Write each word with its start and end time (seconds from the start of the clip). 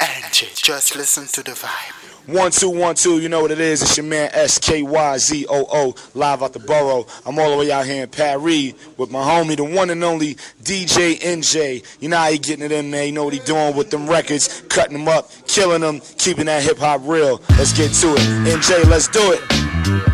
Angie, 0.00 0.48
just 0.54 0.96
listen 0.96 1.26
to 1.26 1.42
the 1.42 1.50
vibe. 1.50 1.92
One 2.26 2.50
two 2.50 2.70
one 2.70 2.94
two, 2.94 3.20
you 3.20 3.28
know 3.28 3.42
what 3.42 3.50
it 3.50 3.60
is. 3.60 3.82
It's 3.82 3.98
your 3.98 4.06
man 4.06 4.30
S 4.32 4.58
K 4.58 4.82
Y 4.82 5.18
Z 5.18 5.46
O 5.50 5.66
O, 5.70 5.94
live 6.14 6.42
out 6.42 6.54
the 6.54 6.58
borough. 6.58 7.06
I'm 7.26 7.38
all 7.38 7.50
the 7.50 7.56
way 7.58 7.70
out 7.70 7.84
here 7.84 8.04
in 8.04 8.08
Paris 8.08 8.72
with 8.96 9.10
my 9.10 9.22
homie, 9.22 9.56
the 9.56 9.64
one 9.64 9.90
and 9.90 10.02
only 10.02 10.36
DJ 10.62 11.20
NJ. 11.20 11.84
You 12.00 12.08
know 12.08 12.16
how 12.16 12.30
he 12.30 12.38
getting 12.38 12.64
it 12.64 12.72
in, 12.72 12.90
man. 12.90 13.06
You 13.06 13.12
know 13.12 13.24
what 13.24 13.34
he 13.34 13.40
doing 13.40 13.76
with 13.76 13.90
them 13.90 14.08
records, 14.08 14.62
cutting 14.68 14.96
them 14.96 15.06
up, 15.06 15.30
killing 15.46 15.82
them, 15.82 16.00
keeping 16.16 16.46
that 16.46 16.62
hip 16.62 16.78
hop 16.78 17.02
real. 17.04 17.42
Let's 17.50 17.76
get 17.76 17.92
to 17.92 18.14
it. 18.14 18.20
NJ, 18.48 18.88
let's 18.88 19.08
do 19.08 19.20
it. 19.38 20.13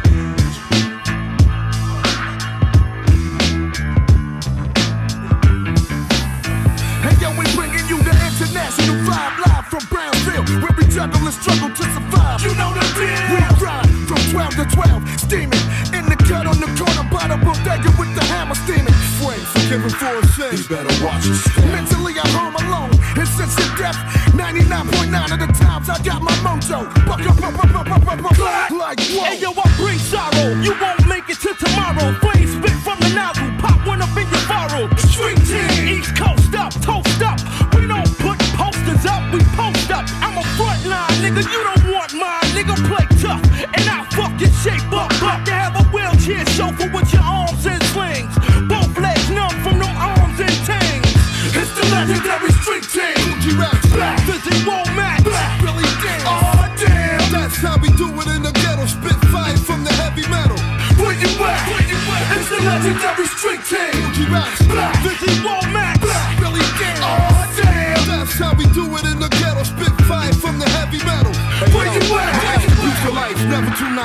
Forgiven 19.70 19.90
for 19.90 20.18
a 20.18 20.26
sin. 20.26 20.58
You 20.58 20.66
better 20.66 21.04
watch 21.04 21.26
your 21.26 21.36
step. 21.36 21.64
Mentally, 21.70 22.18
I'm 22.18 22.34
home 22.34 22.56
alone. 22.58 22.90
And 23.14 23.28
since 23.38 23.54
your 23.54 23.70
death, 23.78 23.94
99.9 24.34 25.30
of 25.30 25.38
the 25.38 25.46
times 25.54 25.88
I 25.88 26.02
got 26.02 26.22
my 26.22 26.34
mojo. 26.42 26.90
Buck 27.06 27.22
up, 27.22 27.38
up, 27.38 27.54
up, 27.54 27.76
up, 27.78 27.86
up, 27.86 28.02
up, 28.02 28.18
up, 28.18 28.70
like 28.74 28.98
whoa. 29.14 29.30
Hey, 29.30 29.38
yo, 29.38 29.54
I 29.54 29.70
bring 29.78 30.00
sorrow. 30.10 30.58
You 30.58 30.74
won't 30.74 31.06
make 31.06 31.30
it 31.30 31.38
to 31.46 31.54
tomorrow. 31.54 32.18
Flames 32.18 32.50
spit 32.50 32.74
from 32.82 32.98
the 32.98 33.14
nozzle. 33.14 33.46
Pop 33.62 33.86
one 33.86 34.02
up 34.02 34.10
in 34.18 34.26
your 34.26 34.42
furrow. 34.50 34.90
Street 35.06 35.38
team. 35.46 36.02
East 36.02 36.18
Coast 36.18 36.50
up, 36.58 36.74
toast 36.82 37.22
up. 37.22 37.38
We 37.70 37.86
don't 37.86 38.10
put 38.18 38.42
posters 38.58 39.06
up, 39.06 39.22
we 39.32 39.38
post 39.54 39.88
up. 39.94 40.02
I'm 40.18 40.34
a 40.34 40.42
front 40.58 40.82
line, 40.82 41.14
nigga. 41.22 41.46
You 41.46 41.62
don't 41.62 41.89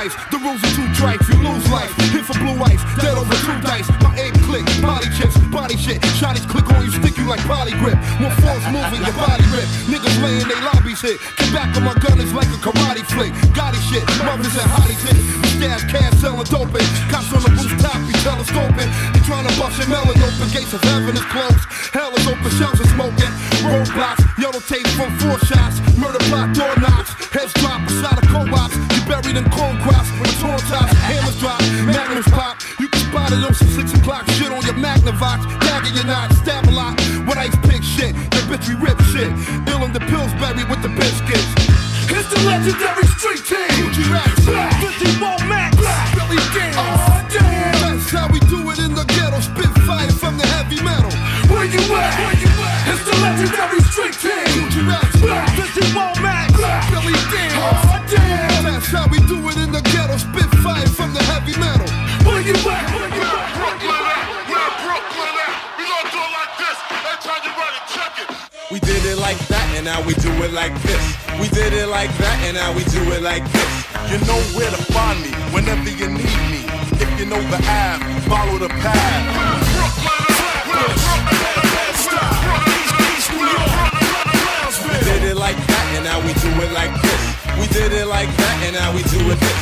nice. 0.06 0.30
The 0.30 0.38
rules 0.38 0.62
are 0.62 0.74
too 0.78 0.88
trite, 0.94 1.22
you 1.30 1.38
lose 1.42 1.66
life. 1.70 1.92
Hit 2.14 2.26
for 2.26 2.38
blue 2.38 2.58
ice, 2.64 2.82
dead 3.02 3.18
over 3.18 3.34
two 3.42 3.58
dice. 3.62 3.88
My 4.02 4.14
aim 4.18 4.34
click, 4.46 4.66
body 4.82 5.10
chips, 5.18 5.38
body 5.50 5.78
shit. 5.78 6.02
Shotties 6.18 6.48
click 6.48 6.70
on 6.74 6.86
you, 6.86 6.92
stick 6.92 7.18
you 7.18 7.26
like 7.26 7.42
poly 7.50 7.74
grip. 7.82 7.98
More 8.22 8.34
force 8.42 8.66
moving, 8.70 9.02
your 9.02 9.18
body 9.18 9.46
rip. 9.50 9.68
Niggas 9.90 10.18
laying 10.22 10.48
they 10.48 10.60
lobbies 10.62 11.02
hit. 11.02 11.18
Get 11.38 11.54
back 11.54 11.76
on 11.78 11.84
my 11.84 11.94
gun, 11.98 12.22
it's 12.22 12.34
like 12.34 12.50
a 12.50 12.60
karate 12.62 13.06
flick. 13.14 13.34
Gotti 13.58 13.82
shit, 13.90 14.06
mothers 14.22 14.54
and 14.54 14.70
hotties 14.78 15.02
hit. 15.02 15.18
Stash 15.58 15.84
cash 15.92 16.14
selling 16.22 16.46
dope. 16.50 16.74
Cops 17.10 17.34
on 17.34 17.42
the 17.42 17.52
rooftop, 17.58 18.00
be 18.06 18.14
telescoping. 18.22 18.90
They 19.14 19.22
trying 19.26 19.48
to 19.48 19.54
bust 19.60 19.78
your 19.80 19.90
melon 19.90 20.18
open. 20.22 20.48
Gates 20.54 20.74
of 20.74 20.82
heaven 20.84 21.16
is 21.16 21.26
closed. 21.34 21.55
Shit. 39.16 39.32
Ill 39.70 39.84
on 39.84 39.94
the 39.94 40.00
Pillsbury 40.12 40.64
with 40.70 40.82
the 40.82 40.90
biscuits. 40.90 41.52
It's 42.12 42.30
the 42.34 42.40
legendary 42.46 43.05
and 72.56 72.64
now 72.64 72.72
we 72.76 72.84
do 72.86 73.02
it 73.12 73.22
like 73.22 73.44
this. 73.52 73.72
You 74.12 74.18
know 74.28 74.40
where 74.56 74.70
to 74.70 74.78
find 74.94 75.22
me 75.22 75.32
whenever 75.52 75.90
you 75.90 76.08
need 76.08 76.40
me. 76.52 76.64
If 77.04 77.20
you 77.20 77.26
know 77.26 77.42
the 77.52 77.60
app, 77.64 78.02
follow 78.30 78.58
the 78.58 78.70
path. 78.70 79.26
Did 85.04 85.24
it 85.32 85.38
like 85.38 85.58
that, 85.58 85.86
and 85.96 86.04
now 86.06 86.20
we 86.26 86.34
do 86.34 86.50
it 86.64 86.72
like 86.72 86.94
this. 87.02 87.22
We 87.60 87.68
did 87.68 87.92
it 87.92 88.08
like 88.08 88.30
that, 88.38 88.64
and 88.66 88.76
now 88.76 88.94
we 88.96 89.04
do 89.04 89.20
it 89.32 89.40
this. 89.40 89.56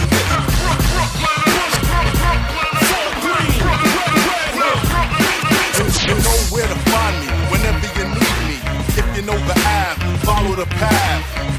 You 6.04 6.16
know 6.16 6.40
where 6.52 6.68
to 6.68 6.76
find 6.92 7.16
me 7.22 7.28
whenever 7.50 7.88
you 7.98 8.06
need 8.06 8.38
me. 8.50 8.58
If 9.00 9.06
you 9.16 9.24
know 9.24 9.38
the 9.48 9.58
app, 9.66 9.98
follow 10.24 10.56
the 10.56 10.66
path. 10.66 11.53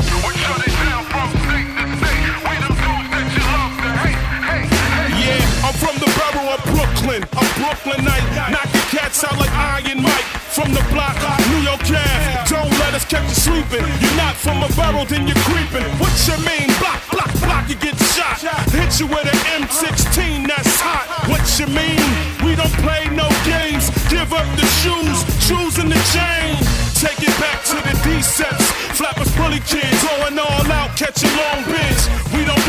Brooklyn. 7.65 8.05
I'm 8.05 8.53
Brooklynite. 8.53 8.69
Cats 8.93 9.25
out 9.25 9.39
like 9.39 9.51
Iron 9.53 10.03
Mike. 10.03 10.29
From 10.53 10.71
the 10.73 10.85
block, 10.93 11.17
New 11.51 11.65
York 11.65 11.81
Ave. 11.81 12.45
Don't 12.47 12.71
let 12.85 12.95
us 12.95 13.05
catch 13.05 13.25
you 13.25 13.35
sleeping. 13.35 13.83
You're 14.01 14.19
not 14.21 14.37
from 14.37 14.63
a 14.63 14.69
borough, 14.77 15.05
then 15.05 15.27
you're 15.27 15.43
creeping. 15.49 15.83
What 15.99 16.15
you 16.29 16.37
mean? 16.45 16.69
Block, 16.79 17.01
block, 17.11 17.33
block, 17.41 17.69
you 17.69 17.75
get 17.75 17.97
shot. 18.15 18.39
Hit 18.71 19.01
you 19.01 19.07
with 19.07 19.27
an 19.27 19.65
M16 19.65 20.47
that's 20.47 20.79
hot. 20.79 21.09
What 21.27 21.43
you 21.59 21.67
mean? 21.67 21.99
We 22.45 22.55
don't 22.55 22.73
play 22.85 23.09
no 23.11 23.27
games. 23.43 23.91
Give 24.07 24.31
up 24.33 24.47
the 24.55 24.67
shoes, 24.85 25.19
shoes 25.43 25.79
and 25.83 25.91
the 25.91 26.01
chain. 26.15 26.61
Take 27.01 27.19
it 27.19 27.35
back 27.41 27.65
to 27.73 27.77
the 27.81 27.95
D-sets. 28.05 28.71
Flappers, 28.95 29.35
bully 29.35 29.61
kids, 29.67 29.99
going 30.05 30.39
all 30.39 30.71
out, 30.71 30.95
catching 30.97 31.33
long 31.35 31.65
bids. 31.67 32.24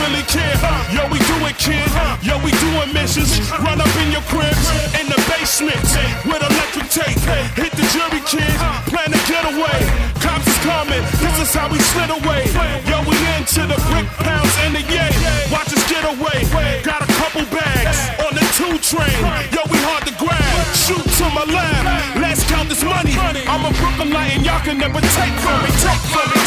Really 0.06 0.22
care. 0.30 0.54
Yo, 0.94 1.02
we 1.10 1.18
do 1.18 1.34
it, 1.50 1.58
kid. 1.58 1.82
Yo, 2.22 2.38
we 2.46 2.54
doing 2.62 2.94
missions. 2.94 3.42
Run 3.58 3.82
up 3.82 3.90
in 3.98 4.14
your 4.14 4.22
cribs, 4.30 4.70
in 5.02 5.10
the 5.10 5.18
basement, 5.26 5.82
with 6.30 6.46
electric 6.46 6.94
tape. 6.94 7.18
Hit 7.58 7.74
the 7.74 7.82
jury, 7.90 8.22
kid. 8.22 8.54
Plan 8.86 9.10
to 9.10 9.22
get 9.26 9.50
away. 9.50 9.82
Cops 10.22 10.46
is 10.46 10.60
coming. 10.62 11.02
This 11.18 11.50
is 11.50 11.50
how 11.58 11.74
we 11.74 11.82
slid 11.90 12.14
away. 12.14 12.46
Yo, 12.86 13.02
we 13.10 13.18
into 13.34 13.66
the 13.66 13.82
brick 13.90 14.06
pounds 14.22 14.54
and 14.62 14.78
the 14.78 14.86
yay. 14.94 15.10
Watch 15.50 15.74
us 15.74 15.82
get 15.90 16.06
away. 16.06 16.46
Got 16.86 17.02
a 17.02 17.10
couple 17.18 17.42
bags 17.50 17.98
on 18.22 18.38
the 18.38 18.46
two 18.54 18.78
train. 18.86 19.18
Yo, 19.50 19.66
we 19.74 19.82
hard 19.90 20.06
to 20.06 20.14
grab. 20.22 20.54
Shoot 20.86 21.02
to 21.02 21.26
my 21.34 21.50
left. 21.50 22.22
Let's 22.22 22.46
count 22.46 22.70
this 22.70 22.86
money. 22.86 23.18
I'm 23.50 23.66
a 23.66 23.74
Brooklynite 23.82 24.38
and 24.38 24.46
y'all 24.46 24.62
can 24.62 24.78
never 24.78 25.02
take 25.02 25.34
from 25.42 25.66
me. 25.66 25.74
Take 25.82 26.06
from 26.14 26.30
me. 26.30 26.45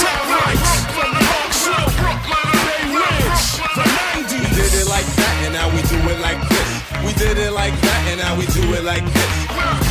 It 6.11 6.21
like 6.21 6.41
this. 6.49 6.69
We 7.05 7.13
did 7.15 7.39
it 7.39 7.53
like 7.53 7.75
that, 7.81 8.09
and 8.11 8.21
now 8.21 8.37
we 8.39 8.47
do 8.47 8.63
it 8.75 8.85
like 8.85 9.05
this. 9.05 9.88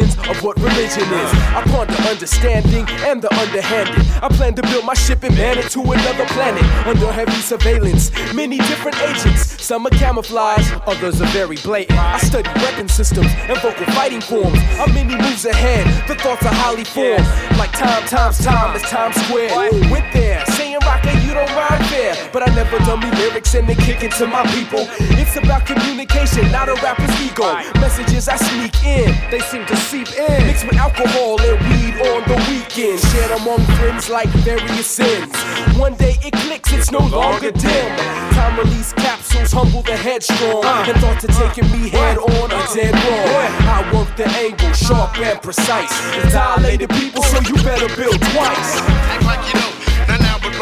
Of 0.00 0.42
what 0.42 0.56
religion 0.56 1.02
is. 1.02 1.30
I 1.52 1.62
ponder 1.66 1.92
understanding 2.08 2.86
and 3.04 3.20
the 3.20 3.28
underhanded. 3.34 3.94
I 4.22 4.28
plan 4.28 4.54
to 4.54 4.62
build 4.62 4.86
my 4.86 4.94
ship 4.94 5.22
and 5.22 5.36
man 5.36 5.58
it 5.58 5.68
to 5.72 5.80
another 5.82 6.24
planet 6.28 6.64
under 6.86 7.12
heavy 7.12 7.32
surveillance. 7.42 8.10
Many 8.32 8.56
different 8.56 8.98
agents, 9.02 9.62
some 9.62 9.86
are 9.86 9.90
camouflage, 9.90 10.66
others 10.86 11.20
are 11.20 11.26
very 11.26 11.56
blatant. 11.56 11.98
I 11.98 12.18
study 12.18 12.48
weapon 12.60 12.88
systems 12.88 13.28
and 13.36 13.58
vocal 13.58 13.84
fighting 13.92 14.22
forms. 14.22 14.58
I'm 14.80 14.94
many 14.94 15.14
moves 15.14 15.44
ahead, 15.44 15.86
the 16.08 16.14
thoughts 16.14 16.46
are 16.46 16.54
highly 16.54 16.84
formed. 16.84 17.26
Like 17.58 17.72
time 17.72 18.04
times 18.04 18.38
time 18.42 18.74
is 18.74 18.82
Times 18.82 19.16
Square. 19.26 19.72
Went 19.90 20.10
there, 20.14 20.42
saying 20.56 20.78
rocker, 20.80 21.11
you 21.32 21.38
don't 21.38 21.56
rhyme 21.56 21.82
fair. 21.88 22.12
But 22.32 22.48
I 22.48 22.54
never 22.54 22.78
dummy 22.84 23.10
lyrics 23.16 23.54
and 23.54 23.66
they 23.66 23.74
kick 23.74 24.02
it 24.02 24.12
to 24.20 24.26
my 24.26 24.44
people. 24.52 24.84
It's 25.16 25.36
about 25.36 25.64
communication, 25.66 26.50
not 26.52 26.68
a 26.68 26.74
rapper's 26.84 27.14
ego. 27.20 27.48
Messages 27.80 28.28
I 28.28 28.36
sneak 28.36 28.76
in, 28.84 29.08
they 29.30 29.40
seem 29.40 29.64
to 29.66 29.76
seep 29.76 30.08
in. 30.12 30.46
Mixed 30.46 30.66
with 30.66 30.76
alcohol 30.76 31.40
and 31.40 31.56
weed 31.68 31.94
on 32.12 32.20
the 32.28 32.36
weekend. 32.48 33.00
Shared 33.00 33.32
among 33.40 33.64
friends 33.80 34.10
like 34.10 34.28
various 34.44 34.86
sins. 34.86 35.32
One 35.78 35.94
day 35.94 36.16
it 36.22 36.34
clicks, 36.44 36.72
it's 36.72 36.90
no 36.90 37.00
longer 37.00 37.50
dim. 37.50 37.96
Time 38.36 38.58
release 38.58 38.92
capsules 38.92 39.52
humble 39.52 39.82
the 39.82 39.96
headstrong. 39.96 40.64
Uh. 40.64 40.84
And 40.86 41.00
thoughts 41.00 41.24
are 41.24 41.48
taking 41.48 41.70
me 41.72 41.88
head 41.88 42.18
on 42.18 42.50
a 42.50 42.56
uh. 42.56 42.74
dead 42.74 42.92
wrong. 42.92 43.52
I 43.72 43.90
work 43.94 44.16
the 44.16 44.28
angle 44.28 44.72
sharp 44.72 45.18
and 45.18 45.40
precise. 45.40 45.92
It's 46.16 46.34
dilated 46.34 46.90
people, 46.90 47.22
so 47.22 47.40
you 47.40 47.54
better 47.64 47.88
build 47.96 48.20
twice. 48.20 48.80
Act 49.08 49.24
like 49.24 49.54
you 49.54 49.60
know. 49.60 49.81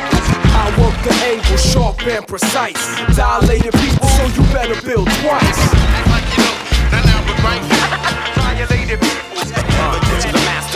I 0.58 0.74
work 0.76 0.96
the 1.04 1.14
angle 1.24 1.56
sharp 1.56 2.04
and 2.04 2.26
precise. 2.26 2.96
Dilated 3.14 3.72
people, 3.74 4.08
so 4.08 4.26
you 4.26 4.42
better 4.52 4.74
build 4.84 5.06
twice. 5.22 5.58
Act 5.72 6.08
like 6.10 6.26
you 6.36 6.42
know. 6.42 7.04
Not 7.04 7.44
right 7.44 7.62
now. 7.68 7.99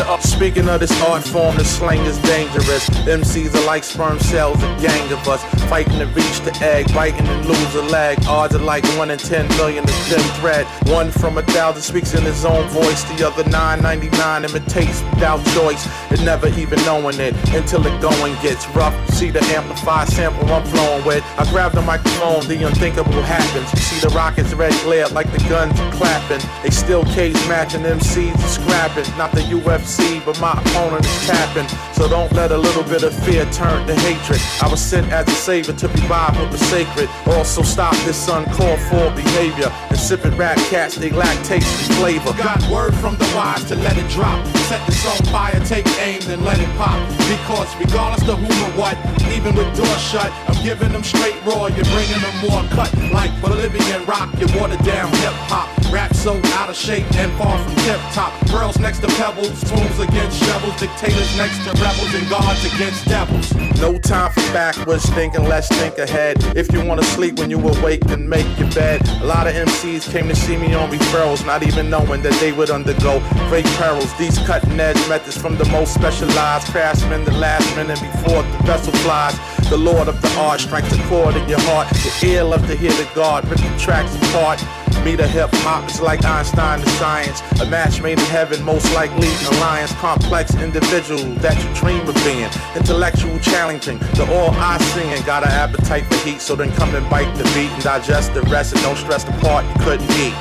Peoples. 0.04 0.34
Speaking 0.34 0.68
of 0.68 0.80
this 0.80 1.02
art 1.02 1.22
form, 1.22 1.56
the 1.56 1.64
slang 1.64 2.00
is 2.00 2.18
dangerous. 2.18 2.88
MCs 3.06 3.54
are 3.54 3.66
like 3.66 3.84
sperm 3.84 4.18
cells, 4.18 4.62
a 4.62 4.76
gang 4.80 5.12
of 5.12 5.26
us. 5.28 5.42
Fighting 5.70 5.98
to 5.98 6.06
reach 6.06 6.40
the 6.40 6.52
egg, 6.62 6.92
biting 6.92 7.26
and 7.26 7.46
lose 7.46 7.74
a 7.74 7.82
leg. 7.82 8.18
Odds 8.26 8.54
are 8.54 8.58
like 8.58 8.84
1 8.98 9.10
in 9.10 9.18
10 9.18 9.48
million 9.56 9.84
is 9.84 10.08
thin 10.08 10.20
thread. 10.40 10.66
One 10.88 11.10
from 11.10 11.38
a 11.38 11.42
thousand 11.42 11.82
speaks 11.82 12.14
in 12.14 12.22
his 12.22 12.44
own 12.44 12.68
voice. 12.68 13.04
The 13.04 13.26
other 13.26 13.48
999 13.48 14.44
imitates 14.44 15.02
without 15.14 15.44
choice. 15.54 15.86
And 16.10 16.24
never 16.24 16.48
even 16.48 16.78
knowing 16.84 17.18
it 17.20 17.34
until 17.54 17.80
the 17.80 17.96
going 17.98 18.34
gets 18.42 18.66
rough. 18.76 18.94
See 19.10 19.30
the 19.30 19.42
amplified 19.56 20.08
sample 20.08 20.52
I'm 20.52 20.66
flowing 20.66 21.04
with. 21.04 21.24
I 21.38 21.48
grab 21.50 21.72
the 21.72 21.82
microphone, 21.82 22.46
the 22.46 22.66
unthinkable 22.66 23.22
happens. 23.22 23.70
See 23.80 24.00
the 24.00 24.12
rockets 24.14 24.52
red 24.54 24.72
glare 24.82 25.08
like 25.08 25.30
the 25.32 25.38
guns 25.48 25.78
clapping. 25.96 26.42
They 26.62 26.70
still 26.70 27.04
cage 27.04 27.34
matching 27.48 27.82
MCs 27.82 28.34
are 28.34 28.48
scrapping. 28.48 29.16
Not 29.16 29.32
the 29.32 29.40
UFC, 29.40 30.03
but 30.24 30.40
my 30.40 30.52
opponent 30.52 31.04
is 31.04 31.26
tapping. 31.26 31.68
So 31.92 32.08
don't 32.08 32.32
let 32.32 32.52
a 32.52 32.56
little 32.56 32.82
bit 32.84 33.02
of 33.02 33.14
fear 33.24 33.44
turn 33.52 33.86
to 33.86 33.94
hatred. 33.94 34.40
I 34.62 34.68
was 34.68 34.80
sent 34.80 35.10
as 35.12 35.26
a 35.28 35.32
savior 35.32 35.74
to 35.74 35.88
revive 35.88 36.36
what 36.38 36.50
was 36.50 36.60
sacred. 36.60 37.08
Also 37.26 37.62
stop 37.62 37.94
this 38.04 38.28
uncalled 38.28 38.80
for 38.90 39.10
behavior. 39.14 39.70
And 39.90 39.98
sipping 39.98 40.36
rap 40.36 40.58
cats, 40.70 40.96
they 40.96 41.10
lack 41.10 41.36
taste 41.44 41.66
and 41.88 41.96
flavor. 41.98 42.32
Got 42.36 42.62
word 42.70 42.94
from 42.96 43.16
the 43.16 43.30
wise 43.34 43.64
to 43.64 43.76
let 43.76 43.96
it 43.96 44.08
drop. 44.10 44.44
Set 44.68 44.84
this 44.86 45.06
on 45.06 45.18
fire, 45.32 45.60
take 45.64 45.86
aim, 45.98 46.20
then 46.22 46.44
let 46.44 46.58
it 46.58 46.68
pop. 46.76 46.98
Because 47.28 47.74
regardless 47.76 48.28
of 48.28 48.38
who 48.38 48.54
or 48.64 48.72
what, 48.78 48.96
even 49.32 49.54
with 49.54 49.70
doors 49.76 50.02
shut, 50.02 50.30
I'm 50.48 50.62
giving 50.62 50.92
them 50.92 51.02
straight 51.02 51.36
raw. 51.44 51.66
You're 51.66 51.90
bringing 51.92 52.20
them 52.20 52.36
more 52.48 52.62
cut 52.70 52.90
like 53.12 53.30
Bolivian 53.40 54.04
rock. 54.06 54.28
You 54.38 54.46
watered 54.58 54.84
down 54.84 55.10
hip 55.22 55.36
hop. 55.48 55.68
Rap 55.92 56.14
so 56.14 56.40
out 56.58 56.70
of 56.70 56.76
shape 56.76 57.06
and 57.14 57.30
far 57.38 57.58
from 57.58 57.74
tip 57.84 58.00
top. 58.12 58.32
Girls 58.50 58.78
next 58.78 59.00
to 59.00 59.08
pebbles, 59.18 59.62
against 59.98 60.42
shovels, 60.42 60.78
dictators 60.80 61.36
next 61.36 61.58
to 61.64 61.70
rebels, 61.82 62.14
and 62.14 62.28
gods 62.28 62.64
against 62.64 63.04
devils. 63.06 63.54
No 63.80 63.98
time 63.98 64.30
for 64.32 64.40
backwards 64.52 65.04
thinking, 65.10 65.44
let's 65.44 65.68
think 65.68 65.98
ahead. 65.98 66.36
If 66.56 66.72
you 66.72 66.84
wanna 66.84 67.02
sleep 67.02 67.38
when 67.38 67.50
you 67.50 67.58
awake, 67.58 68.00
then 68.06 68.28
make 68.28 68.46
your 68.58 68.70
bed. 68.72 69.06
A 69.22 69.24
lot 69.24 69.46
of 69.46 69.54
MCs 69.54 70.10
came 70.10 70.28
to 70.28 70.36
see 70.36 70.56
me 70.56 70.74
on 70.74 70.90
referrals, 70.90 71.44
not 71.46 71.62
even 71.62 71.90
knowing 71.90 72.22
that 72.22 72.34
they 72.40 72.52
would 72.52 72.70
undergo 72.70 73.20
great 73.48 73.66
perils. 73.78 74.12
These 74.18 74.38
cutting 74.46 74.78
edge 74.78 75.08
methods 75.08 75.36
from 75.36 75.56
the 75.56 75.66
most 75.66 75.94
specialized 75.94 76.68
craftsmen, 76.68 77.24
the 77.24 77.32
last 77.32 77.66
minute 77.76 78.00
before 78.00 78.42
the 78.42 78.58
vessel 78.64 78.92
flies. 79.04 79.38
The 79.68 79.76
Lord 79.76 80.08
of 80.08 80.20
the 80.20 80.30
art 80.38 80.60
strikes 80.60 80.92
a 80.92 81.02
chord 81.08 81.36
in 81.36 81.48
your 81.48 81.60
heart. 81.60 81.88
The 81.88 82.28
ear 82.28 82.44
love 82.44 82.66
to 82.68 82.76
hear 82.76 82.92
the 82.92 83.08
God 83.14 83.48
rip 83.48 83.58
the 83.58 83.78
tracks 83.78 84.14
apart. 84.16 84.62
Me 85.02 85.16
the 85.16 85.26
hip 85.26 85.50
hop 85.64 85.90
is 85.90 86.00
like 86.00 86.24
Einstein 86.24 86.80
to 86.80 86.88
science. 86.90 87.42
A 87.60 87.66
match 87.66 88.00
made 88.00 88.18
in 88.18 88.24
heaven, 88.26 88.62
most 88.62 88.92
likely 88.94 89.28
an 89.28 89.54
alliance. 89.56 89.92
Complex 89.94 90.54
individual 90.54 91.22
that 91.44 91.56
you 91.62 91.74
dream 91.74 92.08
of 92.08 92.14
being. 92.24 92.48
Intellectual 92.74 93.38
challenging, 93.40 93.98
the 94.16 94.26
all 94.32 94.50
I 94.52 94.78
singing. 94.78 95.22
Got 95.24 95.42
an 95.42 95.50
appetite 95.50 96.04
for 96.06 96.16
heat, 96.26 96.40
so 96.40 96.56
then 96.56 96.72
come 96.72 96.94
and 96.94 97.08
bite 97.10 97.34
the 97.36 97.44
beat 97.52 97.70
and 97.70 97.82
digest 97.82 98.32
the 98.32 98.42
rest 98.42 98.72
and 98.74 98.82
don't 98.82 98.96
stress 98.96 99.24
the 99.24 99.32
part 99.32 99.66
you 99.66 99.84
couldn't 99.84 100.10
eat. 100.12 100.34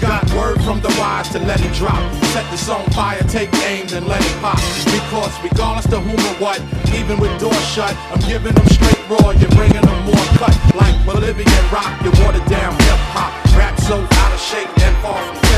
Got 0.00 0.30
word 0.34 0.62
from 0.62 0.80
the 0.82 0.94
wise 0.98 1.30
to 1.30 1.38
let 1.38 1.60
it 1.64 1.72
drop. 1.72 1.98
Set 2.34 2.50
this 2.50 2.68
on 2.68 2.84
fire, 2.90 3.22
take 3.22 3.52
aim, 3.64 3.86
then 3.86 4.06
let 4.06 4.20
it 4.20 4.42
pop. 4.42 4.58
Because 4.92 5.32
regardless 5.42 5.86
to 5.86 5.98
whom 5.98 6.20
or 6.20 6.38
what, 6.38 6.60
even 6.94 7.18
with 7.18 7.40
doors 7.40 7.66
shut, 7.68 7.96
I'm 8.12 8.20
giving 8.28 8.52
them 8.52 8.66
straight 8.66 8.93
raw. 9.08 9.30
You're 9.30 9.50
bringing 9.50 9.82
them 9.82 10.04
more 10.04 10.26
cut 10.38 10.56
like 10.74 10.96
Bolivian 11.04 11.64
rock. 11.72 11.92
You 12.02 12.10
watered 12.22 12.46
down 12.46 12.72
hip 12.72 13.02
hop. 13.12 13.32
Rap 13.56 13.78
so 13.80 13.96
out 14.00 14.32
of 14.32 14.40
shape 14.40 14.68
and 14.80 14.96
far 15.02 15.22
from 15.34 15.53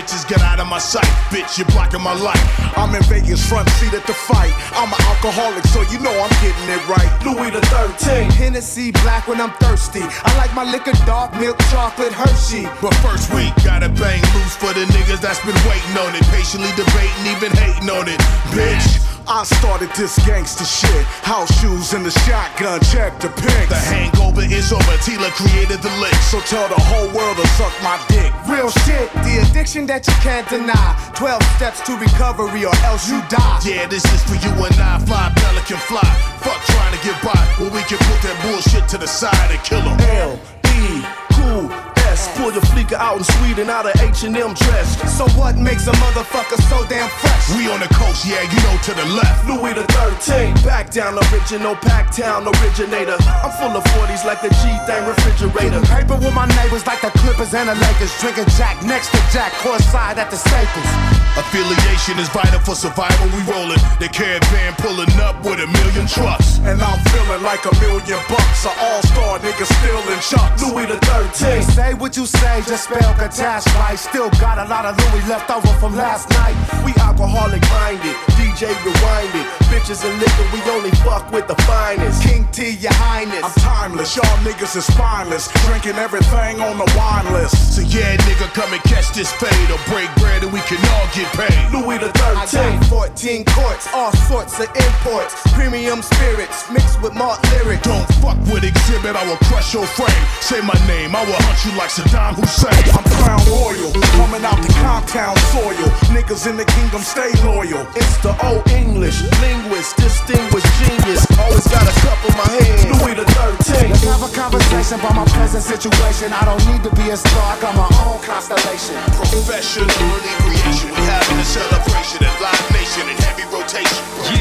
bitches, 0.00 0.26
get 0.28 0.40
out 0.40 0.58
of 0.60 0.66
my 0.66 0.78
sight. 0.78 1.04
Bitch, 1.28 1.58
you're 1.58 1.68
blocking 1.68 2.00
my 2.00 2.14
light. 2.14 2.40
I'm 2.76 2.94
in 2.94 3.02
Vegas, 3.04 3.46
front 3.46 3.68
seat 3.76 3.92
at 3.92 4.06
the 4.06 4.14
fight. 4.14 4.52
I'm 4.72 4.88
an 4.88 5.02
alcoholic, 5.12 5.64
so 5.68 5.82
you 5.92 6.00
know 6.00 6.12
I'm 6.12 6.32
getting 6.40 6.68
it 6.72 6.82
right. 6.88 7.10
Louis 7.24 7.50
the 7.50 7.60
13. 7.68 8.30
Hennessy 8.30 8.92
black 9.04 9.28
when 9.28 9.40
I'm 9.40 9.52
thirsty. 9.60 10.00
I 10.00 10.30
like 10.38 10.54
my 10.54 10.64
liquor 10.64 10.96
dark, 11.04 11.36
milk 11.36 11.58
chocolate 11.70 12.12
Hershey. 12.12 12.64
But 12.80 12.94
first 13.04 13.32
we 13.34 13.52
gotta 13.62 13.88
bang 13.88 14.22
loose 14.32 14.56
for 14.56 14.72
the 14.72 14.84
niggas 14.96 15.20
that's 15.20 15.40
been 15.44 15.60
waiting 15.68 15.96
on 16.00 16.14
it. 16.16 16.24
Patiently 16.32 16.70
debating, 16.76 17.24
even 17.36 17.52
hating 17.52 17.90
on 17.90 18.08
it. 18.08 18.20
Bitch. 18.56 19.19
I 19.30 19.44
started 19.44 19.90
this 19.94 20.18
gangster 20.26 20.64
shit. 20.64 21.06
House 21.22 21.54
shoes 21.60 21.94
and 21.94 22.04
the 22.04 22.10
shotgun, 22.26 22.80
check 22.90 23.14
the 23.20 23.28
pics. 23.28 23.70
The 23.70 23.78
hangover 23.78 24.42
is 24.42 24.72
over. 24.72 24.96
Tila 25.06 25.30
created 25.38 25.78
the 25.86 25.92
lick. 26.02 26.14
So 26.34 26.40
tell 26.50 26.66
the 26.66 26.82
whole 26.90 27.06
world 27.14 27.36
to 27.38 27.46
suck 27.54 27.70
my 27.78 27.94
dick. 28.10 28.34
Real 28.50 28.70
shit, 28.82 29.06
the 29.22 29.46
addiction 29.46 29.86
that 29.86 30.02
you 30.08 30.14
can't 30.18 30.48
deny. 30.50 30.98
12 31.14 31.40
steps 31.54 31.78
to 31.86 31.94
recovery 31.94 32.66
or 32.66 32.74
else 32.82 33.08
you 33.08 33.22
die. 33.30 33.60
Yeah, 33.62 33.86
this 33.86 34.02
is 34.10 34.20
for 34.26 34.34
you 34.34 34.50
and 34.66 34.74
I. 34.82 34.98
Fly 35.06 35.30
pelican 35.36 35.78
fly. 35.86 36.10
Fuck 36.42 36.58
trying 36.74 36.98
to 36.98 37.00
get 37.06 37.14
by. 37.22 37.38
Well, 37.62 37.70
we 37.70 37.86
can 37.86 38.02
put 38.02 38.18
that 38.26 38.34
bullshit 38.42 38.88
to 38.88 38.98
the 38.98 39.06
side 39.06 39.50
and 39.54 39.62
kill 39.62 39.86
'em. 39.86 39.94
L 40.10 40.40
E 40.74 41.06
cool 41.38 41.99
S. 42.20 42.28
Pull 42.36 42.52
your 42.52 42.64
fleeker 42.72 42.96
out 42.96 43.18
in 43.18 43.24
Sweden 43.24 43.70
out 43.70 43.86
of 43.86 43.96
H 44.00 44.24
and 44.24 44.36
M 44.36 44.52
dress. 44.52 44.88
So 45.16 45.24
what 45.40 45.56
makes 45.56 45.86
a 45.86 45.92
motherfucker 45.92 46.60
so 46.68 46.84
damn 46.88 47.08
fresh? 47.08 47.56
We 47.56 47.70
on 47.72 47.80
the 47.80 47.88
coast, 47.96 48.26
yeah, 48.26 48.42
you 48.44 48.58
know 48.64 48.76
to 48.84 48.92
the 48.92 49.06
left. 49.16 49.48
Louis 49.48 49.74
the 49.74 49.84
13, 49.96 50.54
back 50.66 50.90
down 50.90 51.16
original, 51.16 51.74
pack 51.76 52.12
town 52.12 52.46
originator. 52.46 53.16
I'm 53.44 53.52
full 53.56 53.72
of 53.72 53.84
40s 53.96 54.24
like 54.24 54.42
the 54.42 54.52
G 54.60 54.64
thing 54.84 55.02
refrigerator. 55.08 55.80
Paper 55.88 56.16
with 56.20 56.34
my 56.34 56.46
neighbors 56.60 56.86
like 56.86 57.00
the 57.00 57.10
Clippers 57.24 57.54
and 57.54 57.68
the 57.68 57.74
Lakers. 57.74 58.12
Drinking 58.20 58.48
Jack 58.56 58.82
next 58.84 59.10
to 59.12 59.20
Jack, 59.32 59.52
courtside 59.64 60.20
at 60.20 60.30
the 60.30 60.36
Staples. 60.36 61.20
Affiliation 61.38 62.18
is 62.18 62.28
vital 62.28 62.60
for 62.60 62.74
survival. 62.74 63.26
We 63.32 63.40
rollin' 63.48 63.80
the 64.02 64.08
caravan 64.12 64.74
pulling 64.78 65.10
up 65.22 65.40
with 65.44 65.62
a 65.62 65.66
million 65.66 66.06
trucks. 66.06 66.58
And 66.66 66.82
I'm 66.82 66.98
feeling 67.14 67.42
like 67.42 67.64
a 67.64 67.74
million 67.80 68.20
bucks. 68.28 68.66
An 68.66 68.74
all-star 68.76 69.38
nigga 69.38 69.64
still 69.64 70.02
in 70.10 70.20
chucks. 70.20 70.60
Louis 70.62 70.86
the 70.86 70.98
13th. 71.06 71.62
Say 71.70 71.94
what 71.94 72.09
you 72.16 72.26
say, 72.26 72.62
just 72.66 72.84
spell 72.84 73.14
Katash 73.14 73.66
right. 73.78 73.98
Still 73.98 74.30
got 74.40 74.58
a 74.58 74.66
lot 74.68 74.84
of 74.84 74.96
Louis 74.98 75.26
left 75.28 75.50
over 75.50 75.68
from 75.78 75.94
last 75.96 76.28
night. 76.30 76.56
We 76.84 76.92
alcoholic 77.00 77.62
minded, 77.70 78.16
DJ 78.34 78.72
rewinded. 78.82 79.46
Bitches 79.70 80.02
and 80.02 80.18
liquor, 80.18 80.46
we 80.52 80.60
only 80.72 80.90
fuck 81.06 81.30
with 81.30 81.46
the 81.46 81.54
finest. 81.68 82.22
King 82.22 82.48
T, 82.52 82.70
your 82.82 82.92
highness. 82.94 83.44
I'm 83.44 83.52
timeless, 83.62 84.16
y'all 84.16 84.24
niggas 84.42 84.76
is 84.76 84.86
spineless. 84.86 85.46
Drinking 85.66 85.96
everything 85.96 86.60
on 86.60 86.78
the 86.78 86.88
wine 86.96 87.30
list. 87.32 87.76
So 87.76 87.82
yeah, 87.82 88.16
nigga, 88.26 88.50
come 88.54 88.72
and 88.72 88.82
catch 88.84 89.12
this 89.14 89.30
fade 89.34 89.70
or 89.70 89.78
break 89.86 90.10
bread 90.18 90.42
and 90.42 90.52
we 90.52 90.60
can 90.66 90.80
all 90.96 91.06
get 91.14 91.28
paid. 91.38 91.54
Louis 91.70 91.98
the 91.98 92.10
I 92.34 92.46
13th. 92.46 92.90
got 92.90 93.14
14 93.14 93.44
courts, 93.54 93.86
all 93.94 94.12
sorts 94.26 94.58
of 94.58 94.66
imports. 94.74 95.34
Premium 95.54 96.02
spirits 96.02 96.66
mixed 96.70 97.00
with 97.02 97.14
malt 97.14 97.38
lyrics. 97.52 97.82
Don't 97.86 98.06
fuck 98.18 98.38
with 98.50 98.64
Xzibit, 98.66 99.14
I 99.14 99.22
will 99.28 99.38
crush 99.46 99.74
your 99.74 99.86
frame. 99.86 100.24
Say 100.40 100.60
my 100.62 100.74
name, 100.88 101.14
I 101.14 101.22
will 101.24 101.38
hunt 101.46 101.58
you 101.64 101.76
like 101.78 101.90
Saddam 102.00 102.34
Hussein. 102.40 102.72
I'm 102.96 103.04
crown 103.20 103.40
royal, 103.52 103.92
coming 104.16 104.44
out 104.44 104.56
the 104.62 104.72
Comptown 104.80 105.36
soil. 105.52 105.88
Niggas 106.14 106.48
in 106.48 106.56
the 106.56 106.64
kingdom 106.64 107.02
stay 107.02 107.32
loyal. 107.44 107.84
It's 107.96 108.16
the 108.24 108.32
old 108.46 108.64
English, 108.70 109.20
linguist, 109.40 109.96
distinguished 109.96 110.70
genius. 110.80 111.26
Always 111.38 111.66
got 111.68 111.84
a 111.84 111.94
cup 112.00 112.20
in 112.24 112.34
my 112.40 112.48
hand. 112.48 113.00
Louis 113.00 113.14
the 113.14 113.26
13th. 113.36 113.90
Let's 113.90 114.04
have 114.04 114.24
a 114.24 114.32
conversation 114.32 115.00
about 115.00 115.14
my 115.16 115.26
present 115.36 115.64
situation. 115.64 116.32
I 116.32 116.44
don't 116.48 116.62
need 116.72 116.82
to 116.88 116.92
be 116.96 117.10
a 117.10 117.16
star, 117.16 117.56
I 117.56 117.60
got 117.60 117.74
my 117.76 117.90
own 118.08 118.18
constellation. 118.24 118.96
Professional 119.20 119.88
inebriation, 119.90 120.88
we 120.96 121.02
having 121.04 121.38
a 121.38 121.44
celebration 121.44 122.24
at 122.24 122.34
Live 122.40 122.66
Nation 122.72 123.04
in 123.12 123.16
heavy 123.28 123.44
rotation. 123.52 124.04
Yeah, 124.32 124.39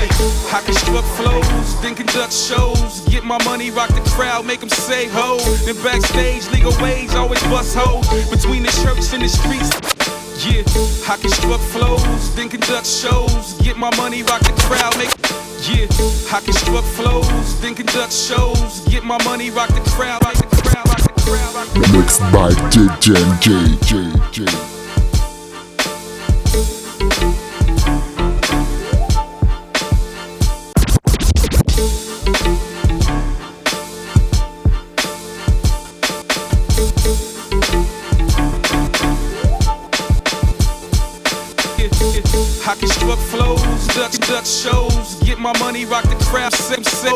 I 0.52 0.62
construct 0.66 1.08
flows, 1.18 1.82
then 1.82 1.96
conduct 1.96 2.34
shows. 2.34 3.02
Get 3.10 3.24
my 3.24 3.38
money, 3.44 3.72
rock 3.72 3.90
the 3.90 4.02
crowd, 4.16 4.46
make 4.46 4.60
them 4.60 4.70
say 4.70 5.08
ho. 5.08 5.38
Then 5.66 5.76
backstage, 5.84 6.50
legal 6.52 6.74
wage, 6.82 7.14
always 7.16 7.42
bust 7.44 7.76
ho. 7.76 8.02
Between 8.30 8.64
the 8.64 8.72
church 8.84 9.14
and 9.14 9.24
the 9.24 9.30
streets. 9.30 9.72
Yeah, 10.40 10.64
I 11.12 11.18
construct 11.18 11.64
flows, 11.64 12.36
then 12.36 12.48
conduct 12.50 12.88
shows. 12.88 13.54
Get 13.62 13.78
my 13.78 13.94
money, 13.98 14.24
rock 14.24 14.42
the 14.42 14.54
crowd, 14.64 14.98
make. 14.98 15.12
Yeah, 15.68 15.86
I 16.32 16.40
construct 16.40 16.88
flows, 16.88 17.60
then 17.62 17.76
conduct 17.76 18.14
shows. 18.14 18.88
Get 18.88 19.04
my 19.04 19.22
money, 19.26 19.52
rock 19.52 19.70
the 19.70 19.82
crowd, 19.92 20.24
rock 20.24 20.36
the 20.36 20.48
crowd, 20.48 20.88
rock 20.88 21.04
the 21.04 21.22
crowd, 21.22 21.56
rock 21.56 21.68
the 21.74 21.80
crowd. 21.82 22.00
Mixed 22.00 22.22
by 22.32 22.50
DJ 22.72 23.16
J 23.42 23.52
J 24.32 24.46
J. 24.46 24.79
flows, 44.10 44.28
duck, 44.28 44.46
shows, 44.46 45.16
get 45.24 45.40
my 45.40 45.58
money, 45.60 45.86
rock 45.86 46.04
the 46.04 46.16
crowd, 46.26 46.54
sip, 46.54 46.84
sip. 46.84 47.14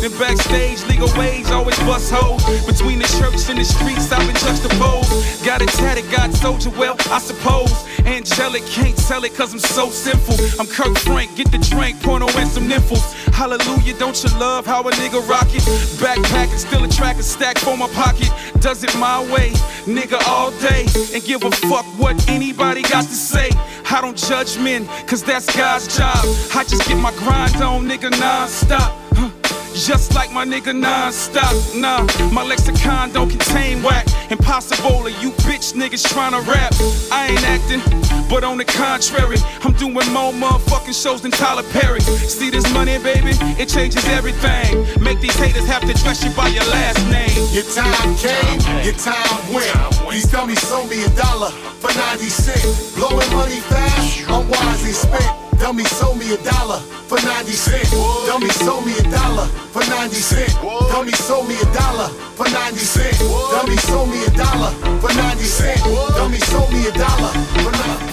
Then 0.00 0.16
backstage, 0.18 0.82
legal 0.88 1.08
wage, 1.18 1.46
always 1.50 1.78
bust 1.80 2.12
hoes. 2.12 2.42
Between 2.66 2.98
the 2.98 3.08
church 3.18 3.48
and 3.48 3.58
the 3.58 3.64
streets, 3.64 4.10
I've 4.12 4.26
been 4.26 4.36
juxtaposed. 4.36 5.44
Got 5.44 5.62
it 5.62 5.68
tatted, 5.70 6.10
got 6.10 6.32
soldier, 6.32 6.70
well, 6.70 6.96
I 7.10 7.18
suppose. 7.18 7.72
Angelic, 8.06 8.64
can't 8.66 8.96
tell 8.96 9.24
it 9.24 9.34
cause 9.34 9.52
I'm 9.52 9.60
so 9.60 9.88
sinful. 9.90 10.36
I'm 10.60 10.66
Kirk 10.66 10.96
Frank, 10.98 11.36
get 11.36 11.50
the 11.50 11.58
drink, 11.58 12.00
porno 12.02 12.26
and 12.36 12.48
some 12.48 12.68
nymphals. 12.68 13.14
Hallelujah, 13.40 13.94
don't 13.94 14.22
you 14.22 14.28
love 14.38 14.66
how 14.66 14.82
a 14.82 14.90
nigga 15.00 15.26
rock 15.26 15.46
it? 15.54 15.62
Backpack 15.96 16.50
and 16.50 16.60
still 16.60 16.84
a 16.84 16.88
track, 16.88 17.16
a 17.16 17.22
stack 17.22 17.56
for 17.56 17.74
my 17.74 17.88
pocket. 17.88 18.30
Does 18.60 18.84
it 18.84 18.94
my 18.98 19.18
way, 19.32 19.52
nigga, 19.86 20.20
all 20.28 20.50
day. 20.60 20.84
And 21.14 21.24
give 21.24 21.42
a 21.44 21.50
fuck 21.50 21.86
what 21.98 22.28
anybody 22.28 22.82
got 22.82 23.04
to 23.04 23.14
say. 23.14 23.48
I 23.90 24.02
don't 24.02 24.14
judge 24.14 24.58
men, 24.58 24.86
cause 25.06 25.22
that's 25.22 25.46
God's 25.56 25.88
job. 25.96 26.18
I 26.54 26.64
just 26.64 26.86
get 26.86 26.98
my 26.98 27.12
grind 27.12 27.56
on, 27.62 27.88
nigga, 27.88 28.10
non-stop. 28.20 28.94
Huh. 29.14 29.29
Just 29.74 30.14
like 30.14 30.32
my 30.32 30.44
nigga 30.44 30.74
non-stop, 30.74 31.54
nah 31.74 32.06
My 32.32 32.42
lexicon 32.42 33.12
don't 33.12 33.30
contain 33.30 33.82
whack 33.82 34.06
Impossible 34.30 35.06
of 35.06 35.22
you 35.22 35.30
bitch 35.46 35.74
niggas 35.74 36.04
tryna 36.06 36.46
rap 36.46 36.72
I 37.10 37.28
ain't 37.30 37.44
acting, 37.44 37.80
but 38.28 38.44
on 38.44 38.58
the 38.58 38.64
contrary 38.64 39.38
I'm 39.62 39.72
doing 39.74 39.94
more 40.12 40.32
motherfucking 40.32 41.00
shows 41.00 41.22
than 41.22 41.30
Tyler 41.30 41.64
Perry 41.70 42.00
See 42.00 42.50
this 42.50 42.70
money, 42.72 42.98
baby? 42.98 43.32
It 43.58 43.68
changes 43.68 44.04
everything 44.08 44.86
Make 45.02 45.20
these 45.20 45.36
haters 45.36 45.66
have 45.66 45.82
to 45.82 45.94
dress 46.02 46.24
you 46.24 46.30
by 46.32 46.48
your 46.48 46.64
last 46.64 47.00
name 47.10 47.40
Your 47.52 47.64
time 47.64 48.14
came, 48.16 48.84
your 48.84 48.94
time 48.94 49.52
went. 49.52 50.10
These 50.10 50.30
dummies 50.30 50.60
sold 50.62 50.90
me 50.90 51.02
a 51.04 51.08
dollar 51.10 51.50
for 51.50 51.92
90 51.94 52.28
cents. 52.28 52.94
Blowing 52.94 53.32
money 53.32 53.60
fast, 53.60 54.20
unwisely 54.28 54.92
spent. 54.92 55.49
Dummy 55.60 55.84
sold 55.84 56.18
me 56.18 56.32
a 56.32 56.36
dollar 56.38 56.80
for 56.80 57.20
90 57.20 57.52
cents. 57.52 57.90
Dummy 58.26 58.48
sold 58.48 58.86
me 58.86 58.96
a 58.96 59.02
dollar 59.02 59.46
for 59.72 59.84
90 59.86 60.14
cents. 60.16 60.54
Dummy 60.90 61.12
sold 61.12 61.48
me 61.48 61.54
a 61.54 61.64
dollar 61.72 62.08
for 62.34 62.48
90 62.48 62.78
cents. 62.78 63.18
Dummy 63.52 63.76
sold 63.76 64.08
me 64.08 64.24
a 64.24 64.30
dollar 64.30 64.70
for 65.00 65.12
90 65.12 65.44
cents. 65.44 65.82
Dummy 66.16 66.38
sold 66.38 66.72
me 66.72 66.86
a 66.86 66.92
dollar 66.92 67.32
for 67.62 67.70
90 67.70 68.09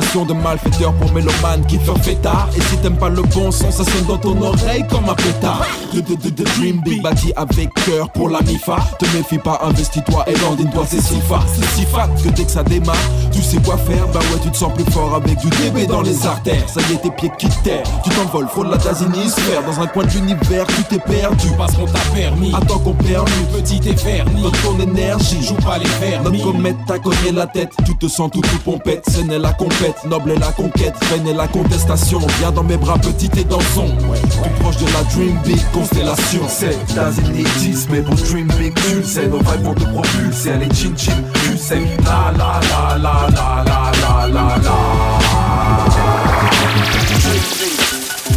de 0.00 0.32
malfaiteurs 0.32 0.92
pour 0.94 1.12
mélomanes 1.12 1.64
qui 1.68 1.78
font 1.78 1.94
fêtard. 1.94 2.48
Et 2.56 2.60
si 2.62 2.76
t'aimes 2.78 2.96
pas 2.96 3.08
le 3.08 3.22
bon 3.22 3.52
son, 3.52 3.70
ça 3.70 3.84
sonne 3.84 4.06
dans 4.08 4.18
ton 4.18 4.40
oreille 4.42 4.84
comme 4.90 5.08
un 5.08 5.14
pétard. 5.14 5.64
De, 5.92 6.00
de, 6.00 6.20
de, 6.20 6.30
de 6.30 6.42
Dream 6.42 6.80
Big, 6.84 7.00
avec 7.36 7.68
cœur 7.84 8.10
pour 8.10 8.28
la 8.28 8.40
MIFA. 8.42 8.76
Te 8.98 9.04
méfie 9.16 9.38
pas, 9.38 9.60
investis-toi 9.62 10.24
et 10.26 10.36
landine-toi, 10.38 10.84
c'est 10.88 11.00
si 11.00 11.20
fat 11.20 11.40
C'est 11.54 11.80
si 11.80 11.86
fat 11.86 12.08
que 12.22 12.28
dès 12.30 12.44
que 12.44 12.50
ça 12.50 12.62
démarre, 12.62 12.96
tu 13.32 13.42
sais 13.42 13.58
quoi 13.58 13.76
faire 13.76 14.06
Bah 14.08 14.20
ouais, 14.20 14.40
tu 14.42 14.50
te 14.50 14.56
sens 14.56 14.72
plus 14.72 14.90
fort 14.92 15.14
avec 15.14 15.38
du 15.38 15.48
DB 15.50 15.86
dans 15.86 16.02
les 16.02 16.26
artères. 16.26 16.68
Ça 16.68 16.80
y 16.90 16.94
est, 16.94 16.98
tes 16.98 17.10
pieds 17.10 17.30
quittent 17.38 17.62
terre, 17.62 17.82
tu 18.02 18.10
t'envoles, 18.10 18.48
frôle 18.48 18.68
la 18.68 18.78
faire 18.78 19.62
Dans 19.66 19.80
un 19.80 19.86
coin 19.86 20.04
de 20.04 20.10
l'univers, 20.10 20.66
tu 20.66 20.82
t'es 20.84 20.98
perdu. 20.98 21.48
Parce 21.56 21.74
qu'on 21.74 21.86
t'a 21.86 22.00
permis, 22.14 22.52
attends 22.54 22.78
qu'on 22.78 22.94
permue. 22.94 23.30
Petit 23.54 23.80
et 23.88 23.92
vernis 23.92 24.42
Donne 24.42 24.52
ton 24.62 24.80
énergie, 24.80 25.42
joue 25.42 25.54
pas 25.56 25.78
les 25.78 25.88
vernis 26.00 26.24
Notre 26.24 26.52
comète 26.52 26.76
t'a 26.86 26.98
cogné 26.98 27.32
la 27.32 27.46
tête, 27.46 27.72
tu 27.84 27.96
te 27.96 28.08
sens 28.08 28.30
tout 28.30 28.40
tout 28.40 28.58
pompette. 28.64 29.08
Scène 29.08 29.30
est 29.30 29.38
la 29.38 29.52
compète, 29.52 30.04
noble 30.06 30.32
est 30.32 30.38
la 30.38 30.52
conquête. 30.52 30.94
Reine 31.10 31.26
est 31.26 31.34
la 31.34 31.48
contestation, 31.48 32.20
viens 32.38 32.52
dans 32.52 32.64
mes 32.64 32.76
bras 32.76 32.98
petit 32.98 33.30
et 33.38 33.44
dansons. 33.44 33.90
Plus 34.42 34.50
proche 34.60 34.76
de 34.78 34.86
la 34.92 35.02
Dream 35.14 35.38
Big 35.44 35.60
constellation. 35.72 36.42
C'est 36.48 36.76
Mais 37.90 38.02
pour 38.02 38.14
Dream 38.14 38.46
Big 38.58 38.72
tu 38.74 38.94
le 38.96 39.02
sais 39.02 39.26
Nos 39.26 39.38
vibes 39.38 39.62
vont 39.62 39.74
te 39.74 39.84
propulser, 39.84 40.52
allez 40.52 40.68
chin 40.72 40.92
chin, 40.96 41.12
tu 41.34 41.58
sais 41.58 41.80
La 42.04 42.32
la 42.38 42.60
la 42.70 42.98
la 42.98 43.28
la 43.30 43.64
la 43.64 43.92
la 44.00 44.28
la 44.28 44.56
la. 44.58 44.78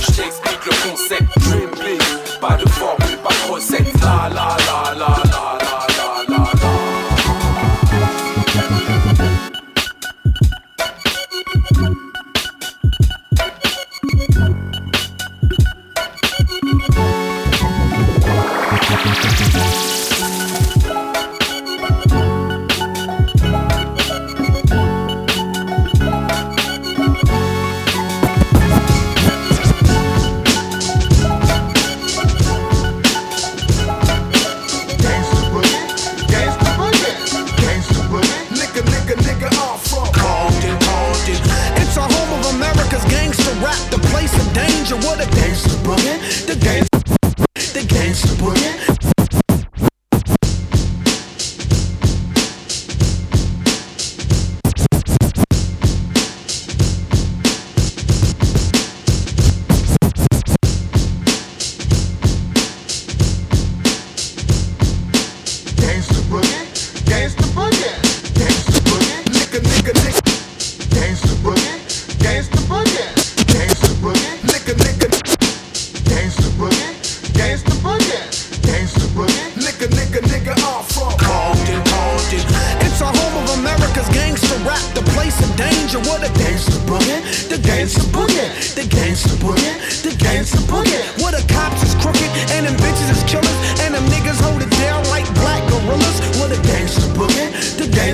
Je 0.02 0.08
t'explique 0.08 0.66
le 0.66 0.90
concept 0.90 1.40
Dream 1.40 1.70
Big 1.86 2.02
Pas 2.42 2.58
de 2.58 2.68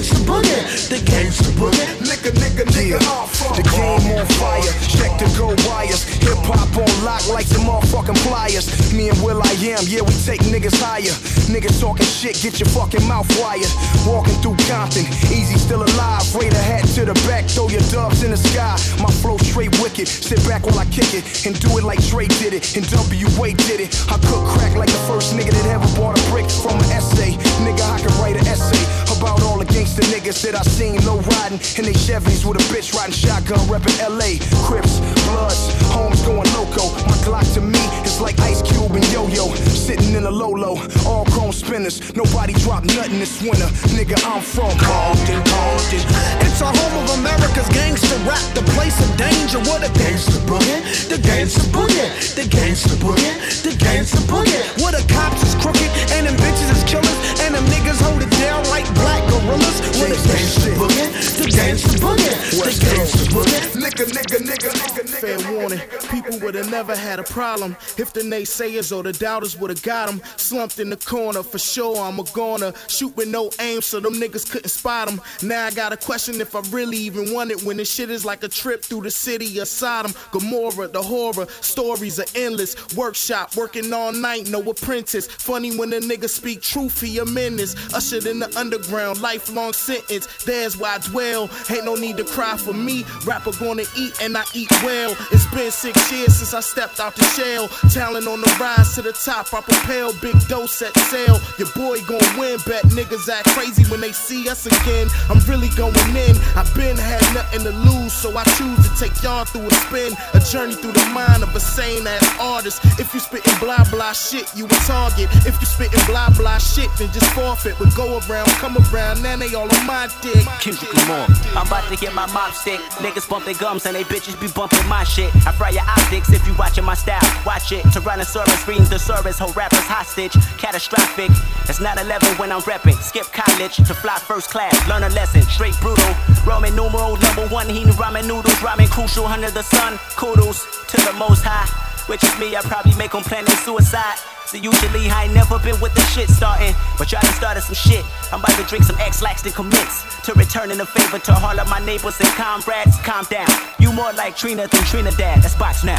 the 0.02 0.18
boogie, 0.26 0.90
the 0.90 0.98
gangsta 1.06 1.52
boogie. 1.54 1.86
Nigga, 2.02 2.34
nigga, 2.42 2.66
nigga, 2.74 2.98
I'm 2.98 3.30
The 3.54 3.64
game 3.70 4.18
on 4.18 4.26
fire, 4.42 4.74
check 4.90 5.14
the 5.22 5.30
go 5.38 5.54
wires. 5.70 6.04
Hip 6.26 6.38
hop 6.50 6.74
on 6.74 6.90
lock 7.06 7.22
like 7.30 7.46
the 7.46 7.62
motherfucking 7.62 8.18
pliers. 8.26 8.66
Me 8.94 9.10
and 9.10 9.22
Will 9.22 9.42
I 9.44 9.54
am, 9.70 9.86
yeah, 9.86 10.02
we 10.02 10.14
take 10.26 10.42
niggas 10.50 10.74
higher. 10.82 11.14
Niggas 11.46 11.80
talking 11.80 12.06
shit, 12.06 12.42
get 12.42 12.60
your 12.60 12.70
fucking 12.70 13.06
mouth 13.06 13.30
wired. 13.38 13.70
Walking 14.08 14.34
through 14.42 14.58
Compton, 14.66 15.06
easy 15.30 15.58
still 15.62 15.84
alive. 15.84 16.26
Raider 16.34 16.58
hat 16.58 16.86
to 16.98 17.06
the 17.06 17.14
back, 17.30 17.46
throw 17.46 17.70
your 17.70 17.86
doves 17.94 18.24
in 18.24 18.32
the 18.32 18.38
sky. 18.38 18.74
My 18.98 19.12
flow 19.22 19.38
straight 19.38 19.78
wicked, 19.78 20.08
sit 20.08 20.42
back 20.50 20.66
while 20.66 20.80
I 20.80 20.86
kick 20.90 21.14
it 21.14 21.46
and 21.46 21.54
do 21.62 21.78
it 21.78 21.84
like 21.84 22.02
Dre 22.10 22.26
did 22.42 22.54
it 22.58 22.66
and 22.74 22.84
WA 22.90 23.54
did 23.70 23.80
it. 23.86 23.94
I 24.10 24.18
cook 24.26 24.42
crack 24.58 24.74
like 24.74 24.90
the 24.90 25.04
first 25.06 25.38
nigga 25.38 25.54
that 25.54 25.66
ever 25.70 25.90
bought 25.94 26.18
a 26.18 26.24
brick 26.34 26.50
from 26.50 26.82
an 26.82 26.90
essay. 26.90 27.38
Nigga, 27.62 27.86
I 27.86 28.02
can 28.02 28.14
write 28.18 28.38
an 28.42 28.48
essay 28.50 28.82
about 29.24 29.42
all 29.44 29.58
the 29.58 29.66
gangster 29.66 30.04
niggas 30.12 30.44
that 30.44 30.54
I 30.54 30.64
seen 30.68 31.00
low 31.08 31.20
riding 31.40 31.56
in 31.80 31.88
they 31.88 31.96
Chevys 31.96 32.44
with 32.44 32.60
a 32.60 32.66
bitch 32.68 32.92
riding 32.92 33.16
shotgun 33.16 33.60
reppin' 33.72 33.96
LA. 34.04 34.36
Crips, 34.68 35.00
Bloods, 35.32 35.64
homes 35.96 36.20
going 36.28 36.50
loco. 36.52 36.92
My 37.08 37.16
Glock 37.24 37.48
to 37.56 37.62
me 37.62 37.80
is 38.04 38.20
like 38.20 38.38
Ice 38.42 38.62
Cube 38.62 38.92
and 38.92 39.08
Yo 39.16 39.24
Yo. 39.32 39.56
Sitting 39.72 40.14
in 40.14 40.26
a 40.26 40.32
Lolo, 40.32 40.76
all 41.08 41.24
chrome 41.32 41.54
spinners. 41.54 42.04
Nobody 42.16 42.52
drop 42.66 42.84
nothing 42.84 43.20
this 43.20 43.42
winter. 43.42 43.72
Nigga, 43.96 44.20
I'm 44.28 44.42
from 44.44 44.76
Compton, 44.76 45.40
Compton. 45.48 46.04
It's 46.44 46.60
a 46.60 46.68
home 46.68 46.96
of 47.04 47.08
America's 47.20 47.70
gangster 47.72 48.20
rap, 48.28 48.44
the 48.54 48.64
place 48.76 49.00
of 49.00 49.10
danger. 49.16 49.60
What 49.72 49.88
a 49.88 49.94
Gangsta 50.14 50.40
boogie, 50.48 51.10
the 51.10 51.18
gangster 51.18 51.68
boogie, 51.76 52.08
the 52.36 52.44
gangsta 52.48 52.96
boogie, 53.04 53.34
the 53.64 53.72
gangsta 53.84 54.22
boogie. 54.32 54.82
What 54.82 54.96
the 54.96 55.04
cops 55.12 55.44
is 55.44 55.56
crooked 55.56 55.92
and 56.16 56.28
them 56.28 56.36
bitches 56.38 56.72
is 56.72 56.84
killers 56.86 57.20
and 57.44 57.54
them 57.56 57.66
niggas 57.66 58.00
hold 58.00 58.22
it 58.22 58.32
down 58.40 58.64
like 58.70 58.88
black 58.96 59.13
gorillas. 59.30 59.82
What 60.00 60.12
a 60.12 60.24
Gangsta 60.34 60.74
boogie, 60.76 61.38
the 61.38 61.46
gangsta 61.46 61.96
boogie, 62.00 62.34
the 62.64 62.72
gangsta 62.86 63.26
boogie. 63.34 63.54
Nigga, 63.84 64.06
nigga, 64.06 64.38
nigga, 64.40 64.70
nigga, 64.72 65.04
nigga. 65.04 65.22
Fair 65.22 65.54
warning, 65.54 65.80
people 66.10 66.40
would 66.40 66.56
have 66.56 66.72
never 66.72 66.96
had 66.96 67.20
a 67.20 67.24
problem 67.24 67.76
if 67.98 68.14
the 68.14 68.22
naysayers 68.22 68.96
or 68.96 69.04
the 69.04 69.14
doubters 69.14 69.58
would 69.58 69.70
have 69.70 69.84
got 69.84 70.08
them. 70.08 70.22
Slumped 70.38 70.80
in 70.80 70.90
the 70.90 70.98
corner, 70.98 71.44
for 71.44 71.60
sure 71.60 71.98
I'm 71.98 72.20
a 72.20 72.24
goner. 72.34 72.74
Shoot 72.88 73.16
with 73.16 73.28
no 73.28 73.52
aim 73.60 73.82
so 73.82 74.00
them 74.00 74.16
niggas 74.16 74.50
couldn't 74.50 74.70
spot 74.70 75.10
them. 75.10 75.22
Now 75.42 75.68
I 75.68 75.72
got 75.72 75.94
a 75.94 75.98
question 75.98 76.42
if 76.42 76.56
I 76.56 76.62
really 76.72 76.98
even 76.98 77.34
want 77.34 77.52
it 77.52 77.62
when 77.64 77.78
this 77.78 77.94
shit 77.94 78.10
is 78.10 78.26
like 78.26 78.44
a 78.44 78.50
trip 78.50 78.84
through 78.84 79.02
the 79.02 79.12
city 79.12 79.60
of 79.60 79.68
Sodom. 79.68 80.14
Gomorrah, 80.32 80.88
the 80.88 81.02
horror, 81.02 81.48
stories 81.62 82.20
are 82.20 82.26
endless. 82.36 82.76
Workshop, 82.96 83.56
working 83.56 83.92
all 83.94 84.12
night, 84.12 84.50
no 84.50 84.62
apprentice. 84.62 85.28
Funny 85.28 85.78
when 85.78 85.94
a 85.94 86.00
nigga 86.00 86.30
speak 86.30 86.62
truth, 86.62 87.00
he 87.00 87.20
a 87.20 87.26
menace. 87.26 87.76
Ushered 87.94 88.26
in 88.26 88.40
the 88.40 88.58
underground, 88.58 89.03
lifelong 89.12 89.74
sentence. 89.74 90.28
There's 90.46 90.78
why 90.78 90.96
I 90.96 91.00
dwell. 91.00 91.50
Ain't 91.70 91.86
no 91.86 91.96
need 91.96 92.18
to 92.18 92.24
cry 92.24 92.56
for 92.56 92.74
me. 92.74 93.06
Rapper 93.26 93.52
gonna 93.60 93.84
eat 93.98 94.22
and 94.22 94.38
I 94.38 94.44
eat 94.54 94.72
well. 94.84 95.12
It's 95.32 95.46
been 95.48 95.72
six 95.72 96.12
years 96.12 96.38
since 96.38 96.54
I 96.54 96.62
stepped 96.62 97.00
out 97.00 97.16
the 97.16 97.26
shell. 97.26 97.68
Talent 97.92 98.28
on 98.28 98.42
the 98.42 98.58
rise 98.60 98.96
to 98.96 99.02
the 99.02 99.12
top, 99.12 99.54
I 99.54 99.62
propel. 99.62 100.14
Big 100.22 100.40
dose 100.48 100.82
at 100.82 100.98
sale. 101.12 101.40
Your 101.58 101.70
boy 101.76 102.02
gonna 102.06 102.40
win. 102.40 102.60
Bet 102.66 102.84
niggas 102.96 103.28
act 103.30 103.50
crazy 103.50 103.84
when 103.92 104.00
they 104.00 104.12
see 104.12 104.48
us 104.50 104.66
again. 104.66 105.08
I'm 105.30 105.40
really 105.50 105.70
going 105.76 106.16
in. 106.16 106.38
I've 106.56 106.74
been 106.76 106.98
had 106.98 107.22
nothing 107.34 107.64
to 107.64 107.72
lose, 107.72 108.14
so 108.14 108.36
I 108.38 108.44
choose 108.56 108.80
to 108.88 108.92
take 109.00 109.22
y'all 109.24 109.46
through 109.46 109.68
a 109.68 109.74
spin. 109.86 110.14
A 110.34 110.40
journey 110.40 110.76
through 110.76 110.94
the 110.94 111.06
mind 111.14 111.44
of 111.44 111.56
a 111.56 111.60
sane 111.60 112.08
ass 112.08 112.40
artist. 112.40 112.80
If 113.00 113.14
you 113.14 113.20
spittin' 113.20 113.58
blah 113.60 113.84
blah 113.90 114.14
shit, 114.14 114.48
you 114.56 114.66
a 114.66 114.78
target. 114.86 115.30
If 115.46 115.60
you 115.60 115.68
spittin' 115.68 116.06
blah 116.06 116.30
blah 116.32 116.58
shit, 116.58 116.90
then 116.98 117.12
just 117.12 117.26
forfeit. 117.34 117.76
But 117.80 117.94
go 117.96 118.20
around, 118.20 118.48
come 118.62 118.78
around, 118.78 118.93
now 118.94 119.36
they 119.38 119.54
all 119.56 119.64
on 119.64 119.88
my 119.88 120.08
dick. 120.22 120.46
Kendrick 120.62 120.94
Lamar. 120.94 121.28
I'm 121.56 121.68
about 121.68 121.90
to 121.90 121.96
get 121.98 122.14
my 122.14 122.32
mop 122.32 122.54
stick. 122.54 122.80
Niggas 123.02 123.28
bump 123.28 123.46
their 123.46 123.56
gums 123.56 123.86
and 123.86 123.96
they 123.96 124.04
bitches 124.04 124.40
be 124.40 124.48
bumping 124.54 124.86
my 124.88 125.04
shit. 125.04 125.34
I 125.48 125.52
fry 125.52 125.70
your 125.72 125.84
optics 125.84 126.32
if 126.32 126.46
you 126.46 126.54
watching 126.56 126.84
my 126.84 126.94
style. 126.94 127.22
Watch 127.46 127.72
it. 127.72 127.84
Tyrannosaurus 127.86 128.68
reading 128.68 128.86
the 128.86 129.00
service, 129.00 129.40
whole 129.40 129.54
rappers 129.54 129.88
hostage. 129.88 130.34
Catastrophic. 130.58 131.32
It's 131.70 131.80
not 131.80 132.00
11 132.00 132.38
when 132.38 132.52
I'm 132.52 132.62
repping. 132.62 132.96
Skip 133.02 133.26
college 133.32 133.78
to 133.78 133.94
fly 133.94 134.18
first 134.18 134.50
class. 134.50 134.76
Learn 134.88 135.04
a 135.04 135.10
lesson. 135.10 135.42
Straight 135.42 135.78
brutal. 135.82 136.14
Roman 136.46 136.76
numeral 136.76 137.18
number 137.18 137.48
one. 137.48 137.68
He 137.68 137.84
ramen 137.86 138.28
noodles. 138.28 138.56
Ramen 138.62 138.90
crucial 138.90 139.26
under 139.26 139.50
the 139.50 139.64
sun. 139.64 139.98
Kudos 140.16 140.86
to 140.88 140.98
the 140.98 141.14
most 141.14 141.44
high. 141.44 141.68
Which 142.08 142.24
is 142.24 142.38
me, 142.38 142.56
I 142.56 142.62
probably 142.62 142.96
make 142.96 143.12
them 143.12 143.24
planning 143.24 143.56
suicide. 143.64 144.20
See, 144.46 144.60
usually 144.60 145.10
I 145.10 145.26
ain't 145.26 145.34
never 145.34 145.58
been 145.60 145.80
with 145.80 145.94
the 145.96 146.02
shit 146.02 146.30
starting, 146.30 146.76
but 146.98 147.12
y'all 147.12 147.22
done 147.22 147.34
started 147.34 147.62
some 147.62 147.76
shit. 147.76 148.06
I'm 148.32 148.40
about 148.40 148.58
to 148.58 148.64
drink 148.64 148.84
some 148.84 148.98
Ex-Lax 149.00 149.44
and 149.46 149.54
commence 149.54 150.04
to 150.24 150.34
returning 150.34 150.80
a 150.80 150.86
favor 150.86 151.20
to 151.20 151.34
all 151.34 151.60
of 151.60 151.70
my 151.70 151.80
neighbors 151.86 152.20
and 152.20 152.30
comrades. 152.30 152.98
Calm 153.02 153.26
down. 153.30 153.48
You 153.80 153.92
more 153.92 154.14
like 154.14 154.36
Trina 154.36 154.68
than 154.68 154.84
Trinidad. 154.84 155.42
That's 155.42 155.56
box 155.56 155.84
now. 155.84 155.98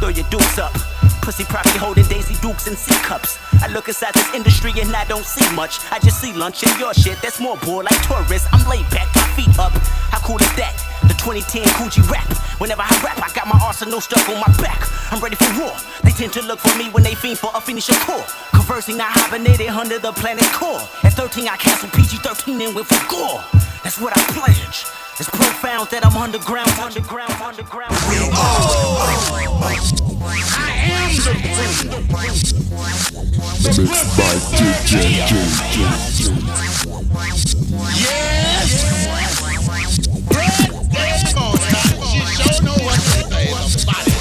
Throw 0.00 0.08
your 0.08 0.26
dukes 0.30 0.58
up. 0.58 0.72
Pussy 1.20 1.44
probably 1.44 1.78
holding 1.78 2.04
Daisy 2.04 2.34
Dukes 2.40 2.66
and 2.66 2.76
C 2.76 2.94
cups. 3.04 3.38
I 3.62 3.68
look 3.68 3.88
inside 3.88 4.14
this 4.14 4.34
industry 4.34 4.72
and 4.80 4.94
I 4.94 5.04
don't 5.04 5.24
see 5.24 5.44
much. 5.54 5.78
I 5.90 5.98
just 5.98 6.20
see 6.20 6.32
lunch 6.32 6.64
and 6.64 6.78
your 6.80 6.94
shit. 6.94 7.20
That's 7.22 7.40
more 7.40 7.56
bull 7.58 7.82
like 7.84 8.00
tourists. 8.02 8.48
I'm 8.52 8.66
laid 8.68 8.88
back, 8.90 9.08
my 9.14 9.22
feet 9.36 9.58
up. 9.58 9.72
How 10.12 10.20
cool 10.20 10.38
is 10.38 10.54
that? 10.56 10.74
The 11.02 11.14
2010 11.14 11.64
Coogee 11.76 12.08
rap. 12.10 12.26
Whenever 12.60 12.82
I 12.82 12.90
rap, 13.04 13.20
I 13.22 13.32
got 13.34 13.46
my 13.46 13.58
arsenal 13.62 14.00
stuck 14.00 14.28
on 14.28 14.40
my 14.40 14.52
back. 14.60 14.80
I'm 15.12 15.20
ready 15.20 15.36
for 15.36 15.48
war. 15.60 15.74
They 16.02 16.12
tend 16.12 16.32
to 16.34 16.42
look 16.42 16.58
for 16.58 16.76
me 16.76 16.90
when 16.90 17.02
they 17.02 17.14
fiend 17.14 17.38
for 17.38 17.50
a 17.54 17.60
finisher 17.60 17.96
core. 18.04 18.24
Conversing, 18.52 19.00
I 19.00 19.08
hibernated 19.08 19.68
under 19.68 19.98
the 19.98 20.12
planet's 20.12 20.50
core. 20.56 20.80
At 21.04 21.14
13, 21.14 21.48
I 21.48 21.56
canceled 21.56 21.92
PG 21.92 22.18
13 22.18 22.60
and 22.60 22.74
went 22.74 22.86
for 22.88 23.00
gore. 23.10 23.44
That's 23.82 24.00
what 24.00 24.16
I 24.16 24.22
pledge. 24.32 24.99
It's 25.20 25.28
profound 25.28 25.90
that 25.90 26.06
I'm 26.06 26.16
underground, 26.16 26.70
underground, 26.80 27.34
underground. 27.42 27.92
We 28.08 28.16
I 30.56 30.72
am 30.88 31.12
the 31.20 31.36
Mixed 33.60 34.16
by 34.16 34.32
DJ 34.56 35.20
Yes. 38.00 38.72
Yes. 40.90 41.34
Come 41.34 41.42
on. 41.42 41.58
She 42.08 42.24
sure 42.24 42.64
know 42.64 42.80
what 42.80 42.96
to 42.96 43.00
say 43.28 43.52
about 43.52 44.19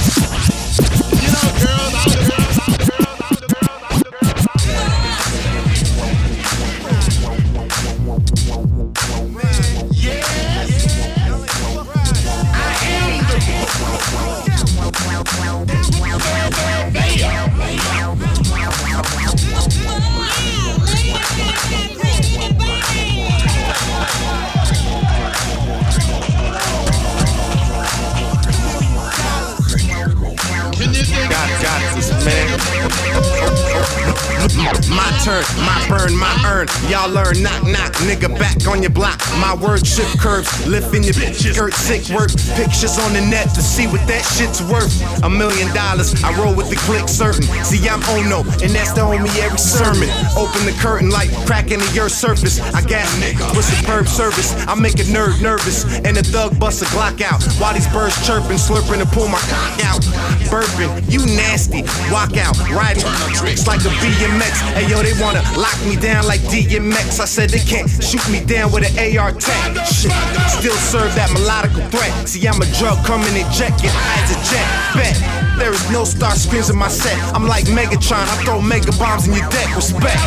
turn, 35.29 35.45
my 35.61 35.77
burn, 35.87 36.15
my 36.17 36.33
earn. 36.45 36.67
Y'all 36.89 37.09
learn, 37.09 37.41
knock, 37.41 37.61
knock, 37.63 37.93
nigga 38.07 38.29
back 38.39 38.57
on 38.67 38.81
your 38.81 38.91
block. 38.91 39.19
My 39.37 39.53
word 39.53 39.85
shift 39.85 40.17
curves, 40.19 40.49
lifting 40.65 41.03
your 41.03 41.13
bitches. 41.13 41.53
Skirt 41.53 41.73
sick 41.73 42.03
work, 42.15 42.31
pictures 42.57 42.97
on 42.97 43.13
the 43.13 43.21
net 43.21 43.53
to 43.53 43.61
see 43.61 43.85
what 43.85 44.01
that 44.07 44.25
shit's 44.25 44.61
worth. 44.63 44.89
A 45.23 45.29
million 45.29 45.69
dollars, 45.73 46.17
I 46.23 46.33
roll 46.37 46.55
with 46.55 46.69
the 46.69 46.77
click 46.87 47.07
certain. 47.07 47.45
See, 47.63 47.81
I'm 47.87 48.01
Ono, 48.17 48.41
and 48.63 48.71
that's 48.73 48.93
the 48.93 49.01
homie 49.01 49.29
Erick 49.37 49.59
Sermon. 49.59 50.09
Open 50.33 50.65
the 50.65 50.75
curtain 50.81 51.09
like 51.09 51.29
cracking 51.45 51.79
the 51.79 51.91
earth 52.01 52.13
surface. 52.13 52.59
I 52.73 52.81
gas 52.81 53.09
with 53.55 53.65
superb 53.65 54.07
service. 54.07 54.53
I 54.67 54.73
make 54.75 54.99
a 54.99 55.05
nerd 55.13 55.41
nervous, 55.41 55.85
and 56.05 56.17
a 56.17 56.23
thug 56.23 56.59
bust 56.59 56.81
a 56.81 56.85
Glock 56.89 57.21
out. 57.21 57.43
While 57.61 57.73
these 57.73 57.87
birds 57.93 58.15
chirping, 58.25 58.57
slurping, 58.57 59.01
and 59.01 59.09
pull 59.09 59.27
my 59.27 59.41
cock 59.51 59.77
out. 59.85 60.01
Burping, 60.49 60.89
you 61.11 61.21
nasty. 61.37 61.83
Walk 62.09 62.37
out, 62.37 62.57
riding 62.73 63.03
tricks 63.37 63.67
like 63.67 63.81
a 63.81 63.93
BMX. 64.01 64.53
Hey 64.73 64.89
yo, 64.89 65.03
they 65.03 65.13
wanna 65.21 65.43
lock 65.57 65.77
me 65.85 65.95
down 65.95 66.25
like 66.25 66.41
DMX. 66.51 67.19
I 67.19 67.25
said 67.25 67.49
they 67.49 67.59
can't 67.59 67.89
shoot 68.01 68.23
me 68.31 68.43
down 68.43 68.71
with 68.71 68.87
an 68.87 68.93
AR 68.97 69.31
tech. 69.31 69.75
Shit, 69.85 70.15
still 70.47 70.75
serve 70.75 71.13
that 71.15 71.29
melodical 71.29 71.83
threat. 71.91 72.11
See, 72.27 72.47
I'm 72.47 72.61
a 72.61 72.67
drug 72.79 73.05
coming 73.05 73.35
in 73.35 73.45
get 73.59 73.91
high 73.91 74.23
as 74.23 74.31
a 74.31 74.39
jet. 74.49 74.67
Bet. 74.95 75.39
There 75.59 75.73
is 75.73 75.91
no 75.91 76.05
star 76.05 76.31
screens 76.35 76.69
in 76.69 76.77
my 76.77 76.87
set. 76.87 77.17
I'm 77.35 77.45
like 77.45 77.65
Megatron, 77.65 78.23
I 78.23 78.43
throw 78.43 78.61
mega 78.61 78.91
bombs 78.93 79.27
in 79.27 79.33
your 79.33 79.49
deck. 79.49 79.75
Respect. 79.75 80.19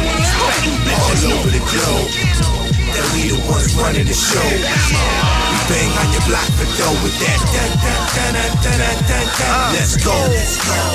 All 0.93 1.33
over 1.33 1.49
the 1.49 1.63
globe, 1.73 2.62
that 2.93 3.07
we 3.17 3.33
the 3.33 3.39
ones 3.49 3.73
running 3.75 4.05
the 4.05 4.13
show. 4.13 4.45
We 4.45 5.59
bang 5.69 5.91
on 5.97 6.09
your 6.13 6.25
block 6.29 6.49
for 6.57 6.69
dough 6.77 6.97
with 7.01 7.17
that. 7.25 7.41
Dun, 7.53 7.73
dun, 7.81 8.01
dun, 8.13 8.33
dun, 8.37 8.51
dun, 8.61 8.77
dun, 8.77 8.97
dun, 9.09 9.27
dun. 9.41 9.69
Let's 9.73 9.97
go, 10.01 10.17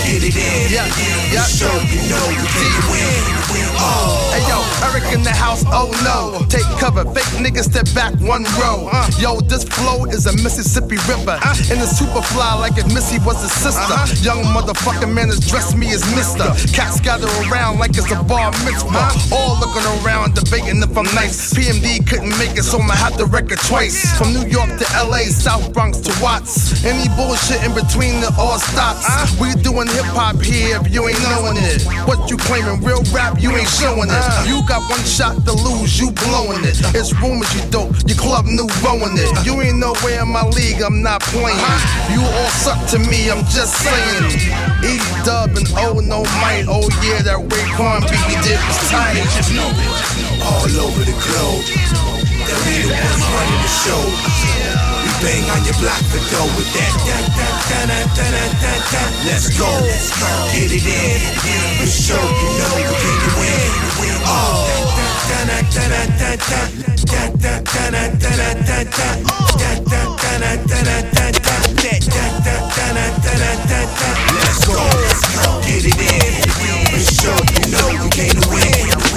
get 0.06 0.22
it 0.22 0.38
in. 0.38 0.70
Yeah, 0.70 0.86
yeah. 1.34 1.46
Show 1.50 1.74
you 1.90 2.02
know 2.10 2.26
you 2.30 2.46
can 2.46 2.74
win. 2.94 3.38
Ah. 3.78 3.82
Oh. 3.82 4.34
Hey 4.34 4.44
yo, 4.46 4.58
Erick 4.90 5.10
in 5.14 5.24
the 5.24 5.34
house, 5.34 5.64
oh 5.74 5.90
no. 6.06 6.46
Take 6.50 6.68
cover, 6.78 7.06
fake 7.14 7.30
niggas 7.42 7.70
step 7.70 7.90
back 7.94 8.14
one 8.22 8.44
row. 8.62 8.90
Ah. 8.92 9.10
Yo, 9.18 9.42
this 9.42 9.64
flow 9.64 10.06
is 10.06 10.26
a 10.26 10.34
Mississippi 10.44 10.98
River. 11.10 11.38
Ah. 11.42 11.58
And 11.72 11.82
it's 11.82 11.98
super 11.98 12.22
fly 12.34 12.54
like 12.56 12.78
if 12.78 12.86
Missy 12.94 13.18
was 13.26 13.42
a 13.44 13.50
sister. 13.50 13.82
Uh-huh. 13.82 14.06
Young 14.22 14.44
motherfucking 14.54 15.14
man 15.14 15.30
has 15.30 15.40
dressed 15.40 15.76
me 15.78 15.90
as 15.94 16.04
Mister. 16.14 16.46
Cats 16.74 17.00
gather 17.02 17.30
around 17.50 17.80
like 17.80 17.98
it's 17.98 18.12
a 18.12 18.22
bar 18.24 18.52
mitzvah. 18.66 18.94
Uh-huh. 18.94 19.36
All 19.36 19.58
looking 19.58 19.86
around, 20.02 20.36
debating 20.36 20.82
if 20.82 20.94
I'm 20.98 21.10
nice. 21.16 21.54
PMD 21.54 21.87
couldn't 22.04 22.36
make 22.38 22.60
it, 22.60 22.64
so 22.64 22.80
I'ma 22.80 22.94
have 23.00 23.16
to 23.18 23.26
it 23.52 23.60
twice. 23.64 24.18
From 24.18 24.34
New 24.34 24.46
York 24.48 24.68
to 24.68 24.86
LA, 25.00 25.32
South 25.32 25.72
Bronx 25.74 26.00
to 26.04 26.12
Watts. 26.22 26.84
Any 26.84 27.08
bullshit 27.16 27.64
in 27.64 27.72
between 27.72 28.20
it 28.20 28.34
all 28.38 28.60
stops. 28.60 29.08
We 29.40 29.56
doing 29.64 29.88
hip 29.88 30.10
hop 30.12 30.42
here 30.42 30.80
if 30.80 30.92
you 30.92 31.08
ain't 31.08 31.22
knowing 31.24 31.56
it. 31.58 31.84
What 32.04 32.30
you 32.30 32.36
claiming, 32.38 32.84
real 32.84 33.04
rap, 33.16 33.40
you 33.40 33.56
ain't 33.56 33.70
showing 33.70 34.10
it. 34.12 34.26
You 34.48 34.60
got 34.68 34.84
one 34.90 35.04
shot 35.08 35.40
to 35.48 35.54
lose, 35.56 36.00
you 36.00 36.12
blowing 36.28 36.64
it. 36.68 36.76
It's 36.92 37.16
rumors 37.24 37.48
you 37.56 37.64
dope, 37.72 37.96
your 38.04 38.20
club 38.20 38.46
new 38.46 38.68
rowing 38.84 39.16
it. 39.16 39.32
You 39.46 39.62
ain't 39.62 39.80
nowhere 39.80 40.24
in 40.24 40.30
my 40.30 40.44
league, 40.44 40.82
I'm 40.82 41.02
not 41.02 41.22
playing. 41.32 41.60
You 42.12 42.22
all 42.22 42.52
suck 42.60 42.80
to 42.92 43.00
me, 43.00 43.32
I'm 43.32 43.44
just 43.48 43.74
saying. 43.80 44.28
E 44.84 45.00
dub 45.24 45.56
and 45.56 45.68
oh 45.80 46.00
no 46.04 46.24
might, 46.44 46.66
oh 46.68 46.88
yeah, 47.00 47.22
that 47.24 47.40
Raekwon 47.40 48.02
beat 48.10 48.24
we 48.28 48.36
did 48.44 48.60
was 48.60 48.80
tight. 48.92 49.24
All 50.48 50.70
over 50.80 51.04
the 51.04 51.16
globe, 51.18 51.66
the 51.78 52.56
be 52.66 52.76
the 52.82 52.90
ones 52.90 53.26
running 53.34 53.62
the 53.62 53.72
show. 53.86 54.02
We 55.04 55.12
bang 55.22 55.46
on 55.52 55.62
your 55.66 55.78
block 55.80 56.02
for 56.10 56.22
dough 56.32 56.50
with 56.58 56.70
that. 56.74 56.94
Let's 59.26 59.48
go. 59.58 59.70
Get 60.54 60.72
it 60.72 60.86
in. 60.86 61.20
For 61.78 61.88
sure, 61.88 62.18
you 62.18 62.50
know 62.58 62.76
we 62.78 62.96
can 62.98 63.20
win. 63.40 63.72
Let's 74.38 74.66
go. 74.66 74.84
Get 75.62 75.86
it 75.86 76.00
in. 76.00 76.38
We 76.94 77.00
show 77.04 77.36
you 77.36 77.64
know 77.72 77.88
we 78.04 78.10
came 78.10 78.36
to 78.36 78.50
win. 78.50 79.17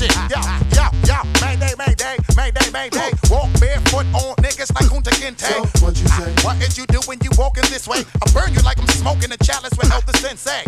Shit. 0.00 0.16
Yeah, 0.30 0.40
yeah, 0.72 0.88
yeah. 1.04 1.22
Mayday, 1.42 1.74
mayday, 1.76 2.16
mayday, 2.34 2.70
mayday. 2.72 3.10
Walk 3.28 3.52
barefoot 3.60 4.06
on 4.16 4.34
niggas 4.40 4.72
like 4.72 4.88
Kunta 4.88 5.12
Kinte. 5.12 5.44
So, 5.44 5.84
What 5.84 6.00
you 6.00 6.08
say? 6.08 6.32
What 6.42 6.56
is 6.62 6.78
you 6.78 6.86
do 6.86 7.00
when 7.04 7.18
you 7.22 7.28
walking 7.36 7.64
this 7.68 7.86
way? 7.86 7.98
I 8.24 8.32
burn 8.32 8.54
you 8.54 8.62
like 8.62 8.78
I'm 8.78 8.88
smoking 8.88 9.30
a 9.30 9.36
chalice 9.36 9.76
with 9.76 9.92
El 9.92 10.00
Da 10.00 10.12
Sensei. 10.12 10.64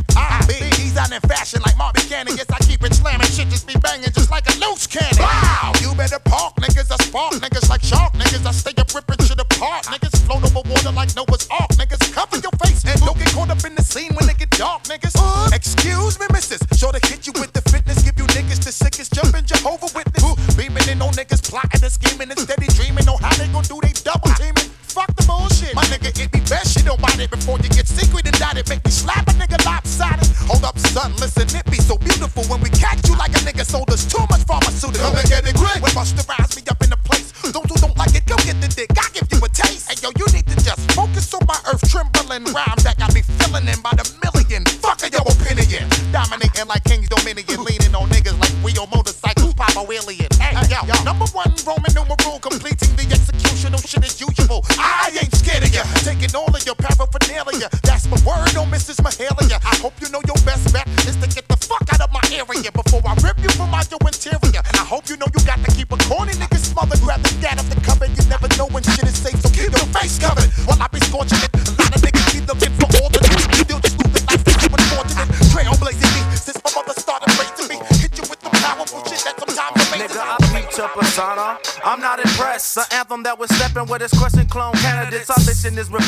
Mission 85.63 85.79
is 85.79 86.02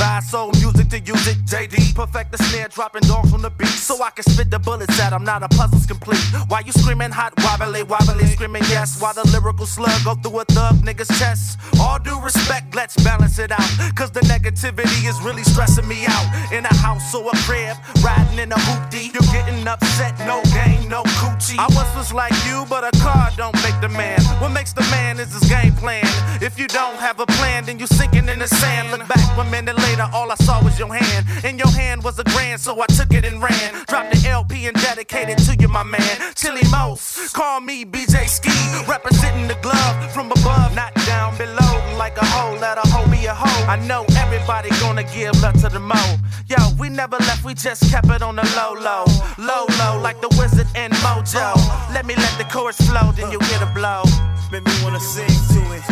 your 30.86 30.94
hand. 30.94 31.44
In 31.44 31.58
your 31.58 31.68
hand 31.68 32.02
was 32.02 32.18
a 32.18 32.24
grand, 32.24 32.60
so 32.60 32.80
I 32.80 32.86
took 32.86 33.12
it 33.12 33.24
and 33.24 33.42
ran. 33.42 33.84
Dropped 33.86 34.12
the 34.12 34.28
LP 34.28 34.66
and 34.66 34.76
dedicated 34.76 35.38
to 35.38 35.56
you, 35.56 35.68
my 35.68 35.82
man. 35.82 36.34
Chili 36.34 36.62
Most, 36.70 37.32
call 37.34 37.60
me 37.60 37.84
BJ 37.84 38.28
Ski. 38.28 38.52
Representing 38.88 39.48
the 39.48 39.56
glove 39.62 40.12
from 40.12 40.30
above, 40.30 40.74
not 40.74 40.94
down 41.06 41.36
below. 41.36 41.74
Like 41.96 42.16
a 42.18 42.24
hoe, 42.24 42.58
let 42.60 42.78
a 42.78 42.86
hoe 42.88 43.08
be 43.10 43.26
a 43.26 43.34
hoe. 43.34 43.64
I 43.66 43.76
know 43.86 44.04
everybody 44.18 44.70
gonna 44.80 45.04
give 45.04 45.40
love 45.42 45.60
to 45.62 45.68
the 45.68 45.80
mo. 45.80 46.02
Yo, 46.48 46.56
we 46.78 46.88
never 46.88 47.16
left, 47.18 47.44
we 47.44 47.54
just 47.54 47.90
kept 47.90 48.08
it 48.10 48.22
on 48.22 48.36
the 48.36 48.46
low, 48.56 48.74
low. 48.74 49.04
Low, 49.38 49.66
low, 49.78 50.00
like 50.00 50.20
the 50.20 50.28
wizard 50.38 50.66
and 50.74 50.92
Mojo. 51.04 51.54
Let 51.94 52.04
me 52.06 52.14
let 52.16 52.36
the 52.38 52.44
chorus 52.44 52.76
flow, 52.88 53.12
then 53.12 53.30
you 53.30 53.38
get 53.38 53.62
a 53.62 53.70
blow. 53.74 54.02
Make 54.52 54.64
me 54.64 54.72
wanna 54.82 55.00
sing 55.00 55.26
to 55.26 55.60
it. 55.72 55.82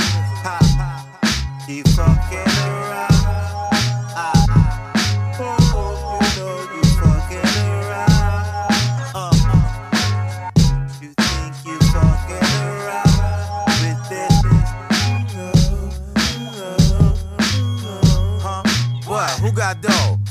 Ha, 0.44 0.59
ha. 0.76 1.66
Keep 1.66 1.88
fucking 1.88 2.62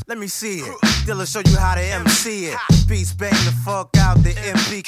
Let 0.08 0.18
me 0.18 0.28
see 0.28 0.60
it. 0.60 0.78
Dilla 1.06 1.26
show 1.26 1.42
you 1.50 1.58
how 1.58 1.76
to 1.76 1.82
MC 1.82 2.48
it. 2.48 2.58
Beats 2.88 3.14
bang 3.14 3.32
the 3.46 3.54
fuck 3.64 3.96
out 3.98 4.18
the 4.24 4.32
MP. 4.32 4.82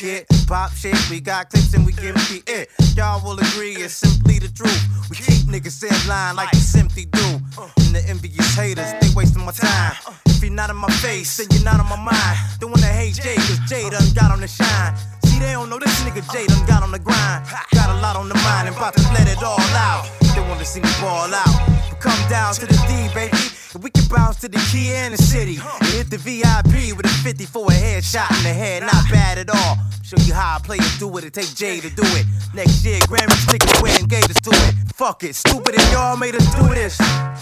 Pop 0.48 0.72
shit, 0.74 0.96
we 1.10 1.20
got 1.20 1.50
clips 1.50 1.74
and 1.74 1.86
we 1.86 1.94
give 1.94 2.16
me 2.16 2.44
it. 2.48 2.70
Y'all 2.96 3.24
will 3.24 3.40
agree 3.40 3.74
it's 3.76 3.94
simply 3.96 4.40
the 4.40 4.50
truth. 4.50 4.84
We 5.10 5.16
keep 5.16 5.48
niggas 5.48 5.84
in 5.84 6.10
line 6.10 6.36
like 6.36 6.52
we 6.52 6.60
simply 6.60 7.06
do. 7.06 7.40
And 7.58 7.96
the 7.96 8.04
envious 8.08 8.56
haters, 8.56 8.92
they 9.02 9.10
wasting 9.16 9.46
my 9.46 9.52
time. 9.52 9.96
If 10.26 10.44
you're 10.44 10.52
not 10.52 10.70
in 10.70 10.76
my 10.76 10.92
face, 11.02 11.38
then 11.38 11.48
you're 11.52 11.64
not 11.64 11.80
on 11.80 11.88
my 11.90 11.98
mind. 11.98 12.38
Don't 12.60 12.72
wanna 12.72 12.88
hate 12.88 13.16
Jay, 13.16 13.36
cause 13.36 13.60
Jay 13.68 13.90
done 13.90 14.04
got 14.14 14.32
on 14.32 14.42
the 14.42 14.48
shine. 14.48 14.94
See, 15.34 15.40
they 15.40 15.54
don't 15.54 15.70
know 15.70 15.80
this 15.80 16.02
nigga 16.06 16.22
Jay 16.32 16.46
done 16.46 16.66
got 16.68 16.84
on 16.84 16.92
the 16.92 17.00
grind. 17.00 17.46
Got 17.74 17.90
a 17.90 18.00
lot 18.02 18.16
on 18.16 18.30
the 18.30 18.36
mind 18.46 18.68
and 18.68 18.78
about 18.78 18.94
to 18.96 19.02
let 19.14 19.28
it 19.28 19.42
all 19.42 19.60
out. 19.74 20.06
They 20.36 20.42
wanna 20.42 20.66
see 20.66 20.82
me 20.82 20.90
ball 21.02 21.34
out. 21.34 21.56
But 21.90 22.00
come 22.00 22.30
down 22.30 22.54
to 22.56 22.66
the 22.66 22.78
D, 22.86 23.10
baby. 23.14 23.38
And 23.74 23.82
we 23.84 23.90
can 23.90 24.06
bounce 24.08 24.38
to 24.42 24.48
the 24.48 24.62
key 24.70 24.94
in 24.94 25.12
the 25.12 25.18
city. 25.18 25.58
And 25.58 25.90
hit 25.90 26.10
the 26.12 26.18
VIP 26.18 26.94
with 26.96 27.06
a 27.06 27.16
50 27.26 27.46
for 27.46 27.66
a 27.66 27.74
headshot 27.74 28.30
in 28.38 28.44
the 28.44 28.54
head. 28.54 28.84
Not 28.84 29.10
bad 29.10 29.40
at 29.40 29.50
all. 29.50 29.78
Show 30.04 30.18
you 30.22 30.34
how 30.34 30.58
I 30.58 30.60
play 30.60 30.78
it, 30.78 31.00
do 31.00 31.10
it. 31.18 31.24
It 31.24 31.34
take 31.34 31.54
Jay 31.56 31.80
to 31.80 31.90
do 31.90 32.06
it. 32.14 32.26
Next 32.54 32.86
year, 32.86 33.00
Grammy 33.10 33.34
stick 33.48 33.64
away 33.80 33.96
and 33.98 34.08
gave 34.08 34.26
us 34.26 34.40
to 34.42 34.52
it. 34.52 34.76
Fuck 34.94 35.24
it, 35.24 35.34
stupid 35.34 35.74
and 35.74 35.92
y'all 35.92 36.18
made 36.18 36.36
us 36.36 36.46
do 36.54 36.68
this. 36.70 36.98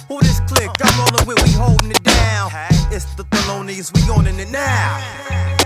Who 0.08 0.22
this 0.22 0.40
click? 0.48 0.72
I'm 0.80 1.00
rolling 1.00 1.28
with, 1.28 1.44
we 1.44 1.52
holding 1.52 1.92
it 1.92 2.04
down. 2.04 2.50
It's 2.92 3.06
the 3.16 3.24
Thelonious, 3.26 3.92
we 3.94 4.10
owning 4.10 4.40
it 4.40 4.50
now. 4.50 5.61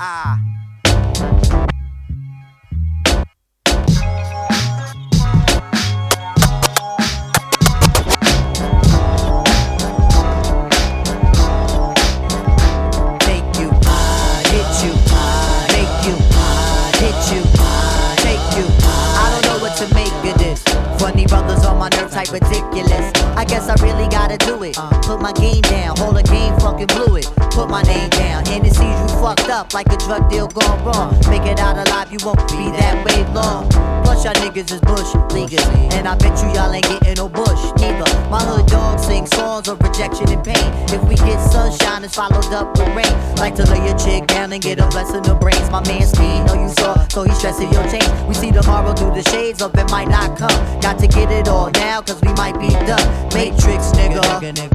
Ah. 0.00 0.40
make 13.26 13.44
you, 16.06 16.14
I 16.20 16.92
hit 17.00 17.32
you, 17.32 17.42
I 17.58 18.16
take 18.18 18.58
you. 18.58 18.66
I 19.16 19.18
don't 19.30 19.44
know 19.46 19.58
what 19.62 19.76
to 19.78 19.86
make 19.94 20.12
of 20.32 20.38
this. 20.38 20.62
Funny 20.98 21.26
brothers 21.26 21.64
on 21.64 21.78
my 21.78 21.88
nerve 21.90 22.03
type 22.14 22.30
ridiculous. 22.30 23.10
I 23.34 23.44
guess 23.44 23.68
I 23.68 23.74
really 23.82 24.08
gotta 24.08 24.38
do 24.38 24.62
it. 24.62 24.78
Uh. 24.78 24.88
Put 25.02 25.20
my 25.20 25.32
game 25.32 25.62
down, 25.62 25.96
hold 25.96 26.16
a 26.16 26.22
game, 26.22 26.56
fucking 26.60 26.86
blew 26.86 27.16
it. 27.16 27.26
Put 27.50 27.68
my 27.68 27.82
name 27.82 28.08
down, 28.10 28.46
and 28.48 28.64
it 28.64 28.72
sees 28.72 28.98
you 29.02 29.08
fucked 29.18 29.50
up 29.50 29.74
like 29.74 29.92
a 29.92 29.96
drug 29.96 30.30
deal 30.30 30.46
gone 30.46 30.84
wrong. 30.84 31.10
Make 31.28 31.42
it 31.42 31.58
out 31.58 31.76
alive, 31.76 32.12
you 32.12 32.18
won't 32.24 32.38
be 32.48 32.70
that 32.78 33.04
way 33.04 33.26
long. 33.34 33.68
Plus 34.04 34.24
y'all 34.24 34.34
niggas 34.34 34.70
is 34.70 34.80
bush 34.82 35.10
leaguers, 35.34 35.66
and 35.94 36.06
I 36.06 36.14
bet 36.16 36.38
you 36.40 36.48
y'all 36.54 36.72
ain't 36.72 36.86
getting 36.86 37.14
no 37.14 37.28
bush 37.28 37.62
neither. 37.82 38.06
My 38.30 38.38
hood 38.38 38.66
dog 38.66 39.00
sing 39.00 39.26
songs 39.26 39.66
of 39.66 39.80
rejection 39.82 40.28
and 40.30 40.44
pain. 40.44 40.70
If 40.94 41.02
we 41.08 41.16
get 41.16 41.40
sunshine, 41.50 42.04
it's 42.04 42.14
followed 42.14 42.52
up 42.54 42.78
with 42.78 42.94
rain. 42.94 43.14
Like 43.36 43.56
to 43.56 43.64
lay 43.66 43.84
your 43.86 43.98
chick 43.98 44.28
down 44.28 44.52
and 44.52 44.62
get 44.62 44.78
a 44.78 44.86
blessing 44.86 45.26
of 45.28 45.40
brains. 45.40 45.68
My 45.70 45.82
man 45.88 46.06
scheme, 46.06 46.46
know 46.46 46.54
you 46.54 46.68
saw, 46.68 46.94
so 47.08 47.24
he's 47.24 47.38
stressing 47.38 47.72
your 47.72 47.82
change. 47.90 48.06
We 48.28 48.34
see 48.34 48.52
tomorrow 48.52 48.94
through 48.94 49.14
the 49.14 49.28
shades 49.30 49.60
of 49.62 49.74
it 49.74 49.90
might 49.90 50.08
not 50.08 50.38
come. 50.38 50.80
Got 50.80 50.98
to 51.00 51.08
get 51.08 51.30
it 51.32 51.48
all 51.48 51.70
now, 51.72 52.00
cause 52.06 52.20
we 52.22 52.32
might 52.34 52.58
be 52.58 52.68
done. 52.86 53.04
Matrix, 53.34 53.92
nigga. 53.96 54.22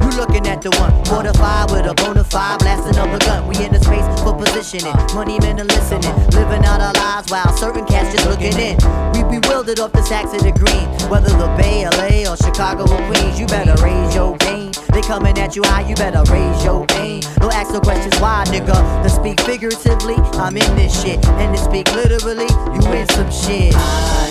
You 0.02 0.10
looking 0.18 0.46
at 0.46 0.62
the 0.62 0.70
one. 0.78 0.92
Fortified 1.04 1.70
with 1.70 1.86
a 1.86 1.94
bona 1.94 2.24
fide, 2.24 2.58
blasting 2.60 2.96
up 2.98 3.08
a 3.08 3.18
gun. 3.24 3.46
We 3.46 3.56
in 3.64 3.72
the 3.72 3.80
space 3.80 4.06
for 4.22 4.34
positioning. 4.34 4.94
Money 5.14 5.38
men 5.40 5.60
are 5.60 5.64
listening. 5.64 6.14
Living 6.30 6.64
out 6.64 6.80
our 6.80 6.92
lives 6.94 7.30
while 7.30 7.52
certain 7.56 7.84
cats 7.86 8.14
just 8.14 8.26
looking 8.26 8.56
in. 8.58 8.76
We 9.14 9.22
bewildered 9.40 9.80
off 9.80 9.92
the 9.92 10.02
sacks 10.02 10.32
of 10.34 10.42
the 10.42 10.52
green. 10.52 10.88
Whether 11.10 11.30
the 11.30 11.48
Bay, 11.56 11.86
LA, 11.86 12.30
or 12.30 12.36
Chicago 12.36 12.82
or 12.82 13.02
Queens, 13.10 13.38
you 13.38 13.46
better 13.46 13.74
raise 13.82 14.14
your 14.14 14.36
game. 14.38 14.72
They 14.92 15.02
coming 15.02 15.38
at 15.38 15.54
you 15.56 15.62
high, 15.64 15.88
you 15.88 15.94
better 15.94 16.22
raise 16.32 16.64
your 16.64 16.86
aim. 16.96 17.22
Don't 17.38 17.54
ask 17.54 17.72
no 17.72 17.80
questions 17.80 18.18
why, 18.20 18.44
nigga. 18.48 19.02
To 19.02 19.08
speak 19.08 19.40
figuratively, 19.40 20.16
I'm 20.38 20.56
in 20.56 20.76
this 20.76 21.02
shit. 21.02 21.24
And 21.26 21.56
to 21.56 21.62
speak 21.62 21.90
literally, 21.94 22.50
you 22.74 22.92
in 22.92 23.08
some 23.10 23.30
shit. 23.30 23.72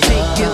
Take 0.03 0.39
you, 0.39 0.51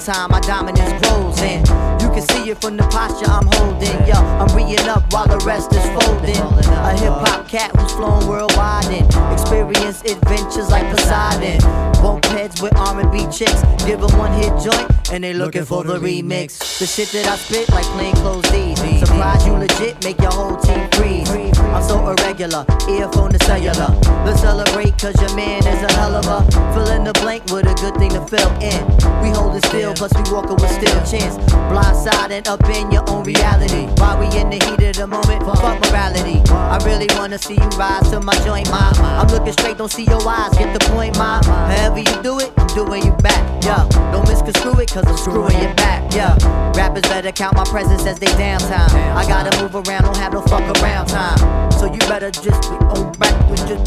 in 0.00 0.06
nighttime, 0.06 0.30
my 0.30 0.40
dominance 0.40 1.06
grows, 1.06 1.40
and 1.42 1.66
you 2.00 2.08
can 2.10 2.22
see 2.22 2.50
it 2.50 2.60
from 2.60 2.76
the 2.76 2.84
posture 2.84 3.30
I'm 3.30 3.46
holding. 3.46 4.06
Yo, 4.06 4.14
I'm 4.14 4.54
reading 4.56 4.88
up 4.88 5.12
while 5.12 5.26
the 5.26 5.38
rest 5.44 5.72
is 5.72 5.84
folding. 6.00 6.36
A 6.36 6.96
hip 6.96 7.12
hop 7.12 7.48
cat 7.48 7.74
who's 7.76 7.92
flown 7.92 8.26
worldwide 8.26 8.86
and 8.86 9.06
experience 9.32 10.02
adventures 10.02 10.70
like 10.70 10.88
Poseidon. 10.90 11.60
Bump 12.02 12.24
heads 12.26 12.60
with 12.62 12.76
R&B 12.76 13.26
chicks, 13.32 13.62
give 13.84 14.02
'em 14.02 14.18
one 14.18 14.32
hit 14.32 14.52
joint, 14.60 14.90
and 15.12 15.24
they 15.24 15.34
looking 15.34 15.64
for 15.64 15.84
the 15.84 15.98
remix. 15.98 16.78
The 16.78 16.86
shit 16.86 17.08
that 17.12 17.26
I 17.26 17.36
spit 17.36 17.68
like 17.70 17.86
plain 17.96 18.14
clothes 18.16 18.50
D's. 18.50 18.78
Surprise 19.00 19.46
you 19.46 19.52
legit, 19.52 20.02
make 20.04 20.20
your 20.20 20.32
whole 20.32 20.56
team 20.56 20.88
freeze. 20.92 21.49
I'm 21.74 21.82
so 21.82 21.96
irregular, 22.10 22.64
earphone 22.88 23.30
to 23.32 23.38
cellular. 23.44 23.94
Let's 24.24 24.40
celebrate 24.40 24.98
cause 24.98 25.14
your 25.20 25.34
man 25.36 25.66
is 25.66 25.82
a 25.82 25.92
hell 25.94 26.14
of 26.14 26.26
a 26.26 26.44
fill 26.74 26.88
in 26.88 27.04
the 27.04 27.12
blank 27.14 27.44
with 27.46 27.66
a 27.66 27.74
good 27.80 27.94
thing 27.96 28.10
to 28.10 28.26
fill 28.26 28.50
in. 28.60 28.82
We 29.22 29.30
hold 29.30 29.56
it 29.56 29.64
still, 29.66 29.94
plus 29.94 30.12
we 30.14 30.22
walking 30.32 30.56
with 30.56 30.70
still 30.70 31.00
chance. 31.06 31.36
Blindside 31.70 32.30
and 32.30 32.46
up 32.48 32.64
in 32.68 32.90
your 32.90 33.08
own 33.08 33.24
reality. 33.24 33.86
While 34.00 34.18
we 34.18 34.26
in 34.36 34.50
the 34.50 34.58
heat 34.58 34.82
of 34.90 34.96
the 34.96 35.06
moment, 35.06 35.42
fuck 35.44 35.78
morality. 35.86 36.42
I 36.50 36.78
really 36.84 37.06
wanna 37.16 37.38
see 37.38 37.54
you 37.54 37.68
rise 37.78 38.10
to 38.10 38.20
my 38.20 38.34
joint, 38.44 38.70
mom. 38.70 38.94
I'm 38.98 39.28
looking 39.28 39.52
straight, 39.52 39.78
don't 39.78 39.90
see 39.90 40.04
your 40.04 40.26
eyes, 40.26 40.56
get 40.58 40.72
the 40.78 40.84
point, 40.90 41.16
mom. 41.18 41.44
However 41.44 41.98
you 41.98 42.22
do 42.22 42.40
it, 42.40 42.52
I'm 42.56 42.66
doing 42.68 43.04
you 43.04 43.12
back, 43.22 43.64
yeah. 43.64 43.86
Don't 44.12 44.26
misconstrue 44.28 44.80
it, 44.80 44.90
cause 44.90 45.06
I'm 45.06 45.16
screwing 45.16 45.58
you 45.60 45.72
back, 45.74 46.12
yeah. 46.14 46.36
Rappers 46.74 47.02
better 47.02 47.32
count 47.32 47.56
my 47.56 47.64
presence 47.64 48.06
as 48.06 48.18
they 48.18 48.32
downtime. 48.38 48.90
I 49.14 49.26
gotta 49.26 49.50
move 49.62 49.74
around, 49.74 50.04
don't 50.04 50.16
have 50.16 50.32
no 50.32 50.42
fuck 50.42 50.64
around 50.82 51.06
time. 51.06 51.59
So 51.78 51.86
you 51.86 51.98
better 52.08 52.30
just 52.30 52.70
be 52.70 52.76
on 52.76 53.12
back 53.12 53.50
with 53.50 53.66
just 53.66 53.84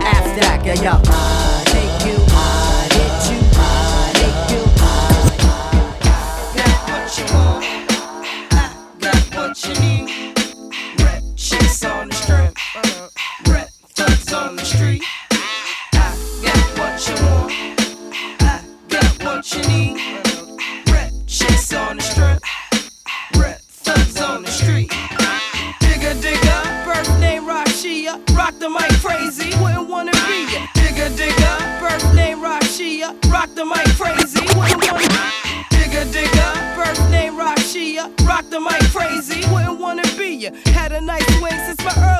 ass 0.00 0.24
stack, 0.36 0.64
yeah, 0.64 0.82
yeah. 0.82 1.00
I 1.04 1.62
take 1.66 2.06
you, 2.06 2.16
I 2.28 2.88
hit 2.92 3.30
you, 3.30 3.40
I 3.54 4.12
make 4.20 4.50
you. 4.50 4.62
What 6.90 7.18
you 7.18 7.24
want, 7.34 7.64
I 8.52 8.54
got 9.00 9.22
what 9.36 9.54
you 9.64 9.74
need. 9.80 10.06
Rep 11.02 11.22
on 11.92 12.08
the 12.08 12.14
strip, 12.14 12.54
rep 13.48 13.68
thugs 13.94 14.32
on 14.32 14.56
the 14.56 14.64
street. 14.64 15.04
Rashia, 28.10 28.36
rock 28.36 28.58
the 28.58 28.68
mic 28.68 28.90
crazy, 29.00 29.56
wouldn't 29.62 29.88
wanna 29.88 30.12
be 30.12 30.52
ya. 30.52 30.66
Digga 30.74 31.10
digga, 31.16 31.80
birthday 31.80 32.32
Rashia, 32.34 33.14
rock 33.30 33.48
the 33.54 33.64
mic 33.64 33.86
crazy, 33.96 34.40
wouldn't 34.56 34.90
wanna. 34.90 35.32
Digga 35.70 36.04
digga, 36.12 36.76
birthday 36.76 37.28
Rashia, 37.28 38.10
rock 38.26 38.44
the 38.50 38.60
mic 38.60 38.80
crazy, 38.92 39.46
wouldn't 39.52 39.78
wanna 39.78 40.02
be 40.18 40.36
ya. 40.36 40.50
Had 40.72 40.92
a 40.92 41.00
nice 41.00 41.26
swing 41.38 41.58
since 41.66 41.82
my 41.84 41.94
early 41.98 42.19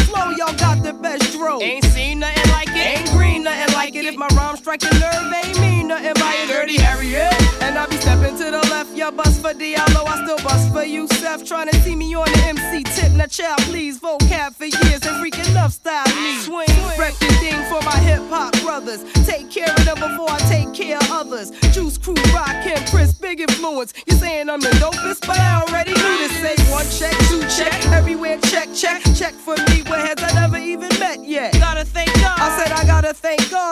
Flow, 0.00 0.30
y'all 0.30 0.56
got 0.56 0.82
the 0.82 0.92
best 0.92 1.32
dro. 1.32 1.60
Ain't 1.60 1.84
seen 1.86 2.20
nothing 2.20 2.50
like 2.52 2.68
it, 2.68 2.98
ain't 2.98 3.10
green 3.10 3.42
nothing 3.44 3.74
like 3.74 3.94
it. 3.94 4.04
If 4.04 4.16
my 4.16 4.28
rhyme 4.36 4.56
strike 4.56 4.82
a 4.82 4.92
nerve, 4.98 5.32
ain't 5.44 5.60
mean 5.60 5.88
nothing 5.88 6.14
by 6.14 6.34
it. 6.42 6.48
Dirty 6.48 6.78
Harriet. 6.78 7.34
And 7.62 7.78
I 7.78 7.86
be 7.86 7.96
stepping 7.96 8.36
to 8.38 8.44
the 8.50 8.62
left, 8.70 8.96
y'all 8.96 9.10
bust 9.12 9.40
for 9.40 9.52
Diallo, 9.52 10.06
I 10.06 10.22
still 10.24 10.38
bust 10.38 10.72
for 10.72 10.84
you, 10.84 11.06
Seth. 11.08 11.44
Trying 11.44 11.68
to 11.68 11.76
see 11.82 11.96
me 11.96 12.14
on 12.14 12.26
the 12.30 12.38
MC 12.44 12.84
tip. 12.94 13.12
Now, 13.12 13.26
child, 13.26 13.60
please, 13.62 13.98
vocab 14.00 14.54
for 14.54 14.66
years 14.66 15.02
and 15.06 15.16
freaking 15.22 15.48
enough 15.50 15.72
style 15.72 16.06
me. 16.16 16.38
Swing, 16.40 16.68
rep 16.98 17.14
the 17.14 17.26
thing 17.40 17.62
for 17.70 17.80
my 17.82 17.98
hip 17.98 18.22
hop 18.28 18.52
brothers. 18.62 19.04
Take 19.26 19.50
care 19.50 19.70
of 19.70 19.84
them 19.84 19.98
before 19.98 20.30
I 20.30 20.38
take 20.48 20.72
care 20.74 20.98
of 20.98 21.10
others. 21.10 21.50
Juice 21.72 21.98
Crew, 21.98 22.14
Rock, 22.34 22.54
and 22.66 22.84
Prince, 22.90 23.14
big 23.14 23.40
influence. 23.40 23.92
You're 24.06 24.18
saying 24.18 24.50
I'm 24.50 24.60
the 24.60 24.74
dopest, 24.82 25.26
but 25.26 25.38
I 25.38 25.62
already 25.62 25.92
knew 25.92 26.18
this. 26.18 26.32
Say 26.40 26.56
one 26.70 26.86
check, 26.90 27.16
two 27.28 27.40
check, 27.48 27.74
everywhere 27.92 28.38
check, 28.42 28.68
check, 28.74 29.02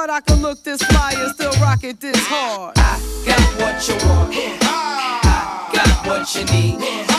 thank 0.07 0.29
I 0.29 0.33
can 0.33 0.43
look 0.43 0.63
this 0.63 0.83
fly 0.83 1.15
and 1.17 1.35
still 1.35 1.53
rock 1.63 1.85
it 1.85 2.01
this 2.01 2.17
hard. 2.27 2.75
I 2.77 3.01
got 3.27 3.41
what 3.61 3.89
you 3.89 3.95
want. 4.09 4.35
I 4.63 5.71
got 5.73 6.07
what 6.07 6.35
you 6.35 6.45
need. 6.47 7.14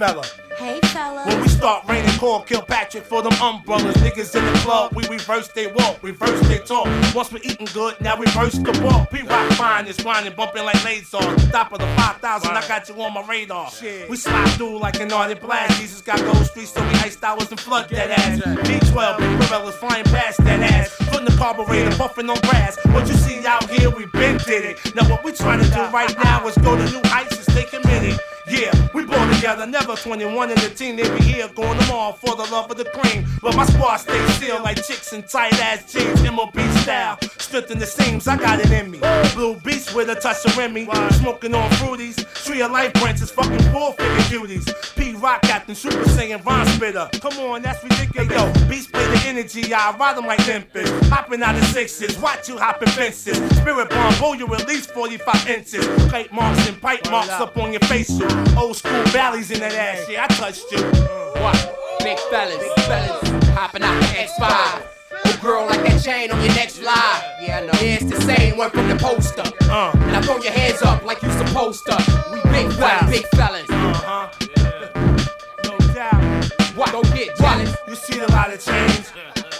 Fella. 0.00 0.24
Hey, 0.56 0.80
fella. 0.94 1.26
When 1.26 1.42
we 1.42 1.48
start 1.48 1.86
raining, 1.86 2.10
call 2.18 2.40
Kilpatrick 2.40 3.04
for 3.04 3.20
them 3.20 3.34
umbrellas. 3.34 3.94
Niggas 3.96 4.34
in 4.34 4.44
the 4.50 4.58
club, 4.60 4.94
we 4.94 5.06
reverse 5.08 5.48
they 5.48 5.66
walk, 5.66 6.02
reverse 6.02 6.40
they 6.48 6.58
talk. 6.58 6.86
Once 7.14 7.30
we 7.30 7.40
eating 7.40 7.68
good, 7.74 8.00
now 8.00 8.16
we 8.16 8.24
reverse 8.24 8.54
the 8.54 8.72
walk. 8.82 9.10
P 9.10 9.20
Rock 9.20 9.52
fine 9.52 9.86
is 9.86 10.02
whining, 10.02 10.32
bumping 10.34 10.64
like 10.64 10.82
lays 10.84 11.12
on. 11.12 11.36
Top 11.50 11.72
of 11.72 11.80
the 11.80 11.86
5,000, 11.96 12.50
I 12.50 12.66
got 12.66 12.88
you 12.88 12.94
on 13.02 13.12
my 13.12 13.26
radar. 13.28 13.70
We 14.08 14.16
slide 14.16 14.48
through 14.52 14.78
like 14.78 14.98
an 15.00 15.12
art 15.12 15.38
blast. 15.38 15.78
Jesus 15.78 16.00
got 16.00 16.18
gold 16.20 16.46
streets, 16.46 16.72
so 16.72 16.80
we 16.80 16.94
iced 17.00 17.22
hours 17.22 17.50
and 17.50 17.60
flood 17.60 17.90
that 17.90 18.10
ass. 18.10 18.40
B12, 18.40 19.18
big 19.18 19.48
gorillas 19.48 19.76
flying 19.76 20.04
past 20.04 20.42
that 20.44 20.60
ass. 20.60 20.96
Putting 21.10 21.26
the 21.26 21.36
carburetor, 21.36 21.90
buffing 21.96 22.30
on 22.30 22.40
grass. 22.48 22.78
What 22.86 23.06
you 23.06 23.14
see 23.14 23.46
out 23.46 23.68
here, 23.68 23.90
we 23.90 24.06
been 24.06 24.38
did 24.38 24.64
it. 24.64 24.94
Now 24.94 25.06
what 25.10 25.24
we 25.24 25.32
trying 25.32 25.62
to 25.62 25.68
do 25.68 25.82
right 25.92 26.14
now 26.24 26.46
is 26.46 26.56
go 26.56 26.74
to 26.74 26.84
new 26.84 27.02
heights 27.04 27.36
and 27.36 27.44
stay 27.44 27.64
committed. 27.64 28.18
Yeah, 28.50 28.72
we 28.92 29.04
born 29.04 29.32
together, 29.32 29.64
never 29.64 29.94
21 29.94 30.50
in 30.50 30.56
the 30.56 30.70
team. 30.70 30.96
They 30.96 31.08
be 31.16 31.22
here 31.22 31.48
going 31.54 31.78
them 31.78 31.90
all 31.92 32.12
for 32.12 32.34
the 32.34 32.42
love 32.50 32.70
of 32.70 32.76
the 32.76 32.84
cream. 32.84 33.24
But 33.40 33.56
my 33.56 33.64
squad 33.64 33.98
stay 33.98 34.26
still 34.30 34.60
like 34.62 34.76
chicks 34.84 35.12
in 35.12 35.22
tight 35.22 35.54
ass 35.60 35.90
jeans, 35.92 36.22
MOB 36.30 36.58
style. 36.82 37.18
Strength 37.38 37.70
in 37.70 37.78
the 37.78 37.86
seams, 37.86 38.26
I 38.26 38.36
got 38.36 38.58
it 38.58 38.70
in 38.70 38.90
me. 38.90 38.98
Blue 39.34 39.54
beast 39.60 39.94
with 39.94 40.10
a 40.10 40.16
touch 40.16 40.44
of 40.44 40.56
Remy. 40.56 40.88
Smoking 41.12 41.54
on 41.54 41.70
fruities. 41.70 42.16
Tree 42.44 42.60
of 42.62 42.72
life 42.72 42.92
branches, 42.94 43.30
fucking 43.30 43.62
four 43.72 43.92
figure 43.92 44.38
cuties. 44.38 44.96
P 44.96 45.14
Rock 45.14 45.42
Captain, 45.42 45.74
Super 45.74 46.04
Saiyan, 46.04 46.40
Von 46.40 46.66
Spitter. 46.66 47.08
Come 47.20 47.38
on, 47.38 47.62
that's 47.62 47.82
ridiculous. 47.84 48.30
Yo, 48.32 48.68
beast 48.68 48.92
play 48.92 49.06
the 49.06 49.22
energy, 49.26 49.72
I 49.72 49.96
ride 49.96 50.16
them 50.16 50.26
like 50.26 50.40
limpers. 50.46 50.90
Hopping 51.08 51.42
out 51.42 51.54
of 51.54 51.64
sixes, 51.64 52.18
watch 52.18 52.48
you 52.48 52.58
hopping 52.58 52.88
fences. 52.88 53.36
Spirit 53.58 53.90
bomb, 53.90 54.14
blow 54.18 54.32
you 54.32 54.52
at 54.54 54.66
least 54.66 54.90
45 54.90 55.48
inches. 55.48 55.86
Plate 56.08 56.32
marks 56.32 56.66
and 56.68 56.80
pipe 56.80 57.08
marks 57.10 57.30
up 57.30 57.56
on 57.56 57.72
your 57.72 57.80
facial. 57.80 58.39
Old 58.56 58.76
school 58.76 59.02
valleys 59.06 59.50
in 59.50 59.60
that 59.60 59.72
ass 59.74 60.06
shit. 60.06 60.18
I 60.18 60.26
touched 60.28 60.70
you. 60.72 60.78
Uh. 60.78 61.40
What? 61.40 61.76
Big 62.00 62.18
fellas, 62.30 62.56
big 62.56 62.84
fellas, 62.86 63.48
hopping 63.50 63.82
out 63.82 64.00
the 64.00 64.06
X5. 64.06 64.82
Oh, 65.26 65.38
girl, 65.42 65.66
like 65.66 65.82
that 65.84 66.02
chain 66.02 66.30
on 66.30 66.42
your 66.42 66.54
next 66.54 66.78
fly. 66.78 67.36
Yeah, 67.42 67.58
I 67.58 67.60
know. 67.66 67.72
Yeah, 67.74 67.98
it's 68.00 68.04
the 68.04 68.20
same 68.22 68.56
one 68.56 68.70
from 68.70 68.88
the 68.88 68.96
poster. 68.96 69.42
Uh. 69.70 69.92
Now 70.12 70.22
throw 70.22 70.38
your 70.38 70.52
hands 70.52 70.82
up 70.82 71.04
like 71.04 71.22
you 71.22 71.30
supposed 71.32 71.84
to. 71.86 71.96
We 72.32 72.40
big 72.50 72.72
fellas, 72.72 73.10
big 73.10 73.26
fellas. 73.34 73.68
Uh 73.68 73.94
huh. 73.94 74.28
Yeah. 74.56 75.28
No 75.64 75.78
doubt. 75.94 76.50
What? 76.76 76.92
Don't 76.92 77.14
get 77.14 77.36
jealous. 77.36 77.76
You 77.88 77.94
see 77.94 78.18
a 78.20 78.26
lot 78.28 78.52
of 78.52 78.64
change. 78.64 79.06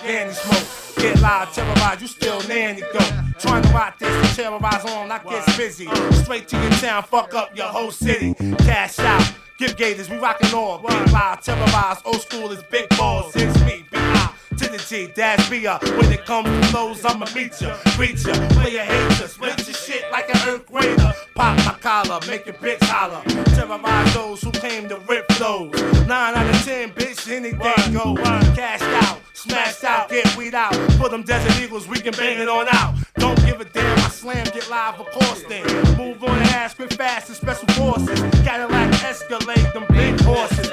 Yeah, 0.05 0.29
the 0.29 0.35
smoke 0.35 0.90
get 1.01 1.21
loud, 1.21 1.53
terrorize. 1.53 2.01
you 2.01 2.09
still 2.09 2.41
nanny 2.49 2.81
go. 2.81 2.99
Trying 3.39 3.63
to 3.63 3.69
ride 3.71 3.95
this 3.99 4.29
to 4.31 4.37
terrorize 4.37 4.85
on, 4.85 5.11
I 5.11 5.19
get 5.23 5.47
busy. 5.57 5.89
Straight 6.23 6.49
to 6.49 6.61
your 6.61 6.71
town, 6.73 7.03
fuck 7.05 7.35
up 7.35 7.57
your 7.57 7.67
whole 7.67 7.91
city. 7.91 8.35
Cash 8.59 8.99
out, 8.99 9.33
give 9.59 9.77
gators, 9.77 10.11
we 10.11 10.19
rockin' 10.19 10.55
all. 10.55 10.79
Get 10.79 11.13
loud, 11.13 11.43
terrorize. 11.43 11.99
old 12.05 12.21
school 12.21 12.51
is 12.53 12.63
big 12.71 12.89
balls. 12.91 13.35
It's 13.35 13.59
me, 13.61 13.85
B.I 13.91 14.35
opportunity. 14.61 15.13
Dash 15.15 15.49
be 15.49 15.67
up. 15.67 15.83
When 15.83 16.13
it 16.13 16.25
comes 16.25 16.49
to 16.49 16.67
flows, 16.69 17.05
I'ma 17.05 17.27
meet 17.35 17.61
ya. 17.61 17.77
Reach 17.99 18.27
ya, 18.27 18.35
play 18.51 18.77
a 18.77 18.85
hater, 18.85 19.29
split 19.29 19.67
your 19.67 19.75
shit 19.75 20.05
like 20.11 20.29
an 20.29 20.49
earthquake. 20.49 20.97
Pop 21.35 21.57
my 21.59 21.77
collar, 21.81 22.21
make 22.27 22.47
your 22.47 22.55
bitch 22.57 22.83
holler. 22.83 23.23
Terrorize 23.55 24.15
those 24.15 24.43
who 24.43 24.51
came 24.53 24.89
to 24.89 24.99
rip 25.09 25.27
those. 25.39 25.73
Nine 26.07 26.35
out 26.35 26.55
of 26.55 26.65
ten, 26.65 26.91
bitch, 26.91 27.31
anything 27.31 27.93
go. 27.93 28.15
Cashed 28.55 28.83
out, 29.09 29.21
smashed 29.35 29.85
out, 29.85 30.09
get 30.11 30.37
weed 30.37 30.55
out. 30.55 30.73
Put 30.99 31.11
them 31.11 31.23
desert 31.23 31.61
eagles, 31.63 31.89
we 31.89 31.99
can 31.99 32.13
bang 32.13 32.41
it 32.41 32.49
on 32.49 32.67
out. 32.71 32.95
Don't 33.17 33.37
give 33.45 33.61
a 33.61 33.65
damn, 33.65 33.99
I 33.99 34.09
slam, 34.09 34.45
get 34.47 34.69
live, 34.71 35.01
of 35.01 35.07
course 35.11 35.43
then. 35.49 35.65
Move 35.97 36.23
on 36.25 36.39
the 36.39 36.45
ass, 36.51 36.75
quick 36.75 36.93
fast, 36.95 37.29
and 37.29 37.37
special 37.37 37.69
forces. 37.69 38.21
Cadillac 38.45 38.91
escalate, 38.93 39.73
them 39.73 39.87
big 39.91 40.21
horses. 40.21 40.70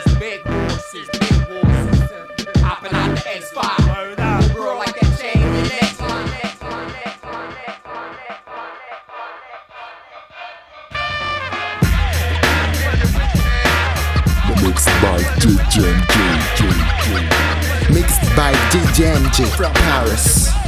by 18.37 18.53
DJ 18.69 19.15
MJ 19.15 19.47
from 19.57 19.73
Paris. 19.73 20.66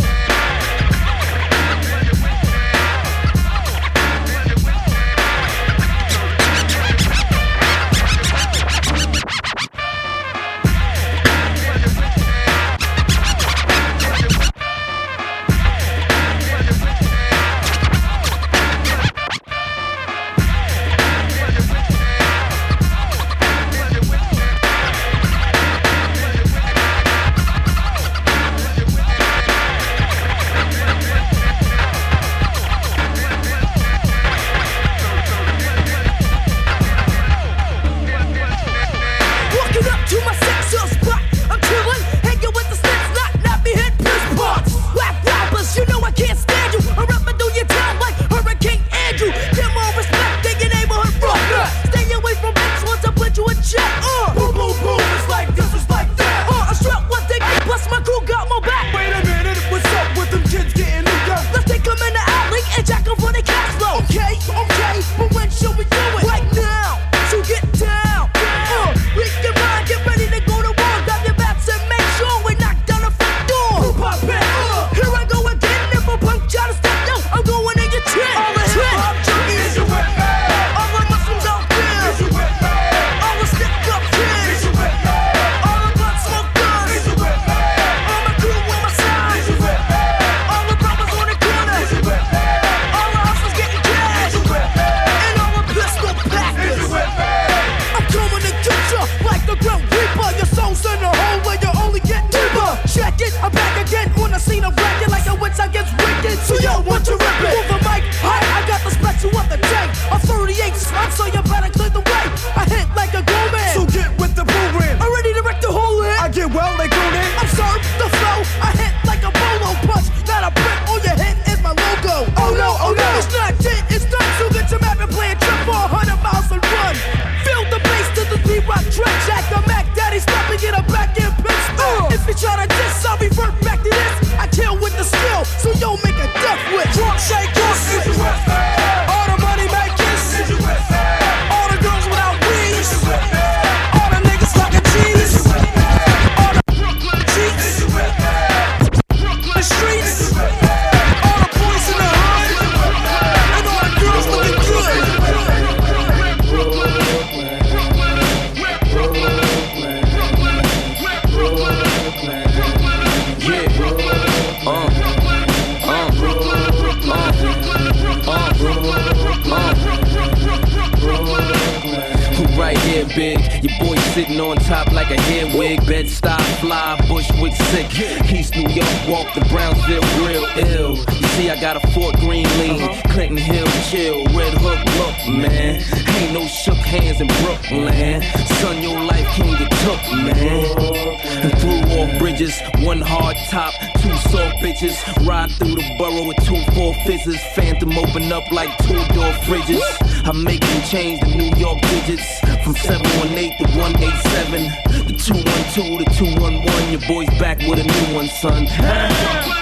This 197.29 197.45
Phantom 197.53 197.95
open 197.95 198.31
up 198.31 198.51
like 198.51 198.75
two 198.79 198.95
door 199.13 199.31
fridges. 199.45 199.83
I'm 200.27 200.43
making 200.43 200.81
change 200.81 201.19
the 201.19 201.35
New 201.35 201.55
York 201.57 201.79
digits 201.81 202.39
from 202.63 202.75
718 202.75 203.55
to 203.57 203.77
187. 203.77 204.63
The 205.05 205.13
212 205.13 205.99
to 205.99 206.05
211. 206.17 206.91
Your 206.91 207.07
boy's 207.07 207.29
back 207.37 207.59
with 207.59 207.77
a 207.77 207.83
new 207.83 208.15
one, 208.15 208.29
son. 208.29 208.65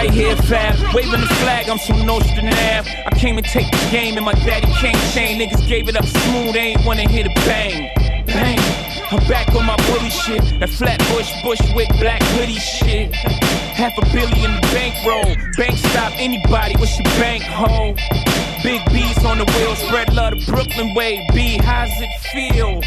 right 0.00 0.10
here, 0.14 0.36
fab, 0.36 0.94
waving 0.94 1.20
the 1.20 1.26
flag. 1.42 1.68
I'm 1.68 1.78
Nostrand 2.06 2.48
Ave. 2.48 2.88
I 3.04 3.10
came 3.18 3.36
to 3.36 3.42
take 3.42 3.70
the 3.70 3.88
game, 3.90 4.16
and 4.16 4.24
my 4.24 4.32
daddy 4.32 4.66
can't 4.80 4.96
chain. 5.12 5.38
Niggas 5.38 5.66
gave 5.68 5.88
it 5.88 5.96
up 5.96 6.06
smooth, 6.06 6.54
they 6.54 6.72
ain't 6.72 6.84
wanna 6.86 7.08
hear 7.08 7.24
the 7.24 7.34
bang. 7.46 7.90
Bang. 8.26 8.58
I'm 9.12 9.18
back 9.28 9.54
on 9.54 9.66
my 9.66 9.76
bully 9.88 10.08
shit. 10.08 10.42
That 10.60 10.70
flatbush, 10.70 11.30
bushwick, 11.42 11.88
black 11.98 12.22
hoodie 12.34 12.54
shit. 12.54 13.12
Half 13.12 13.98
a 13.98 14.02
billion 14.12 14.52
bankroll. 14.72 15.34
Bank 15.56 15.76
stop 15.76 16.12
anybody. 16.16 16.76
What's 16.78 16.96
your 16.98 17.10
bank 17.18 17.42
hole? 17.42 17.96
Big 18.62 18.84
B's 18.92 19.24
on 19.24 19.38
the 19.38 19.44
wheel, 19.56 19.74
spread 19.74 20.12
love 20.12 20.38
the 20.38 20.44
Brooklyn 20.52 20.94
way. 20.94 21.26
B, 21.32 21.58
how's 21.62 21.90
it 22.00 22.10
feel? 22.32 22.80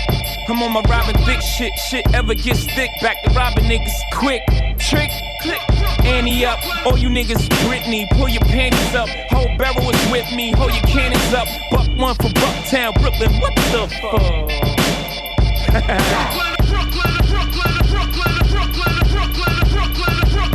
I'm 0.47 0.61
on 0.61 0.74
my 0.74 0.82
Robin 0.82 1.15
Thicke 1.26 1.41
shit. 1.41 1.74
Shit 1.89 2.05
ever 2.13 2.36
gets 2.36 2.65
thick. 2.65 2.91
Back 3.01 3.24
to 3.24 3.32
robbing 3.34 3.65
niggas 3.65 3.91
quick. 4.13 4.43
Trick, 4.78 5.09
click. 5.41 5.61
Annie 6.05 6.45
up. 6.45 6.59
All 6.86 6.97
you 6.97 7.09
niggas 7.09 7.47
Britney. 7.65 8.07
Pull 8.11 8.30
your 8.30 8.43
panties 8.43 8.93
up. 8.93 9.09
Whole 9.32 9.57
barrel 9.57 9.89
is 9.89 10.11
with 10.11 10.32
me. 10.36 10.51
Hold 10.51 10.74
your 10.74 10.84
cannons 10.84 11.34
up. 11.34 11.47
Buck 11.71 11.88
one 11.97 12.15
for 12.15 12.30
Bucktown, 12.30 12.93
Brooklyn. 13.01 13.39
What 13.39 13.55
the 13.55 13.88
fuck? 14.01 14.21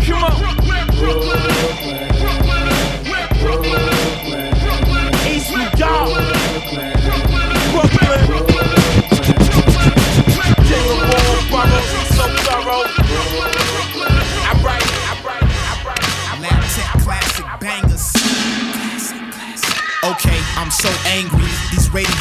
Come 0.08 0.24
on. 0.24 1.88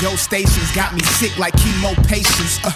Radio 0.08 0.16
stations 0.16 0.72
got 0.72 0.94
me 0.94 1.02
sick 1.02 1.38
like 1.38 1.54
chemo 1.56 1.94
patients. 2.08 2.64
Uh, 2.64 2.72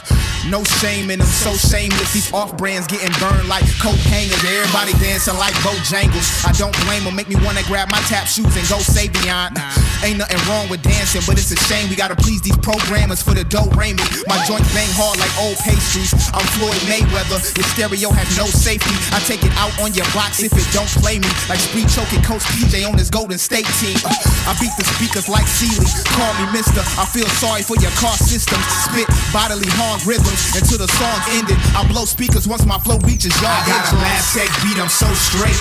no 0.49 0.63
shame 0.81 1.11
in 1.11 1.19
them, 1.19 1.27
so 1.27 1.53
shameless. 1.53 2.13
These 2.13 2.33
off 2.33 2.57
brands 2.57 2.87
getting 2.87 3.13
burned 3.19 3.47
like 3.47 3.65
coat 3.77 3.99
hangers. 4.09 4.41
Everybody 4.41 4.93
dancing 4.97 5.37
like 5.37 5.53
Bojangles. 5.61 6.47
I 6.47 6.51
don't 6.57 6.73
blame 6.85 7.03
them, 7.03 7.15
make 7.15 7.29
me 7.29 7.35
wanna 7.45 7.61
grab 7.69 7.89
my 7.91 8.01
tap 8.09 8.25
shoes 8.27 8.49
and 8.57 8.65
go 8.67 8.79
say 8.79 9.07
beyond. 9.21 9.57
Ain't 10.01 10.17
nothing 10.17 10.41
wrong 10.49 10.65
with 10.69 10.81
dancing, 10.81 11.21
but 11.29 11.37
it's 11.37 11.51
a 11.53 11.59
shame 11.69 11.89
we 11.89 11.95
gotta 11.95 12.15
please 12.15 12.41
these 12.41 12.57
programmers 12.57 13.21
for 13.21 13.37
the 13.37 13.43
dough 13.45 13.69
rain 13.77 13.95
me. 13.95 14.03
My 14.25 14.39
joints 14.49 14.71
bang 14.73 14.89
hard 14.97 15.21
like 15.21 15.29
old 15.37 15.57
pastries. 15.61 16.13
I'm 16.33 16.45
Floyd 16.57 16.81
Mayweather. 16.89 17.37
Your 17.53 17.67
stereo 17.69 18.09
has 18.09 18.29
no 18.37 18.49
safety. 18.49 18.95
I 19.13 19.21
take 19.29 19.45
it 19.45 19.53
out 19.61 19.73
on 19.77 19.93
your 19.93 20.07
box 20.15 20.41
if 20.41 20.53
it 20.57 20.65
don't 20.73 20.89
play 21.03 21.21
me. 21.21 21.29
Like 21.45 21.61
Spree 21.61 21.85
choking 21.85 22.23
Coach 22.25 22.41
PJ 22.57 22.81
on 22.87 22.97
his 22.97 23.13
Golden 23.13 23.37
State 23.37 23.69
team. 23.77 23.97
Uh, 24.01 24.09
I 24.49 24.57
beat 24.57 24.73
the 24.79 24.85
speakers 24.97 25.29
like 25.29 25.45
Sealy. 25.45 25.85
Call 26.17 26.33
me 26.41 26.49
Mister. 26.49 26.81
I 26.97 27.05
feel 27.05 27.29
sorry 27.37 27.61
for 27.61 27.77
your 27.77 27.93
car 28.01 28.17
system. 28.17 28.57
Spit 28.89 29.05
bodily 29.29 29.69
harm 29.77 30.01
rhythms 30.31 30.55
until 30.55 30.79
the 30.79 30.89
song 30.95 31.19
ended. 31.35 31.57
I 31.75 31.85
blow 31.87 32.05
speakers 32.05 32.47
once 32.47 32.65
my 32.65 32.79
flow 32.79 32.97
reaches 33.03 33.35
y'all. 33.41 33.51
I 33.51 33.67
got 33.67 33.91
a 33.91 33.95
lab 33.99 34.23
tech 34.31 34.49
beat. 34.63 34.77
I'm 34.79 34.89
so 34.89 35.07
straight. 35.13 35.59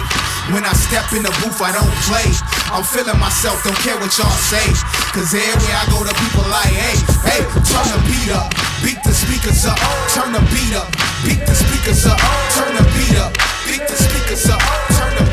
When 0.55 0.65
I 0.65 0.73
step 0.75 1.11
in 1.13 1.23
the 1.23 1.33
booth, 1.43 1.61
I 1.63 1.75
don't 1.75 1.95
play. 2.07 2.27
I'm 2.71 2.83
feeling 2.83 3.19
myself. 3.19 3.63
Don't 3.65 3.77
care 3.83 3.99
what 3.99 4.15
y'all 4.19 4.31
say. 4.51 4.67
Cause 5.15 5.35
everywhere 5.35 5.77
I 5.77 5.85
go, 5.91 6.03
the 6.07 6.15
people 6.15 6.47
like, 6.51 6.71
hey, 6.71 6.97
hey, 7.27 7.43
turn 7.67 7.87
the 7.91 7.99
beat 8.07 8.31
up. 8.31 8.51
Beat 8.83 9.01
the 9.03 9.15
speakers 9.15 9.67
up. 9.67 9.79
Turn 10.15 10.33
the 10.33 10.43
beat 10.51 10.75
up. 10.75 10.89
Beat 11.27 11.43
the 11.45 11.55
speakers 11.55 12.07
up. 12.07 12.19
Turn 12.55 12.73
the 12.75 12.85
beat 12.95 13.19
up. 13.19 13.33
Beat 13.67 13.85
the 13.87 13.97
speakers 13.97 14.47
up. 14.51 14.63
Turn 14.97 15.13
the 15.19 15.30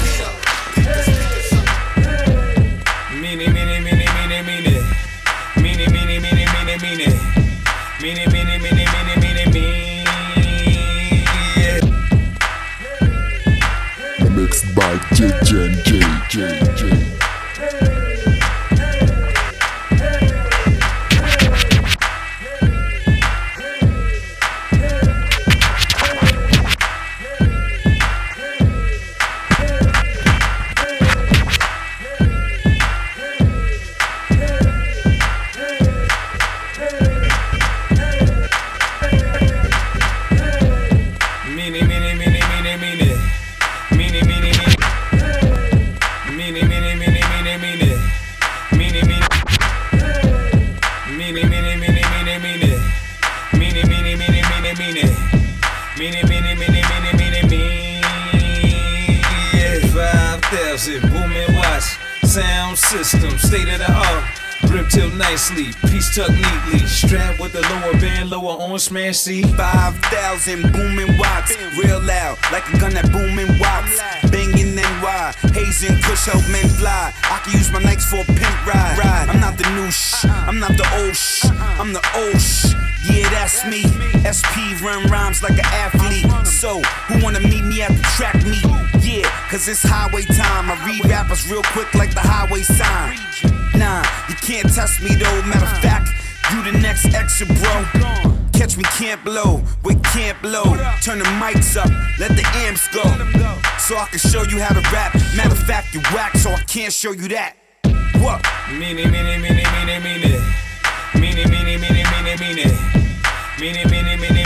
smash 68.80 69.18
C. 69.18 69.42
5,000 69.42 70.72
booming 70.72 71.18
watts, 71.18 71.56
real 71.78 72.02
loud, 72.02 72.38
like 72.52 72.68
a 72.74 72.78
gun 72.78 72.94
that 72.94 73.12
booming 73.12 73.58
watts. 73.60 73.98
Banging 74.30 74.76
NY, 74.76 75.34
hazing, 75.54 75.98
push 76.04 76.26
help 76.26 76.44
men 76.50 76.68
fly. 76.78 77.14
I 77.24 77.40
can 77.44 77.54
use 77.54 77.72
my 77.72 77.82
nights 77.82 78.06
for 78.10 78.22
a 78.22 78.26
pimp 78.26 78.58
ride. 78.68 78.98
ride. 79.00 79.30
I'm 79.30 79.40
not 79.40 79.58
the 79.58 79.70
new 79.74 79.90
shh, 79.90 80.26
I'm 80.26 80.60
not 80.60 80.78
the 80.78 80.86
old 81.00 81.16
shh, 81.16 81.46
I'm 81.80 81.94
the 81.94 82.04
old 82.16 82.40
shh. 82.40 82.76
Yeah, 83.10 83.30
that's 83.30 83.66
me. 83.66 83.82
SP 84.28 84.78
run 84.84 85.10
rhymes 85.10 85.42
like 85.42 85.58
an 85.58 85.70
athlete. 85.72 86.30
So, 86.46 86.82
who 87.08 87.24
wanna 87.24 87.40
meet 87.40 87.64
me 87.64 87.82
at 87.82 87.92
the 87.92 88.04
track 88.18 88.36
meet? 88.46 88.66
Yeah, 89.02 89.30
cause 89.50 89.68
it's 89.68 89.82
highway 89.82 90.24
time. 90.24 90.70
I 90.70 90.76
read 90.86 91.06
rappers 91.10 91.50
real 91.50 91.64
quick 91.72 91.94
like 91.96 92.14
the 92.14 92.22
highway 92.22 92.62
sign. 92.62 93.18
Nah, 93.80 94.04
you 94.30 94.36
can't 94.36 94.68
test 94.74 95.02
me 95.02 95.16
though. 95.16 95.42
Matter 95.44 95.66
of 95.66 95.82
fact, 95.82 96.10
you 96.52 96.64
the 96.64 96.78
next 96.78 97.06
extra 97.14 97.48
bro. 97.48 98.37
Catch 98.58 98.76
me 98.76 98.84
can't 98.98 99.24
blow 99.24 99.62
with 99.84 100.04
can't 100.06 100.42
blow. 100.42 100.64
Turn 101.04 101.20
the 101.20 101.26
mics 101.38 101.78
up, 101.78 101.92
let 102.20 102.32
the 102.32 102.44
amps 102.66 102.88
go. 102.88 103.04
So 103.78 103.96
I 103.96 104.08
can 104.10 104.18
show 104.18 104.42
you 104.42 104.60
how 104.60 104.74
to 104.74 104.82
rap. 104.92 105.14
Matter 105.36 105.52
of 105.52 105.60
fact, 105.60 105.94
you 105.94 106.02
whack, 106.12 106.36
so 106.36 106.50
I 106.50 106.62
can't 106.64 106.92
show 106.92 107.12
you 107.12 107.28
that. 107.28 107.54
What? 108.18 108.42
Meanie, 108.74 109.06
meanie, 109.06 109.38
meanie, 109.38 109.62
meanie. 110.02 110.42
Meanie, 111.14 111.46
meanie, 111.46 111.78
meanie, 111.78 112.04
meanie, 112.04 112.36
meanie. 112.36 112.74
Meanie, 113.60 113.86
meanie, 113.86 114.18
meanie, 114.18 114.18
meanie, 114.18 114.37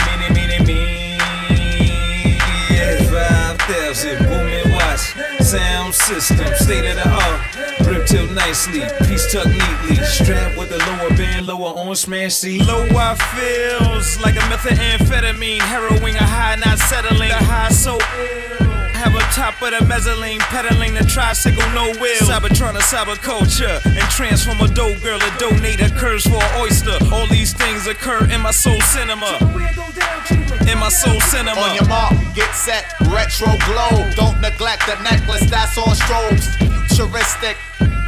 Sound 5.52 5.94
system, 5.94 6.48
state 6.54 6.86
of 6.88 6.96
the 6.96 7.06
art. 7.06 7.40
Grip 7.82 8.06
till 8.06 8.26
nicely, 8.32 8.80
piece 9.04 9.30
tucked 9.30 9.50
neatly. 9.50 9.96
Strap 9.96 10.56
with 10.56 10.70
the 10.70 10.78
lower 10.78 11.10
band, 11.10 11.46
lower 11.46 11.78
on 11.78 11.94
smash 11.94 12.36
C. 12.36 12.58
Low 12.58 12.86
I 12.96 13.14
feels 13.36 14.18
like 14.22 14.36
a 14.36 14.44
methamphetamine, 14.48 15.60
heroin, 15.60 16.16
a 16.16 16.24
high 16.24 16.56
not 16.56 16.78
settling. 16.78 17.28
The 17.28 17.34
high 17.34 17.68
so 17.68 17.98
ill. 18.18 18.81
Have 19.02 19.16
a 19.16 19.26
top 19.34 19.60
of 19.60 19.74
the 19.74 19.84
mezzanine, 19.84 20.38
pedaling 20.46 20.94
the 20.94 21.02
tricycle, 21.02 21.66
no 21.74 21.90
wheel. 21.98 22.22
Cybertron, 22.22 22.78
a 22.78 22.82
cyberculture, 22.86 23.82
and 23.84 24.06
transform 24.14 24.60
a 24.60 24.68
dope 24.68 25.02
girl, 25.02 25.18
to 25.18 25.30
donate 25.38 25.80
a 25.80 25.90
curse 25.98 26.22
for 26.22 26.38
an 26.38 26.60
oyster. 26.62 26.94
All 27.10 27.26
these 27.26 27.52
things 27.52 27.88
occur 27.88 28.30
in 28.30 28.40
my 28.40 28.52
soul 28.52 28.80
cinema. 28.80 29.42
In 30.70 30.78
my 30.78 30.88
soul 30.88 31.20
cinema. 31.20 31.58
On 31.58 31.74
your 31.74 31.88
mark, 31.88 32.14
get 32.32 32.54
set, 32.54 32.86
retro 33.10 33.50
glow. 33.66 34.06
Don't 34.14 34.40
neglect 34.40 34.86
the 34.86 34.94
necklace 35.02 35.50
that's 35.50 35.76
on 35.78 35.98
strobes. 35.98 36.46
Futuristic, 36.86 37.56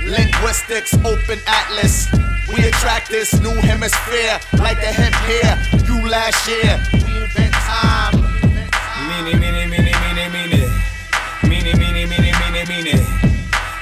linguistics, 0.07 0.95
open 1.03 1.40
atlas. 1.49 2.07
We 2.55 2.70
attract 2.70 3.11
this 3.11 3.34
new 3.40 3.57
hemisphere 3.66 4.38
like 4.62 4.78
the 4.78 4.95
hemp 4.95 5.18
here. 5.26 5.59
You 5.90 6.07
last 6.09 6.47
year, 6.47 6.78
we 6.92 7.18
invent 7.18 7.53
time. 7.66 8.14
Meanie, 9.11 9.34
meanie, 9.34 9.53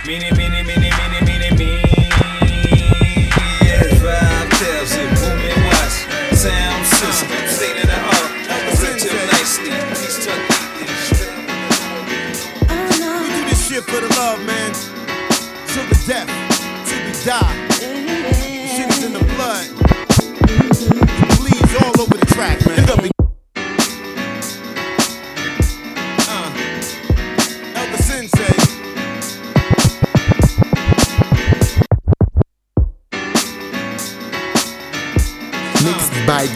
meanie, 0.06 0.30
meanie, 0.32 0.62
meanie, 0.64 0.90
meanie, 0.90 1.20
meanie, 1.26 1.50
meanie. 1.58 1.80
Yeah. 3.62 3.82
Five 4.00 4.48
tails 4.58 4.92
and 4.96 5.10
booming 5.18 5.60
watts, 5.66 5.96
sound 6.38 6.86
system, 6.86 7.28
state 7.46 7.78
of 7.82 7.88
the 7.88 7.98
art. 7.98 8.30
Ripped 8.80 9.04
him 9.04 9.18
nicely, 9.32 9.72
he's 10.00 10.16
tucked 10.24 10.48
deep 10.78 10.88
in 10.88 11.40
We 13.22 13.28
do 13.34 13.40
this 13.48 13.60
shit 13.68 13.84
for 13.84 14.00
the 14.00 14.08
love, 14.16 14.40
man. 14.46 14.72
Till 15.66 15.86
the 15.86 15.96
death. 16.06 16.41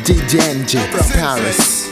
Mixed 0.09 0.23
by 0.23 0.27
DJNG 0.27 0.73
from 0.93 1.07
Paris. 1.13 1.89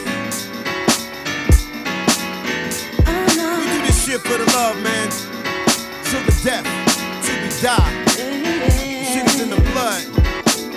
We 3.05 3.65
do 3.65 3.79
this 3.83 4.05
shit 4.05 4.21
for 4.21 4.37
the 4.37 4.45
love, 4.53 4.77
man. 4.83 5.09
Till 6.03 6.23
the 6.23 6.31
death, 6.43 6.65
till 7.23 7.35
we 7.41 7.49
die. 7.61 8.05
Shit 9.11 9.25
is 9.27 9.41
in 9.41 9.49
the 9.49 9.59
blood. 9.71 10.03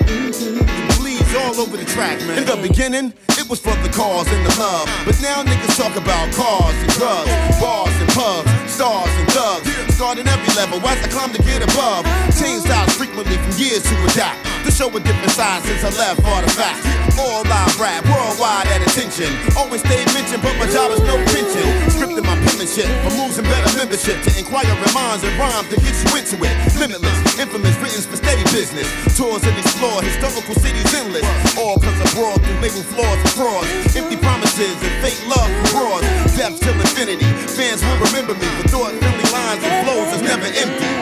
It 0.08 0.98
bleeds 0.98 1.34
all 1.34 1.60
over 1.60 1.76
the 1.76 1.84
track, 1.84 2.18
man. 2.26 2.38
In 2.38 2.44
the 2.44 2.56
beginning, 2.56 3.12
it 3.30 3.48
was 3.48 3.60
for 3.60 3.74
the 3.82 3.90
cause 3.90 4.26
and 4.28 4.46
the 4.46 4.58
love. 4.58 4.88
But 5.04 5.20
now 5.20 5.44
niggas 5.44 5.76
talk 5.76 5.96
about 5.96 6.32
cars 6.34 6.74
and 6.74 6.90
drugs, 6.92 7.30
bars 7.60 7.94
and 8.00 8.08
pubs, 8.10 8.50
stars 8.72 9.10
and 9.10 9.28
thugs. 9.30 9.94
Starting 9.94 10.26
every 10.26 10.54
level 10.54 10.78
as 10.88 11.04
I 11.04 11.08
climb 11.08 11.32
to 11.32 11.42
get 11.42 11.62
above. 11.62 12.04
Change 12.38 12.62
styles 12.62 12.94
frequently 12.94 13.36
from 13.36 13.52
years 13.58 13.82
to 13.82 14.04
adapt. 14.06 14.57
To 14.68 14.76
show 14.76 14.92
a 14.92 15.00
different 15.00 15.32
side 15.32 15.64
since 15.64 15.80
I 15.80 15.88
left 15.96 16.20
artifacts. 16.28 16.84
All 17.16 17.40
live 17.40 17.72
rap, 17.80 18.04
worldwide 18.04 18.68
at 18.68 18.84
attention. 18.84 19.32
Always 19.56 19.80
stay 19.80 20.04
mentioned, 20.12 20.44
but 20.44 20.52
my 20.60 20.68
job 20.68 20.92
is 20.92 21.00
no 21.08 21.16
pension. 21.32 21.64
Scripting 21.88 22.20
my 22.20 22.36
penmanship 22.44 22.84
for 23.00 23.16
moves 23.16 23.40
and 23.40 23.48
better 23.48 23.72
membership. 23.80 24.20
To 24.28 24.30
inquire 24.36 24.68
in 24.68 24.92
minds 24.92 25.24
and 25.24 25.32
rhymes 25.40 25.72
to 25.72 25.80
get 25.80 25.96
you 25.96 26.20
into 26.20 26.36
it. 26.44 26.52
Limitless, 26.76 27.16
infamous, 27.40 27.72
written 27.80 28.04
for 28.12 28.20
steady 28.20 28.44
business. 28.52 28.84
Tours 29.16 29.40
and 29.48 29.56
explore 29.56 30.04
historical 30.04 30.52
cities 30.60 30.84
endless. 30.92 31.24
All 31.56 31.80
cause 31.80 31.96
of 32.04 32.12
broad 32.12 32.36
through 32.36 32.60
label 32.60 32.84
flaws 32.92 33.20
and 33.24 33.32
frauds. 33.40 33.72
Empty 33.96 34.20
promises 34.20 34.76
and 34.84 34.92
fake 35.00 35.16
love 35.32 35.48
from 35.48 35.80
broads. 35.80 36.04
Death 36.36 36.60
till 36.60 36.76
infinity. 36.76 37.24
Fans 37.56 37.80
will 37.80 38.04
remember 38.12 38.36
me 38.36 38.48
for 38.60 38.68
thought 38.68 38.92
friendly 39.00 39.24
lines 39.32 39.64
and 39.64 39.72
flows 39.88 40.12
that's 40.12 40.24
never 40.28 40.44
empty. 40.44 40.92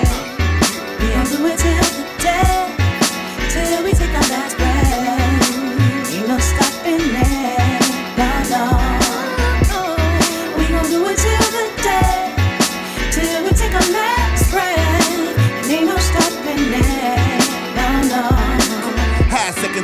Gon' 1.02 1.26
do 1.34 1.38
it 1.50 1.58
till 1.58 1.82
the 1.98 2.06
day, 2.22 2.65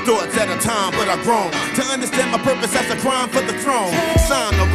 thoughts 0.05 0.37
at 0.37 0.49
a 0.51 0.59
time, 0.59 0.91
but 0.93 1.09
I've 1.09 1.23
grown 1.23 1.51
to 1.77 1.83
understand 1.93 2.33
my 2.33 2.39
purpose 2.39 2.75
as 2.75 2.91
a 2.91 2.97
crime 2.97 3.29
for 3.29 3.41
the 3.41 3.55
throne. 3.59 3.93
Sign 4.19 4.55
of 4.61 4.73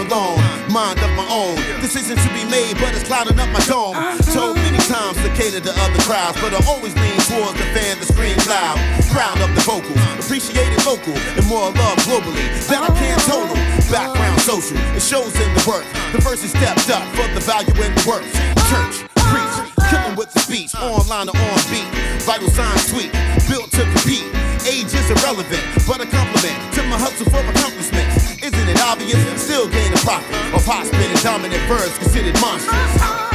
mind 0.78 1.00
of 1.00 1.12
my 1.18 1.28
own. 1.32 1.56
Decisions 1.82 2.22
to 2.24 2.30
be 2.34 2.46
made, 2.46 2.78
but 2.78 2.94
it's 2.94 3.04
clouding 3.04 3.40
up 3.40 3.50
my 3.50 3.60
dome. 3.66 3.96
Uh-huh. 3.96 4.34
Told 4.34 4.57
many 4.78 4.90
times 4.90 5.18
to 5.24 5.30
cater 5.34 5.60
to 5.60 5.74
other 5.82 6.02
crowds, 6.04 6.40
but 6.42 6.54
I 6.54 6.62
always 6.68 6.94
lean 6.96 7.18
towards 7.26 7.58
the 7.58 7.68
fan 7.74 7.98
that 8.00 8.08
screams 8.08 8.46
loud. 8.48 8.78
Proud 9.10 9.40
of 9.42 9.50
the 9.56 9.62
vocals, 9.62 9.98
appreciated 10.20 10.78
local, 10.86 11.14
and 11.14 11.46
more 11.48 11.70
love 11.72 11.98
globally. 12.06 12.46
That 12.70 12.84
I 12.84 12.92
can't 12.98 13.22
total. 13.26 13.56
Background 13.90 14.40
social, 14.42 14.78
it 14.96 15.02
shows 15.02 15.34
in 15.40 15.50
the 15.54 15.64
work. 15.68 15.86
The 16.12 16.22
verse 16.22 16.44
is 16.44 16.52
stepped 16.52 16.90
up 16.90 17.04
for 17.16 17.28
the 17.34 17.42
value 17.42 17.74
in 17.82 17.92
the 17.96 18.04
work. 18.06 18.26
Church, 18.70 19.08
preach, 19.32 19.56
killing 19.90 20.16
with 20.16 20.32
the 20.34 20.40
speech, 20.40 20.76
online 20.76 21.30
or 21.30 21.38
on 21.38 21.60
beat. 21.72 21.88
Vital 22.28 22.50
signs 22.50 22.84
sweet, 22.92 23.12
built 23.48 23.72
to 23.72 23.84
compete. 23.96 24.28
Age 24.68 24.92
is 24.92 25.08
irrelevant, 25.10 25.64
but 25.88 26.04
a 26.04 26.08
compliment 26.08 26.60
to 26.76 26.84
my 26.92 27.00
hustle 27.00 27.26
for 27.32 27.40
accomplishments. 27.40 28.44
Isn't 28.44 28.68
it 28.68 28.80
obvious? 28.84 29.20
Still 29.40 29.68
gain 29.70 29.94
a 29.94 30.00
profit. 30.04 30.36
Of 30.52 30.66
hot 30.66 30.86
spinning 30.86 31.16
dominant 31.24 31.64
verbs 31.72 31.98
considered 31.98 32.36
monstrous. 32.42 33.27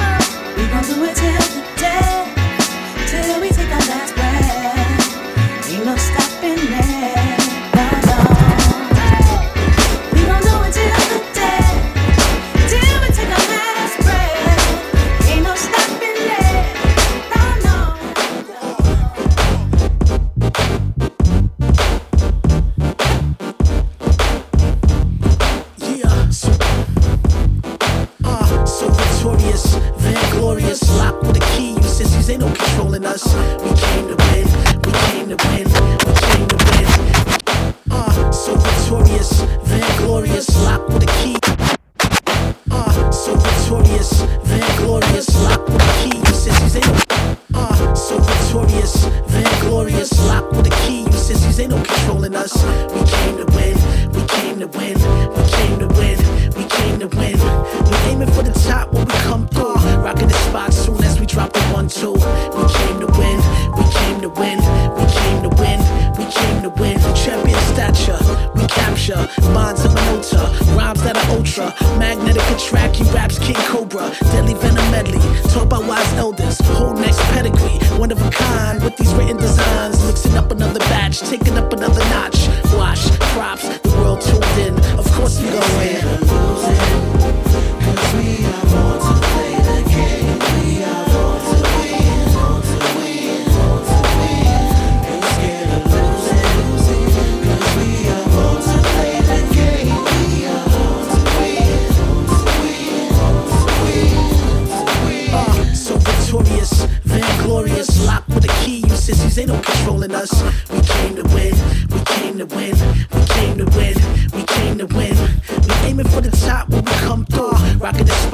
We 0.72 0.78
gon' 0.78 0.86
do 0.88 1.04
it 1.04 1.14
till 1.14 1.32
the 1.32 1.62
day, 1.76 2.34
till 3.06 3.40
we 3.42 3.50
take 3.50 3.70
our 3.70 3.78
last 3.78 4.14
breath. 4.14 5.68
Ain't 5.68 5.84
no 5.84 5.94
stopping 5.96 6.56
it, 6.56 7.41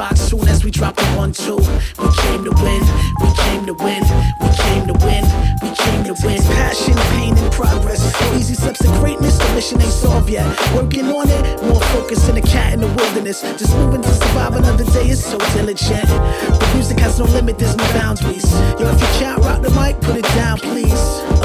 Spot 0.09 0.19
soon 0.19 0.49
as 0.49 0.65
we 0.65 0.71
drop 0.71 0.97
the 0.97 1.05
one 1.19 1.33
two. 1.33 1.57
We 1.57 2.09
came 2.25 2.43
to 2.45 2.53
win, 2.65 2.83
we 3.21 3.29
came 3.45 3.67
to 3.67 3.75
win, 3.75 4.03
we 4.41 4.49
came 4.57 4.87
to 4.87 4.97
win, 5.05 5.25
we 5.61 5.71
came 5.77 6.05
to 6.05 6.15
win. 6.25 6.41
Passion, 6.57 6.95
pain, 7.13 7.37
and 7.37 7.53
progress. 7.53 8.01
Easy 8.33 8.55
steps 8.55 8.79
to 8.79 8.89
greatness. 9.01 9.37
The 9.37 9.55
mission 9.55 9.83
ain't 9.83 9.93
solved 9.93 10.31
yet. 10.31 10.47
Working 10.75 11.07
on 11.13 11.29
it, 11.29 11.63
more 11.65 11.83
focused 11.93 12.27
than 12.27 12.39
a 12.39 12.41
cat 12.41 12.73
in 12.73 12.81
the 12.81 12.87
wilderness. 12.87 13.43
Just 13.43 13.75
moving 13.77 14.01
to 14.01 14.09
survive 14.09 14.57
another 14.57 14.85
day 14.85 15.11
is 15.11 15.23
so 15.23 15.37
diligent. 15.53 16.09
The 16.09 16.71
music 16.75 16.99
has 17.01 17.19
no 17.19 17.27
limit, 17.27 17.59
there's 17.59 17.77
no 17.77 17.85
boundaries. 17.93 18.51
Yo, 18.81 18.89
if 18.89 19.01
you 19.01 19.09
can't 19.21 19.43
rock 19.45 19.61
the 19.61 19.71
mic, 19.71 20.01
put 20.01 20.17
it 20.17 20.29
down, 20.41 20.57
please. 20.59 21.03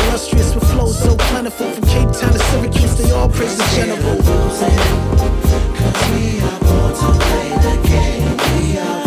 Illustrious 0.07 0.55
with 0.55 0.63
flows 0.71 0.97
so 0.97 1.17
plentiful 1.17 1.69
from 1.69 1.83
Cape 1.83 2.11
Town 2.13 2.31
to 2.31 2.39
Syracuse, 2.39 2.97
they 2.97 3.11
all 3.11 3.27
praise 3.27 3.57
the 3.57 3.65
general. 3.75 4.23
By 8.53 9.02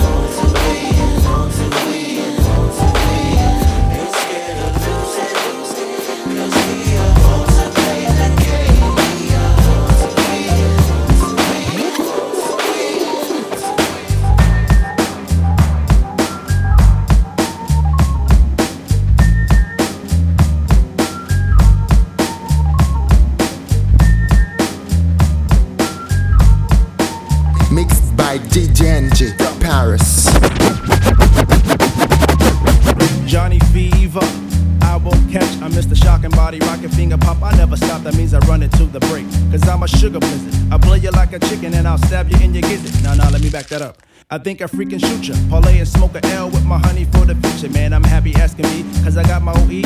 I 37.46 37.56
never 37.56 37.76
stop, 37.76 38.02
that 38.02 38.16
means 38.16 38.34
I 38.34 38.40
run 38.40 38.62
into 38.62 38.84
the 38.86 38.98
break. 39.00 39.24
Cause 39.52 39.66
I'm 39.68 39.82
a 39.82 39.88
sugar 39.88 40.18
blizzard. 40.18 40.72
I 40.72 40.78
play 40.78 40.98
you 40.98 41.10
like 41.10 41.32
a 41.32 41.38
chicken 41.38 41.74
and 41.74 41.86
I'll 41.86 41.98
stab 41.98 42.28
you 42.28 42.38
in 42.40 42.52
your 42.52 42.62
gizzard. 42.62 43.02
Now, 43.04 43.14
now, 43.14 43.30
let 43.30 43.40
me 43.40 43.50
back 43.50 43.66
that 43.66 43.82
up. 43.82 44.02
I 44.28 44.38
think 44.38 44.60
I 44.60 44.64
freaking 44.64 44.98
shoot 44.98 45.28
ya. 45.28 45.36
Parlay 45.48 45.78
and 45.78 45.86
smoke 45.86 46.16
a 46.16 46.26
L 46.34 46.50
with 46.50 46.64
my 46.64 46.78
honey 46.78 47.04
for 47.04 47.24
the 47.24 47.36
future. 47.36 47.72
Man, 47.72 47.92
I'm 47.92 48.02
happy 48.02 48.34
asking 48.34 48.66
me, 48.66 48.82
cause 49.04 49.16
I 49.16 49.22
got 49.22 49.42
my 49.42 49.52
OE. 49.52 49.82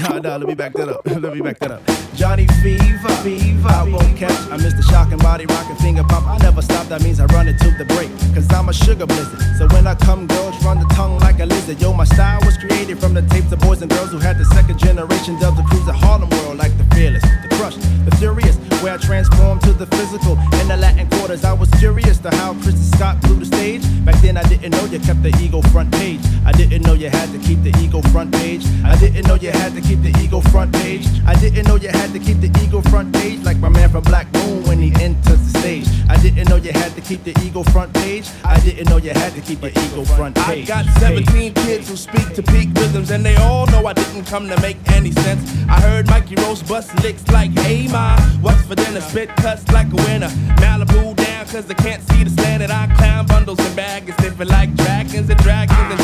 Nah, 0.00 0.20
nah, 0.20 0.36
let 0.36 0.46
me 0.46 0.54
back 0.54 0.72
that 0.74 0.88
up. 0.88 1.04
let 1.06 1.34
me 1.34 1.40
back 1.40 1.58
that 1.58 1.72
up. 1.72 2.09
Johnny 2.20 2.46
Fever, 2.62 3.08
Fever. 3.24 3.66
I 3.66 3.88
won't 3.88 4.14
catch, 4.14 4.38
I 4.52 4.58
miss 4.58 4.74
the 4.74 4.82
shocking 4.82 5.16
body, 5.16 5.46
rocking 5.46 5.76
finger 5.76 6.04
pop. 6.04 6.26
I 6.26 6.36
never 6.44 6.60
stop, 6.60 6.86
that 6.88 7.02
means 7.02 7.18
I 7.18 7.24
run 7.32 7.48
it 7.48 7.56
to 7.60 7.70
the 7.70 7.86
break. 7.86 8.10
Cause 8.34 8.46
I'm 8.52 8.68
a 8.68 8.74
sugar 8.74 9.06
blizzard. 9.06 9.40
So 9.56 9.66
when 9.68 9.86
I 9.86 9.94
come, 9.94 10.26
girls 10.26 10.62
run 10.62 10.78
the 10.80 10.88
tongue 10.94 11.18
like 11.20 11.40
a 11.40 11.46
lizard. 11.46 11.80
Yo, 11.80 11.94
my 11.94 12.04
style 12.04 12.40
was 12.44 12.58
created 12.58 12.98
from 12.98 13.14
the 13.14 13.22
tapes 13.22 13.50
of 13.52 13.60
boys 13.60 13.80
and 13.80 13.90
girls 13.90 14.10
who 14.10 14.18
had 14.18 14.36
the 14.36 14.44
second 14.44 14.78
generation 14.78 15.40
dubs 15.40 15.56
to 15.56 15.62
cruise 15.64 15.86
the 15.86 15.94
Harlem 15.94 16.28
world 16.28 16.58
like 16.58 16.76
the 16.76 16.84
fearless, 16.94 17.22
the 17.22 17.48
crush, 17.56 17.76
the 18.04 18.14
furious. 18.18 18.58
Where 18.82 18.94
I 18.94 18.96
transformed 18.96 19.60
to 19.62 19.74
the 19.74 19.84
physical 19.86 20.38
in 20.60 20.68
the 20.68 20.76
Latin 20.76 21.06
quarters. 21.10 21.44
I 21.44 21.52
was 21.52 21.68
curious 21.78 22.18
to 22.20 22.30
how 22.36 22.54
Kristen 22.54 22.96
Scott 22.96 23.20
blew 23.20 23.36
the 23.36 23.44
stage. 23.44 23.82
Back 24.06 24.16
then 24.22 24.38
I 24.38 24.42
didn't 24.44 24.70
know 24.70 24.84
you 24.86 24.98
kept 24.98 25.22
the 25.22 25.36
ego 25.38 25.60
front 25.68 25.92
page. 25.92 26.20
I 26.46 26.52
didn't 26.52 26.86
know 26.86 26.94
you 26.94 27.10
had 27.10 27.30
to 27.32 27.38
keep 27.38 27.62
the 27.62 27.76
ego 27.78 28.00
front 28.08 28.32
page. 28.32 28.64
I 28.82 28.96
didn't 28.96 29.26
know 29.26 29.34
you 29.34 29.50
had 29.50 29.74
to 29.74 29.82
keep 29.82 30.00
the 30.00 30.16
ego 30.18 30.40
front 30.40 30.72
page. 30.72 31.06
I 31.26 31.34
didn't 31.34 31.68
know 31.68 31.76
you 31.76 31.90
had 31.90 32.09
to 32.12 32.18
keep 32.18 32.40
the 32.40 32.50
ego 32.64 32.80
front 32.82 33.12
page 33.14 33.40
like 33.44 33.58
my 33.58 33.68
man 33.68 33.88
from 33.88 34.02
Black 34.02 34.32
Moon 34.32 34.64
when 34.64 34.78
he 34.78 34.92
enters 35.02 35.52
the 35.52 35.58
stage. 35.58 35.86
I 36.08 36.16
didn't 36.20 36.48
know 36.48 36.56
you 36.56 36.72
had 36.72 36.92
to 36.94 37.00
keep 37.00 37.22
the 37.24 37.38
ego 37.44 37.62
front 37.62 37.92
page. 37.94 38.28
I 38.44 38.58
didn't 38.60 38.88
know 38.88 38.96
you 38.96 39.10
had 39.10 39.32
to 39.34 39.40
keep 39.40 39.60
the 39.60 39.70
ego 39.70 40.04
front 40.04 40.34
page. 40.36 40.70
I 40.70 40.82
got 40.82 40.98
17 40.98 41.54
kids 41.54 41.88
who 41.88 41.96
speak 41.96 42.34
to 42.34 42.42
peak 42.42 42.68
rhythms, 42.74 43.10
and 43.10 43.24
they 43.24 43.36
all 43.36 43.66
know 43.66 43.86
I 43.86 43.92
didn't 43.92 44.24
come 44.24 44.48
to 44.48 44.60
make 44.60 44.76
any 44.90 45.12
sense. 45.12 45.42
I 45.68 45.80
heard 45.80 46.06
Mikey 46.08 46.34
Rose 46.36 46.62
bust 46.62 46.90
licks 47.02 47.26
like, 47.28 47.52
hey, 47.52 47.86
ma, 47.88 48.18
what's 48.40 48.62
for 48.62 48.74
dinner? 48.74 49.00
Spit 49.00 49.28
cuts 49.36 49.70
like 49.70 49.92
a 49.92 49.96
winner. 49.96 50.30
Malibu 50.58 51.14
down, 51.16 51.46
cause 51.46 51.66
they 51.66 51.74
can't 51.74 52.02
see 52.10 52.24
the 52.24 52.30
slanted. 52.30 52.70
I 52.70 52.92
climb 52.96 53.26
bundles 53.26 53.60
and 53.60 53.76
baggage, 53.76 54.16
sniffing 54.16 54.48
like 54.48 54.74
dragons 54.74 55.28
and 55.30 55.38
dragons 55.38 55.40
and 55.40 55.40
dragons 55.40 55.60
and 55.60 55.68
dragons. 55.68 55.80
Hit 55.80 55.98
the 55.98 55.99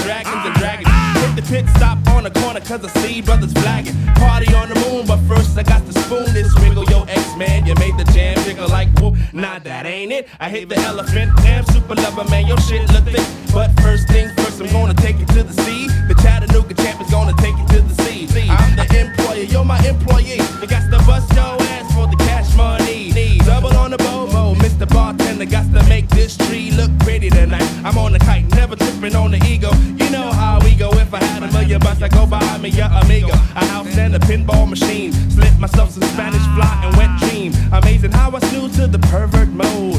pit 1.46 1.64
stop 1.76 1.98
on 2.08 2.24
the 2.24 2.30
corner, 2.30 2.60
cause 2.60 2.84
I 2.84 2.88
see 3.00 3.22
brothers 3.22 3.52
flagging. 3.52 3.94
Party 4.14 4.52
on 4.54 4.68
the 4.68 4.74
moon, 4.86 5.06
but 5.06 5.18
first 5.28 5.56
I 5.56 5.62
got 5.62 5.84
to 5.86 5.92
spoon 6.00 6.32
this 6.32 6.54
wiggle. 6.60 6.84
Yo, 6.84 7.04
X 7.04 7.36
man, 7.36 7.66
you 7.66 7.74
made 7.76 7.96
the 7.96 8.04
jam 8.12 8.36
jiggle 8.44 8.68
like, 8.68 8.88
whoop, 8.98 9.14
nah, 9.32 9.58
that 9.60 9.86
ain't 9.86 10.12
it. 10.12 10.28
I 10.40 10.48
hit 10.48 10.68
the 10.68 10.76
elephant, 10.78 11.30
damn 11.38 11.64
super 11.66 11.94
lover, 11.94 12.28
man, 12.30 12.46
your 12.46 12.58
shit 12.60 12.88
look 12.92 13.04
thick. 13.04 13.26
But 13.52 13.70
first 13.80 14.08
things 14.08 14.32
first, 14.34 14.60
I'm 14.60 14.70
gonna 14.72 14.94
take 14.94 15.18
you 15.18 15.26
to 15.26 15.42
the 15.42 15.54
sea. 15.64 15.88
The 16.08 16.14
Chattanooga 16.22 16.74
champ 16.74 17.00
is 17.00 17.10
gonna 17.10 17.34
take 17.38 17.56
you 17.56 17.66
to 17.68 17.80
the 17.82 18.02
sea. 18.02 18.26
I'm 18.48 18.76
the 18.76 18.86
employer, 18.98 19.44
you're 19.44 19.64
my 19.64 19.78
employee. 19.86 20.40
You 20.60 20.66
got 20.66 20.90
to 20.90 20.98
bust 21.06 21.32
your 21.34 21.56
ass 21.74 21.92
for 21.94 22.06
the 22.06 22.16
cash 22.16 22.54
money. 22.56 23.12
Double 23.44 23.74
on 23.76 23.92
the 23.92 23.98
bobo, 23.98 24.54
Mr. 24.54 24.88
Bartender 24.88 25.46
got 25.46 25.72
to 25.72 25.82
make 25.88 26.08
this 26.08 26.36
tree 26.36 26.70
look 26.72 26.90
pretty 27.00 27.30
tonight. 27.30 27.68
I'm 27.84 27.96
on 27.98 28.12
the 28.12 28.18
kite, 28.18 28.48
never 28.50 28.76
tripping 28.76 29.14
on 29.14 29.30
the 29.30 29.42
ego. 29.46 29.70
You 29.96 30.05
bucks, 31.98 32.14
I 32.14 32.16
go 32.16 32.26
buy 32.26 32.58
me 32.58 32.70
your 32.70 32.86
amigo. 32.86 33.28
A 33.28 33.64
house 33.66 33.96
and 33.98 34.14
a 34.14 34.18
pinball 34.18 34.68
machine. 34.68 35.12
Slip 35.30 35.58
myself 35.58 35.90
some 35.90 36.02
Spanish 36.02 36.42
fly 36.54 36.82
and 36.84 36.96
wet 36.96 37.10
dream. 37.20 37.52
Amazing 37.72 38.12
how 38.12 38.34
I 38.34 38.38
snooze 38.40 38.76
to 38.76 38.86
the 38.86 38.98
pervert 38.98 39.48
mode. 39.48 39.95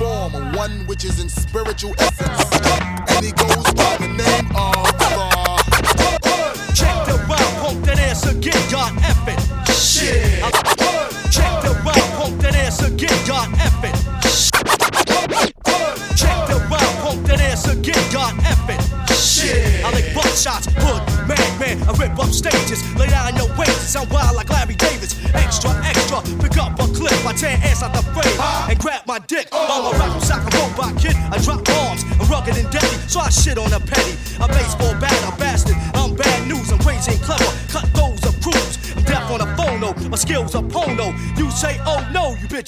Form, 0.00 0.32
one 0.54 0.86
which 0.86 1.04
is 1.04 1.20
in 1.20 1.28
spiritual 1.28 1.94
essence. 1.98 2.29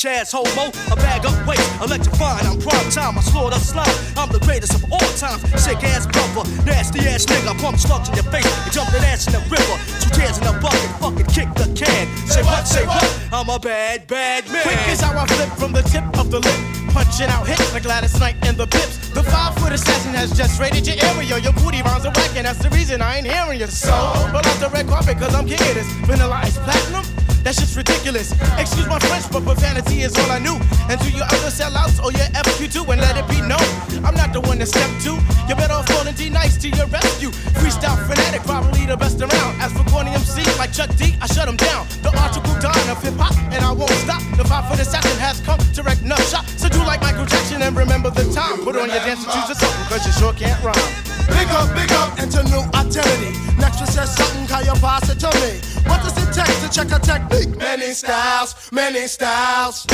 Bitch 0.02 0.10
ass 0.10 0.32
homo. 0.32 0.70
A 0.92 0.96
bag 0.96 1.24
up 1.26 1.46
weight, 1.46 1.60
electrified. 1.80 2.44
I'm 2.44 2.58
prime 2.60 2.90
time, 2.90 3.18
I 3.18 3.20
slaughter 3.22 3.58
slime. 3.58 3.86
I'm 4.16 4.30
the 4.30 4.40
greatest 4.40 4.74
of 4.74 4.92
all 4.92 5.10
times, 5.16 5.42
sick 5.62 5.82
ass 5.84 6.06
brother, 6.06 6.48
nasty 6.64 7.00
ass 7.00 7.26
nigga, 7.26 7.58
pump 7.60 7.78
slugs 7.78 8.08
in 8.08 8.14
your 8.14 8.24
face, 8.24 8.46
and 8.46 8.72
jump 8.72 8.90
that 8.90 9.04
ass 9.04 9.26
in 9.26 9.34
the 9.34 9.40
river. 9.50 9.76
Two 10.00 10.10
tears 10.10 10.38
in 10.38 10.44
the 10.44 10.54
bucket, 10.60 10.90
fucking 11.00 11.26
kick 11.26 11.48
the 11.54 11.66
can. 11.74 12.06
Say 12.26 12.42
what, 12.42 12.66
say 12.66 12.86
what? 12.86 13.04
I'm 13.32 13.48
a 13.48 13.58
bad, 13.58 14.06
bad 14.06 14.48
man. 14.50 14.62
Quick 14.62 14.88
is 14.88 15.00
how 15.00 15.16
I 15.16 15.26
flip 15.26 15.50
from 15.58 15.72
the 15.72 15.82
tip 15.82 16.04
of 16.18 16.30
the 16.30 16.40
lip. 16.40 16.60
Punching 16.92 17.28
out 17.28 17.46
hits 17.46 17.72
like 17.72 17.84
Gladys 17.84 18.18
Knight 18.20 18.36
and 18.42 18.56
the 18.56 18.66
Pips. 18.66 19.10
The 19.10 19.22
five 19.22 19.54
foot 19.56 19.72
assassin 19.72 20.12
has 20.14 20.36
just 20.36 20.60
raided 20.60 20.86
your 20.86 20.96
area. 21.00 21.38
Your 21.38 21.52
booty 21.54 21.80
rounds 21.82 22.04
are 22.04 22.12
whack, 22.12 22.36
and 22.36 22.46
that's 22.46 22.58
the 22.58 22.68
reason 22.70 23.00
I 23.00 23.18
ain't 23.18 23.26
hearing 23.26 23.60
you. 23.60 23.66
So, 23.66 23.92
roll 24.28 24.44
out 24.44 24.60
the 24.60 24.68
red 24.72 24.86
carpet, 24.88 25.18
cause 25.18 25.34
I'm 25.34 25.46
kicking 25.46 25.74
this. 25.74 25.88
Vanilla 26.04 26.40
ice 26.42 26.58
platinum? 26.58 27.11
That 27.42 27.58
shit's 27.58 27.76
ridiculous. 27.76 28.30
Excuse 28.54 28.86
my 28.86 28.98
French, 29.00 29.26
but 29.30 29.42
profanity 29.42 30.02
is 30.02 30.14
all 30.14 30.30
I 30.30 30.38
knew. 30.38 30.54
And 30.86 31.00
to 31.00 31.10
your 31.10 31.26
other 31.26 31.50
sellouts 31.50 31.98
or 31.98 32.14
your 32.14 32.26
FQ2, 32.38 32.86
and 32.86 33.00
let 33.02 33.18
it 33.18 33.26
be 33.26 33.42
known. 33.42 33.66
I'm 34.06 34.14
not 34.14 34.32
the 34.32 34.40
one 34.40 34.58
to 34.58 34.66
step 34.66 34.86
to. 35.02 35.18
You 35.50 35.54
better 35.58 35.74
off 35.74 35.86
calling 35.90 36.14
D 36.14 36.30
nice 36.30 36.56
to 36.62 36.68
your 36.70 36.86
rescue. 36.86 37.30
Freestyle 37.58 37.98
fanatic, 38.06 38.42
probably 38.46 38.86
the 38.86 38.96
best 38.96 39.20
around. 39.20 39.58
As 39.58 39.72
for 39.72 39.82
corny 39.90 40.14
MC 40.14 40.46
like 40.56 40.72
Chuck 40.72 40.94
D, 40.94 41.18
I 41.20 41.26
shut 41.26 41.48
him 41.48 41.56
down. 41.56 41.86
The 42.02 42.14
article 42.14 42.54
dime 42.62 42.88
of 42.90 43.02
hip 43.02 43.18
hop, 43.18 43.34
and 43.50 43.64
I 43.64 43.72
won't 43.72 43.90
stop. 44.06 44.22
The 44.38 44.44
five 44.44 44.68
foot 44.70 44.78
assassin 44.78 45.18
has 45.18 45.40
come 45.40 45.58
to 45.58 45.82
wreck 45.82 46.00
nut 46.02 46.22
shop. 46.30 46.46
So 46.46 46.68
do 46.68 46.78
like 46.86 47.02
Michael 47.02 47.26
Jackson 47.26 47.62
and 47.62 47.76
remember 47.76 48.10
the 48.10 48.22
time. 48.32 48.62
Put 48.62 48.76
on 48.76 48.88
your 48.88 49.02
dance 49.02 49.26
shoes 49.26 49.50
or 49.50 49.58
something, 49.58 49.86
cause 49.90 50.06
you 50.06 50.12
sure 50.12 50.32
can't 50.32 50.62
rhyme. 50.62 51.01
Big 51.42 51.50
up, 51.50 51.74
big 51.74 51.90
up 51.90 52.18
into 52.22 52.38
new 52.54 52.62
identity. 52.70 53.34
Next 53.58 53.82
one 53.82 53.90
says 53.90 54.14
something, 54.14 54.46
how 54.46 54.60
you 54.60 54.78
pass 54.78 55.10
it 55.10 55.18
to 55.26 55.30
me. 55.42 55.58
What 55.90 55.98
does 56.06 56.14
it 56.14 56.30
take 56.30 56.54
to 56.62 56.70
check 56.70 56.94
a 56.94 57.02
technique? 57.02 57.58
Many 57.58 57.94
styles, 57.94 58.54
many 58.70 59.08
styles. 59.08 59.84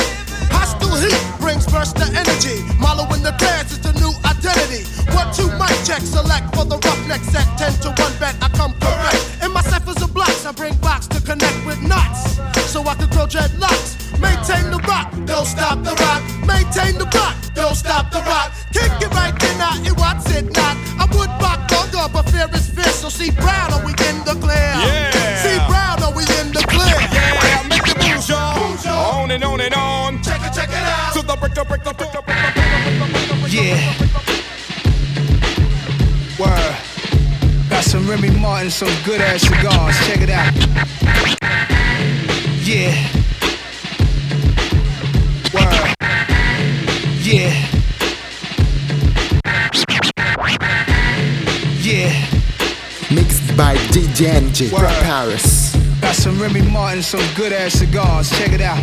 Hostile 0.53 0.93
heat 1.01 1.17
brings 1.41 1.65
burst 1.65 1.97
of 1.97 2.13
energy. 2.13 2.61
Malo 2.77 3.09
in 3.17 3.25
the 3.25 3.33
dance 3.41 3.71
is 3.71 3.79
the 3.81 3.93
new 3.97 4.13
identity. 4.29 4.85
One, 5.17 5.33
two, 5.33 5.49
mic 5.57 5.73
check, 5.89 6.05
select 6.05 6.53
for 6.53 6.69
the 6.69 6.77
roughneck 6.85 7.25
set. 7.33 7.49
Ten 7.57 7.73
to 7.81 7.89
one 7.97 8.13
bet, 8.21 8.37
I 8.45 8.49
come 8.53 8.77
correct. 8.77 9.41
In 9.41 9.51
my 9.51 9.61
ciphers 9.65 10.03
of 10.03 10.13
blocks, 10.13 10.45
I 10.45 10.51
bring 10.51 10.77
box 10.77 11.07
to 11.07 11.19
connect 11.19 11.65
with 11.65 11.81
knots. 11.81 12.37
So 12.69 12.85
I 12.85 12.93
can 12.93 13.09
grow 13.09 13.25
dreadlocks. 13.25 13.97
Maintain 14.21 14.69
the 14.69 14.77
rock, 14.85 15.09
don't 15.25 15.49
stop 15.49 15.81
the 15.81 15.97
rock. 15.97 16.21
Maintain 16.45 17.01
the 17.01 17.09
rock, 17.17 17.33
don't 17.55 17.73
stop 17.73 18.11
the 18.13 18.21
rock. 18.21 18.53
Kick 18.69 18.93
it 19.01 19.09
right 19.17 19.33
then, 19.39 19.61
out, 19.61 19.81
it 19.81 19.97
what's 19.97 20.29
it 20.29 20.45
not. 20.55 20.77
I 21.99 22.05
would 22.05 22.13
rock 22.15 22.23
longer, 22.23 22.23
but 22.23 22.29
fear 22.31 22.47
is. 22.55 22.95
So 22.95 23.09
see 23.09 23.31
Brown, 23.31 23.73
are 23.73 23.85
we 23.85 23.91
in 23.91 24.23
the 24.23 24.35
clear? 24.39 24.55
Yeah. 24.55 25.43
See 25.43 25.57
Brown, 25.67 26.01
are 26.03 26.13
we 26.15 26.23
in 26.39 26.51
the 26.53 26.63
clear? 26.67 26.95
Yeah, 27.11 27.67
make 27.67 27.87
it 27.87 27.97
move, 27.97 28.27
y'all. 28.27 29.21
On 29.21 29.31
and 29.31 29.43
on 29.43 29.59
and 29.61 29.73
on. 29.73 30.21
Check 30.23 30.41
it, 30.41 30.53
check 30.53 30.69
it 30.69 30.75
out. 30.75 31.13
To 31.13 31.21
the 31.21 31.35
break, 31.35 31.53
the 31.53 31.65
break, 31.65 31.83
the 31.83 31.93
break, 31.93 32.11
the 32.11 32.21
break, 32.21 32.37
the 33.41 33.49
Yeah. 33.49 33.95
Word. 36.39 36.75
Got 37.69 37.83
some 37.83 38.09
Remy 38.09 38.31
Martin, 38.39 38.71
some 38.71 38.89
good 39.03 39.21
ass 39.21 39.41
cigars. 39.41 39.97
Check 40.07 40.21
it 40.21 40.29
out. 40.29 40.53
Yeah. 42.63 42.95
Word. 45.53 45.95
Yeah. 47.23 47.68
By 53.59 53.75
DJ 53.91 54.31
NJ 54.39 54.71
Word. 54.71 54.87
Paris. 55.03 55.75
Got 55.99 56.15
some 56.15 56.41
Remy 56.41 56.61
Martin, 56.71 57.03
some 57.03 57.19
good 57.35 57.51
ass 57.51 57.73
cigars. 57.73 58.29
Check 58.39 58.53
it 58.53 58.61
out. 58.61 58.81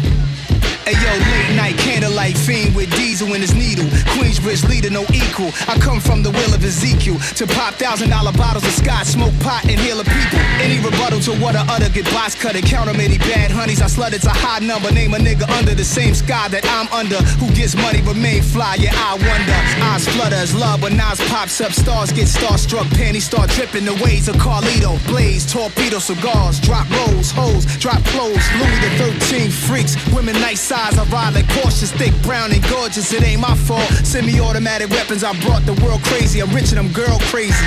Hey 0.86 0.94
yo, 1.02 1.10
late 1.18 1.56
night 1.56 1.76
candlelight 1.78 2.38
fiend 2.38 2.76
with 2.76 2.88
diesel 2.94 3.34
in 3.34 3.40
his 3.40 3.52
needle. 3.52 3.86
Queensbridge 4.14 4.62
leader, 4.68 4.88
no 4.88 5.02
equal. 5.10 5.50
I 5.66 5.76
come 5.80 5.98
from 5.98 6.22
the 6.22 6.30
will 6.30 6.54
of 6.54 6.62
Ezekiel 6.62 7.18
to 7.34 7.44
pop 7.58 7.74
thousand 7.74 8.10
dollar 8.10 8.30
bottles 8.30 8.62
of 8.62 8.70
scotch, 8.70 9.08
smoke 9.08 9.34
pot, 9.40 9.64
and 9.64 9.80
heal 9.80 9.98
a 9.98 10.04
people. 10.04 10.38
Any 10.62 10.78
rebuttal 10.78 11.18
to 11.26 11.32
what 11.42 11.56
I 11.56 11.66
utter, 11.74 11.88
get 11.88 12.04
box 12.14 12.36
cut 12.36 12.54
and 12.54 12.64
count 12.64 12.88
'em 12.88 13.00
any 13.00 13.18
bad 13.18 13.50
honeys. 13.50 13.82
I 13.82 13.86
slut 13.86 14.12
it's 14.12 14.26
a 14.26 14.36
high 14.46 14.60
number. 14.60 14.92
Name 14.92 15.12
a 15.14 15.18
nigga 15.18 15.50
under 15.58 15.74
the 15.74 15.82
same 15.84 16.14
sky 16.14 16.46
that 16.54 16.64
I'm 16.78 16.86
under. 16.92 17.18
Who 17.42 17.50
gets 17.50 17.74
money 17.74 18.00
but 18.00 18.14
remain 18.14 18.42
fly? 18.42 18.76
Yeah, 18.78 18.94
I 18.94 19.14
wonder. 19.14 19.58
Eyes 19.90 20.06
flutter 20.06 20.36
as 20.36 20.54
love 20.54 20.82
when 20.82 20.96
Nas 20.96 21.18
pops 21.26 21.60
up. 21.60 21.72
Stars 21.72 22.12
get 22.12 22.28
starstruck, 22.28 22.88
panties 22.94 23.24
start 23.24 23.50
dripping 23.50 23.86
the 23.86 23.94
ways 24.04 24.28
of 24.28 24.36
Carlito. 24.36 25.04
Blaze, 25.08 25.44
torpedo, 25.52 25.98
cigars, 25.98 26.60
drop 26.60 26.86
rolls, 26.90 27.32
hoes, 27.32 27.66
drop 27.82 28.04
clothes. 28.14 28.46
Louis 28.60 28.80
the 28.86 28.90
13 29.02 29.50
freaks, 29.50 29.96
women 30.14 30.38
nice 30.40 30.75
size. 30.76 30.98
I 30.98 31.04
ride 31.04 31.34
like 31.34 31.48
cautious, 31.48 31.92
thick, 31.92 32.12
brown 32.22 32.52
and 32.52 32.62
gorgeous. 32.68 33.12
It 33.12 33.22
ain't 33.22 33.40
my 33.40 33.54
fault. 33.54 33.88
Semi-automatic 34.04 34.90
weapons, 34.90 35.24
I 35.24 35.32
brought 35.44 35.64
the 35.64 35.74
world 35.84 36.02
crazy. 36.04 36.40
I'm 36.40 36.52
rich 36.54 36.70
and 36.70 36.78
I'm 36.78 36.92
girl 36.92 37.18
crazy. 37.32 37.66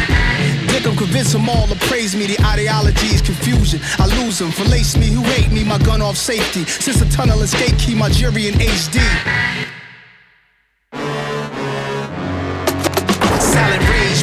Dick, 0.67 0.85
I'm 0.85 0.95
them 1.33 1.49
all 1.49 1.67
to 1.67 1.75
praise 1.87 2.15
me. 2.15 2.27
The 2.27 2.39
ideology 2.45 3.07
is 3.07 3.21
confusion. 3.21 3.79
I 3.97 4.05
lose 4.21 4.39
them, 4.39 4.51
lace 4.65 4.95
me 4.97 5.07
who 5.07 5.23
hate 5.23 5.51
me. 5.51 5.63
My 5.63 5.79
gun 5.79 6.01
off 6.01 6.17
safety. 6.17 6.65
Since 6.65 6.99
the 6.99 7.09
tunnel 7.09 7.41
escape, 7.41 7.77
key, 7.79 7.95
my 7.95 8.09
jury 8.09 8.47
in 8.47 8.55
HD. 8.55 9.78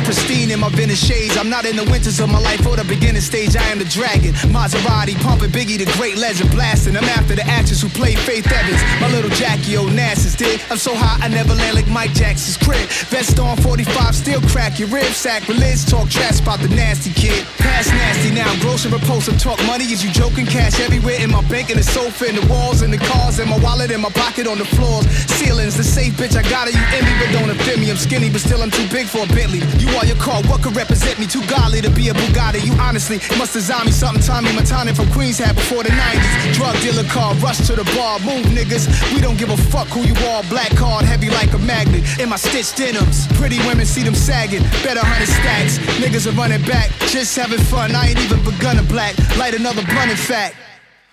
Pristine 0.06 0.52
in 0.52 0.60
my 0.60 0.70
vintage 0.70 1.02
shades. 1.02 1.36
I'm 1.36 1.50
not 1.50 1.66
in 1.66 1.74
the 1.74 1.84
winters 1.90 2.20
of 2.20 2.30
my 2.30 2.38
life 2.38 2.64
or 2.64 2.76
the 2.76 2.84
beginning 2.84 3.20
stage. 3.20 3.56
I 3.56 3.66
am 3.74 3.78
the 3.78 3.90
dragon. 3.90 4.32
Maserati 4.54 5.18
pumping 5.20 5.50
Biggie, 5.50 5.82
the 5.82 5.90
great 5.98 6.16
legend 6.16 6.52
blasting. 6.52 6.96
I'm 6.96 7.10
after 7.18 7.34
the 7.34 7.42
actress 7.42 7.82
who 7.82 7.88
played 7.88 8.16
Faith 8.20 8.46
Evans. 8.46 8.80
My 9.02 9.10
little 9.10 9.30
Jackie 9.34 9.74
Onassis 9.74 10.38
did. 10.38 10.62
I'm 10.70 10.78
so 10.78 10.94
high 10.94 11.18
I 11.20 11.28
never 11.28 11.54
land 11.54 11.74
like 11.74 11.88
Mike 11.88 12.14
Jackson's 12.14 12.56
crib. 12.56 12.86
Vest 13.10 13.38
on 13.40 13.56
45, 13.58 14.14
still 14.14 14.40
crack 14.42 14.78
your 14.78 14.88
ribs. 14.88 15.16
Sacrilege, 15.16 15.84
talk 15.86 16.08
trash 16.08 16.38
about 16.38 16.60
the 16.60 16.68
nasty 16.68 17.10
kid. 17.10 17.44
Past 17.58 17.90
nasty 17.90 18.30
now, 18.30 18.54
gross 18.62 18.84
and 18.84 18.94
repulsive. 18.94 19.36
Talk 19.42 19.58
money, 19.66 19.90
is 19.90 20.04
you 20.04 20.12
joking? 20.12 20.46
Cash 20.46 20.78
everywhere 20.78 21.18
in 21.20 21.32
my 21.32 21.42
bank, 21.50 21.70
in 21.70 21.78
the 21.78 21.82
sofa, 21.82 22.30
in 22.30 22.36
the 22.36 22.46
walls, 22.46 22.82
in 22.82 22.92
the 22.92 22.98
cars, 23.10 23.40
in 23.40 23.48
my 23.48 23.58
wallet, 23.58 23.90
in 23.90 24.00
my 24.00 24.10
pocket, 24.10 24.46
on 24.46 24.58
the 24.58 24.68
floors. 24.78 25.06
Ceilings, 25.34 25.76
the 25.76 25.82
safe 25.82 26.14
bitch, 26.14 26.36
I 26.38 26.48
got 26.48 26.68
it. 26.68 26.74
You 26.74 26.84
envy, 26.94 27.10
but 27.18 27.32
don't 27.34 27.50
offend 27.50 27.80
me. 27.80 27.90
I'm 27.90 27.96
skinny, 27.96 28.30
but 28.30 28.40
still 28.40 28.62
I'm 28.62 28.70
too 28.70 28.86
big 28.88 29.06
for 29.08 29.26
a 29.26 29.28
Bentley. 29.34 29.58
You 29.82 29.95
your 30.04 30.16
car, 30.16 30.42
what 30.44 30.62
could 30.62 30.76
represent 30.76 31.18
me? 31.18 31.26
Too 31.26 31.44
godly 31.46 31.80
to 31.80 31.90
be 31.90 32.08
a 32.08 32.14
Bugatti. 32.14 32.64
You 32.64 32.72
honestly 32.80 33.18
must 33.38 33.52
design 33.54 33.86
me 33.86 33.92
something 33.92 34.22
Tommy 34.22 34.52
Montana 34.52 34.94
from 34.94 35.10
Queens 35.12 35.38
had 35.38 35.54
before 35.54 35.82
the 35.82 35.90
90s. 35.90 36.54
Drug 36.54 36.76
dealer 36.80 37.08
car, 37.08 37.34
rush 37.36 37.58
to 37.68 37.74
the 37.74 37.84
bar, 37.96 38.18
move 38.20 38.44
niggas. 38.52 38.84
We 39.14 39.20
don't 39.20 39.38
give 39.38 39.50
a 39.50 39.56
fuck 39.56 39.88
who 39.88 40.02
you 40.02 40.14
are. 40.28 40.42
Black 40.44 40.74
card, 40.76 41.04
heavy 41.04 41.30
like 41.30 41.52
a 41.52 41.58
magnet. 41.58 42.02
In 42.18 42.28
my 42.28 42.36
stitched 42.36 42.76
denims, 42.76 43.26
pretty 43.38 43.58
women 43.66 43.86
see 43.86 44.02
them 44.02 44.14
sagging. 44.14 44.62
Better 44.82 45.00
hundred 45.00 45.28
stacks. 45.28 45.78
Niggas 46.02 46.26
are 46.26 46.36
running 46.36 46.62
back, 46.62 46.90
just 47.08 47.36
having 47.36 47.60
fun. 47.60 47.94
I 47.94 48.08
ain't 48.08 48.18
even 48.18 48.42
begun 48.44 48.76
to 48.76 48.82
black. 48.82 49.16
Light 49.38 49.54
another 49.54 49.84
blunt, 49.84 50.10
in 50.10 50.16
fact. 50.16 50.56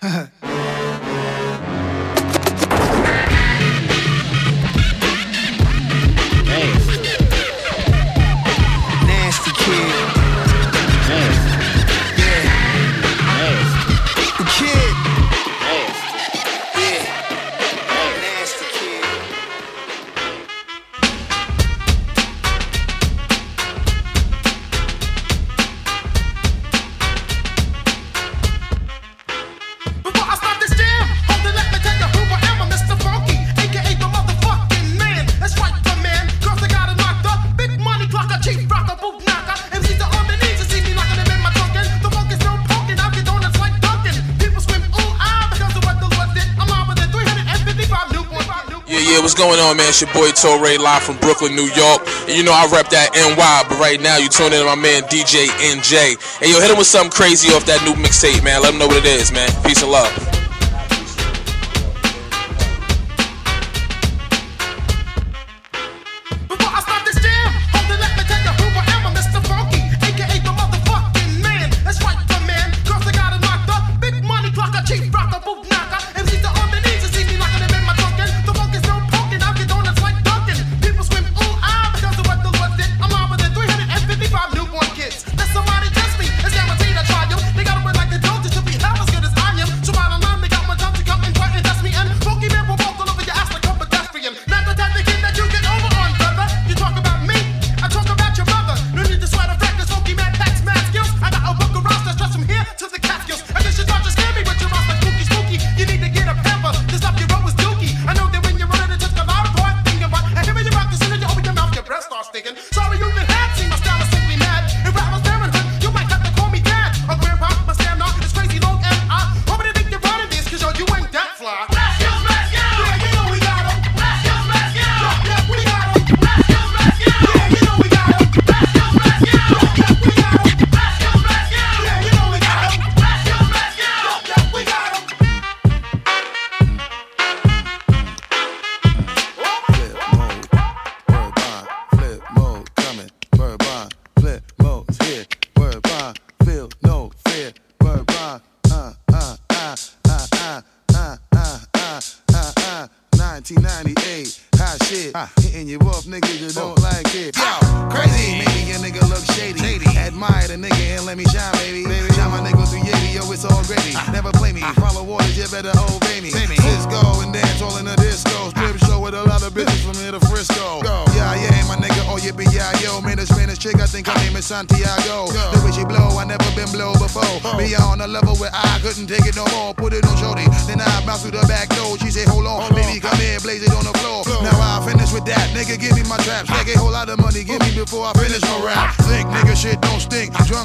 man? 49.84 49.89
It's 49.89 50.01
your 50.01 50.13
boy 50.13 50.31
Torre 50.31 50.79
live 50.79 51.03
from 51.03 51.17
Brooklyn, 51.17 51.55
New 51.55 51.67
York. 51.75 52.01
And 52.27 52.38
you 52.38 52.43
know 52.43 52.53
I 52.53 52.67
rep 52.71 52.89
that 52.89 53.11
NY, 53.13 53.63
but 53.67 53.79
right 53.79 53.99
now 53.99 54.17
you 54.17 54.29
tune 54.29 54.53
in 54.53 54.59
to 54.59 54.65
my 54.65 54.75
man 54.75 55.03
DJ 55.03 55.47
NJ. 55.59 56.15
And 56.15 56.19
Hey, 56.39 56.51
yo, 56.51 56.59
hit 56.59 56.71
him 56.71 56.77
with 56.77 56.88
something 56.88 57.11
crazy 57.11 57.53
off 57.53 57.65
that 57.65 57.84
new 57.84 57.93
mixtape, 57.99 58.43
man. 58.43 58.61
Let 58.61 58.73
him 58.73 58.79
know 58.79 58.88
what 58.88 58.97
it 58.97 59.05
is, 59.05 59.31
man. 59.31 59.49
Peace 59.63 59.81
and 59.81 59.91
love. 59.91 60.11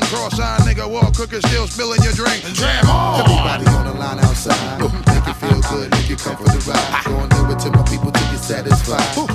Cross-eyed 0.07 0.61
nigga, 0.63 0.89
walk 0.89 1.15
crooked, 1.15 1.45
still 1.47 1.67
spilling 1.67 2.03
your 2.03 2.13
drink. 2.13 2.43
Jam 2.55 2.87
on. 2.89 3.21
Everybody 3.21 3.67
on 3.67 3.85
the 3.87 3.95
line 3.95 4.19
outside. 4.19 4.81
Make 4.81 5.27
you 5.27 5.35
feel 5.35 5.61
good, 5.71 5.91
make 5.91 6.09
you 6.09 6.17
come 6.17 6.37
for 6.37 6.45
the 6.45 6.59
ride. 6.71 7.05
Go 7.05 7.19
and 7.19 7.31
do 7.31 7.51
it 7.53 7.59
to 7.61 7.71
my 7.71 7.83
people 7.85 8.13
till 8.13 8.29
you're 8.31 8.39
satisfied. 8.39 9.28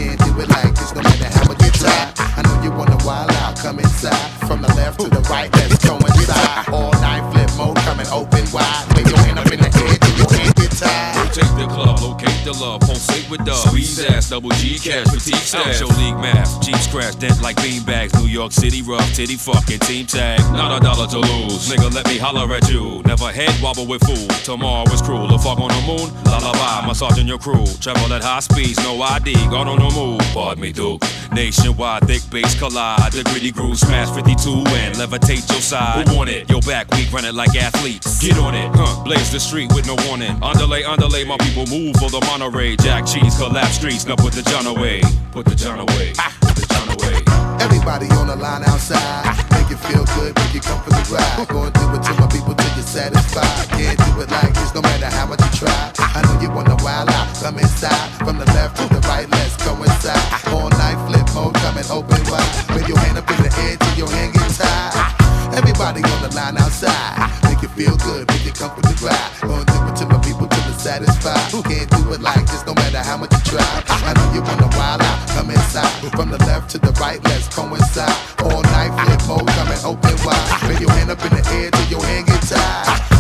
Double 14.34 14.50
G 14.58 14.80
cash, 14.80 15.06
fatigue 15.14 15.36
stash. 15.36 15.78
Show 15.78 15.86
league 15.86 16.18
math, 16.18 16.60
Jeep 16.60 16.76
scratch, 16.78 17.20
dent 17.20 17.40
like 17.44 17.56
beanbags. 17.58 18.20
New 18.20 18.28
York 18.28 18.52
City 18.52 18.82
rough, 18.82 19.14
titty 19.14 19.36
fucking 19.36 19.78
team 19.86 20.08
tag. 20.08 20.40
Not 20.54 20.76
a 20.76 20.84
dollar 20.84 21.06
to 21.10 21.20
lose, 21.20 21.70
nigga. 21.70 21.94
Let 21.94 22.08
me 22.08 22.18
holler 22.18 22.52
at 22.56 22.68
you. 22.68 23.04
Never 23.06 23.32
head 23.32 23.54
wobble 23.62 23.86
with 23.86 24.02
fool. 24.04 24.28
Tomorrow 24.44 24.92
is 24.92 25.04
cruel. 25.04 25.28
The 25.28 25.38
fuck 25.38 25.60
on 25.60 25.70
the 25.70 25.84
moon, 25.86 26.10
lullaby, 26.26 26.88
massaging 26.88 27.28
your 27.28 27.38
crew. 27.38 27.64
Travel 27.80 28.12
at 28.12 28.24
high 28.24 28.40
speeds, 28.40 28.80
no 28.80 29.00
ID, 29.00 29.34
gone 29.52 29.68
on 29.68 29.78
the 29.78 29.92
move. 29.94 30.22
Pardon 30.34 30.64
me, 30.64 30.72
Duke. 30.72 31.04
Nationwide, 31.32 32.08
thick 32.08 32.24
bass 32.32 32.58
collide. 32.58 33.12
The 33.12 33.24
gritty 33.24 33.52
groove 33.52 33.78
smash 33.78 34.10
52 34.16 34.50
and 34.50 34.96
levitate 34.96 35.46
your 35.52 35.62
side. 35.62 36.08
Who 36.08 36.18
want 36.18 36.30
it? 36.32 36.50
Your 36.50 36.62
back 36.62 36.90
weak, 36.92 37.12
run 37.14 37.26
it 37.26 37.36
like 37.36 37.56
athletes. 37.56 38.20
Get 38.20 38.38
on 38.40 38.56
it, 38.56 38.70
huh? 38.74 39.04
Blaze 39.04 39.32
the 39.32 39.40
street 39.40 39.72
with 39.76 39.86
no 39.86 39.96
warning. 40.08 40.42
Underlay, 40.42 40.84
underlay, 40.84 41.24
my 41.24 41.38
people 41.38 41.66
move 41.68 41.96
for 41.98 42.10
the 42.10 42.22
Monterey. 42.26 42.76
Jack 42.78 43.06
cheese, 43.06 43.38
collapse 43.38 43.76
streets. 43.76 44.06
Put 44.24 44.32
the 44.32 44.50
John 44.50 44.66
away. 44.68 45.02
Put 45.34 45.44
the 45.44 45.54
John 45.54 45.80
away. 45.84 46.14
Put 46.40 46.56
the 46.56 46.66
John 46.72 46.88
away. 46.96 47.20
Everybody 47.60 48.08
on 48.16 48.28
the 48.28 48.38
line 48.38 48.64
outside. 48.64 49.28
Make 49.52 49.68
you 49.68 49.76
feel 49.76 50.08
good, 50.16 50.32
make 50.40 50.54
you 50.56 50.62
come 50.62 50.80
for 50.80 50.92
the 50.92 51.04
ride. 51.12 51.46
Gonna 51.52 51.76
do 51.76 51.84
it 51.92 52.02
to 52.08 52.14
my 52.16 52.28
people 52.32 52.56
till 52.56 52.72
you're 52.72 52.88
satisfied. 52.88 53.68
Can't 53.76 54.00
do 54.00 54.22
it 54.24 54.32
like 54.32 54.54
this, 54.56 54.74
no 54.74 54.82
matter 54.82 55.12
how 55.12 55.28
much 55.28 55.44
you 55.44 55.68
try. 55.68 55.92
I 56.00 56.24
know 56.24 56.40
you 56.40 56.50
wanna 56.56 56.80
wild 56.80 57.10
out. 57.10 57.36
Come 57.44 57.60
inside. 57.60 58.00
From 58.24 58.40
the 58.40 58.46
left 58.56 58.80
to 58.80 58.88
the 58.88 59.02
right, 59.12 59.30
let's 59.30 59.60
go 59.60 59.76
inside. 59.84 60.24
All 60.56 60.70
night 60.80 60.96
Flipmode, 61.04 61.56
coming 61.60 61.84
open 61.92 62.24
wide. 62.32 62.48
Wave 62.72 62.88
your 62.88 63.00
hand 63.00 63.18
up 63.18 63.30
in 63.30 63.44
the 63.44 63.52
air 63.60 63.76
till 63.76 64.08
your 64.08 64.10
hand 64.10 64.34
gets 64.34 64.58
tied. 64.58 65.23
Everybody 65.54 66.02
on 66.02 66.20
the 66.22 66.34
line 66.36 66.58
outside. 66.58 67.30
Make 67.44 67.62
you 67.62 67.70
feel 67.70 67.96
good, 67.98 68.28
make 68.28 68.46
you 68.46 68.52
come 68.52 68.74
for 68.76 68.82
the 68.82 68.96
ride. 69.06 69.32
Gonna 69.42 69.66
do 69.96 70.06
my 70.08 70.18
people 70.26 70.48
till 70.48 70.64
they're 70.66 70.80
satisfied. 70.80 71.52
Can't 71.64 71.90
do 71.90 72.14
it 72.14 72.22
like 72.22 72.46
this, 72.48 72.66
no 72.66 72.74
matter 72.74 72.98
how 72.98 73.18
much 73.18 73.32
you 73.32 73.58
try. 73.58 73.84
I 73.88 74.14
know 74.18 74.34
you 74.34 74.42
wanna 74.42 74.70
wild 74.76 75.02
out. 75.02 75.28
Come 75.30 75.52
inside. 75.52 75.90
From 76.12 76.30
the 76.32 76.38
left 76.50 76.72
to 76.72 76.78
the 76.80 76.92
right, 77.00 77.24
let's 77.26 77.48
coincide. 77.54 78.16
All 78.42 78.62
night 78.74 78.92
Flipmode, 78.98 79.48
coming 79.54 79.82
open 79.86 80.16
wide. 80.26 80.70
Wave 80.70 80.82
your 80.82 80.92
hand 80.92 81.12
up 81.12 81.24
in 81.24 81.30
the 81.30 81.44
air 81.54 81.72
till 81.72 81.88
your 81.88 82.04
hand 82.04 82.28
gets 82.28 82.50
tied. 82.50 83.13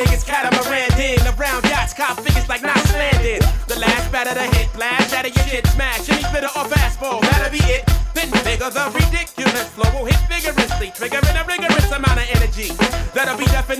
Niggas 0.00 0.24
catamaran 0.24 0.92
in 1.00 1.20
around 1.34 1.64
yachts, 1.64 1.94
cop 1.94 2.18
figures 2.20 2.48
like 2.48 2.62
not 2.62 2.76
landed. 2.92 3.42
The 3.66 3.78
last 3.78 4.10
batter 4.12 4.34
to 4.34 4.56
hit, 4.56 4.72
blast 4.72 5.14
out 5.14 5.26
of 5.26 5.34
your 5.34 5.44
shit, 5.46 5.66
smash 5.68 6.08
any 6.08 6.22
fitter 6.32 6.50
or 6.56 6.64
fastball, 6.64 7.20
that'll 7.20 7.50
be 7.50 7.62
it. 7.64 7.84
Then 8.14 8.30
bigger 8.44 8.70
the 8.70 8.99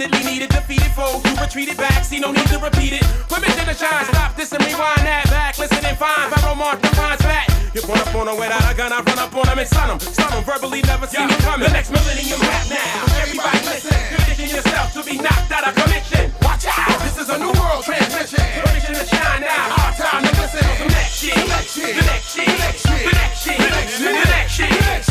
definitely 0.01 0.33
needed. 0.33 0.49
Defeated 0.49 0.93
foes 0.97 1.21
you 1.25 1.37
retreated 1.37 1.77
back, 1.77 2.05
see 2.05 2.19
no 2.19 2.33
need 2.33 2.47
to 2.49 2.59
repeat 2.59 2.93
it. 2.97 3.05
Permission 3.29 3.67
to 3.69 3.75
shine, 3.75 4.05
stop 4.09 4.35
this 4.35 4.53
and 4.53 4.65
rewind 4.65 5.05
that 5.05 5.29
back. 5.29 5.59
Listen 5.59 5.85
and 5.85 5.97
find, 5.99 6.33
Barrow 6.33 6.55
Mark 6.55 6.81
defines 6.81 7.21
back. 7.21 7.49
You 7.75 7.83
point 7.83 8.01
up 8.01 8.15
on 8.17 8.27
them 8.27 8.37
without 8.41 8.65
a 8.65 8.75
gun, 8.75 8.93
I 8.93 9.05
run 9.05 9.19
up 9.19 9.35
on 9.37 9.45
them 9.45 9.59
and 9.59 9.69
stun 9.69 9.89
them. 9.89 10.01
Stun 10.01 10.31
them, 10.33 10.45
verbally 10.45 10.81
never 10.83 11.07
see 11.07 11.21
me 11.21 11.37
coming. 11.45 11.69
The 11.69 11.75
next 11.77 11.91
millennium 11.93 12.41
rap 12.41 12.67
now. 12.73 13.21
Everybody 13.21 13.61
listen, 13.69 14.01
condition 14.17 14.49
yourself 14.57 14.93
to 14.97 15.05
be 15.05 15.21
knocked 15.21 15.53
out 15.53 15.69
of 15.69 15.75
commission. 15.77 16.33
Watch 16.41 16.65
out, 16.65 16.97
this 17.05 17.21
is 17.21 17.29
a 17.29 17.37
new 17.37 17.53
world 17.61 17.85
transmission. 17.85 18.41
Permission 18.65 18.95
to 18.97 19.05
shine 19.05 19.45
now, 19.45 19.85
our 19.85 19.93
time 20.01 20.25
to 20.25 20.33
listen. 20.41 20.65
Shit, 21.13 21.37
the 21.37 21.45
next 21.53 21.77
shit, 21.77 21.93
the 21.93 22.05
next 22.09 22.33
shit, 22.33 22.49
the 22.49 22.57
next 22.57 22.81
shit, 22.81 23.05
the 23.05 23.13
next 23.13 23.39
shit, 23.45 23.59
the 23.61 23.69
next 23.69 23.93
shit, 24.01 24.17
the 24.17 24.25
next 24.33 24.53
shit, 24.57 25.10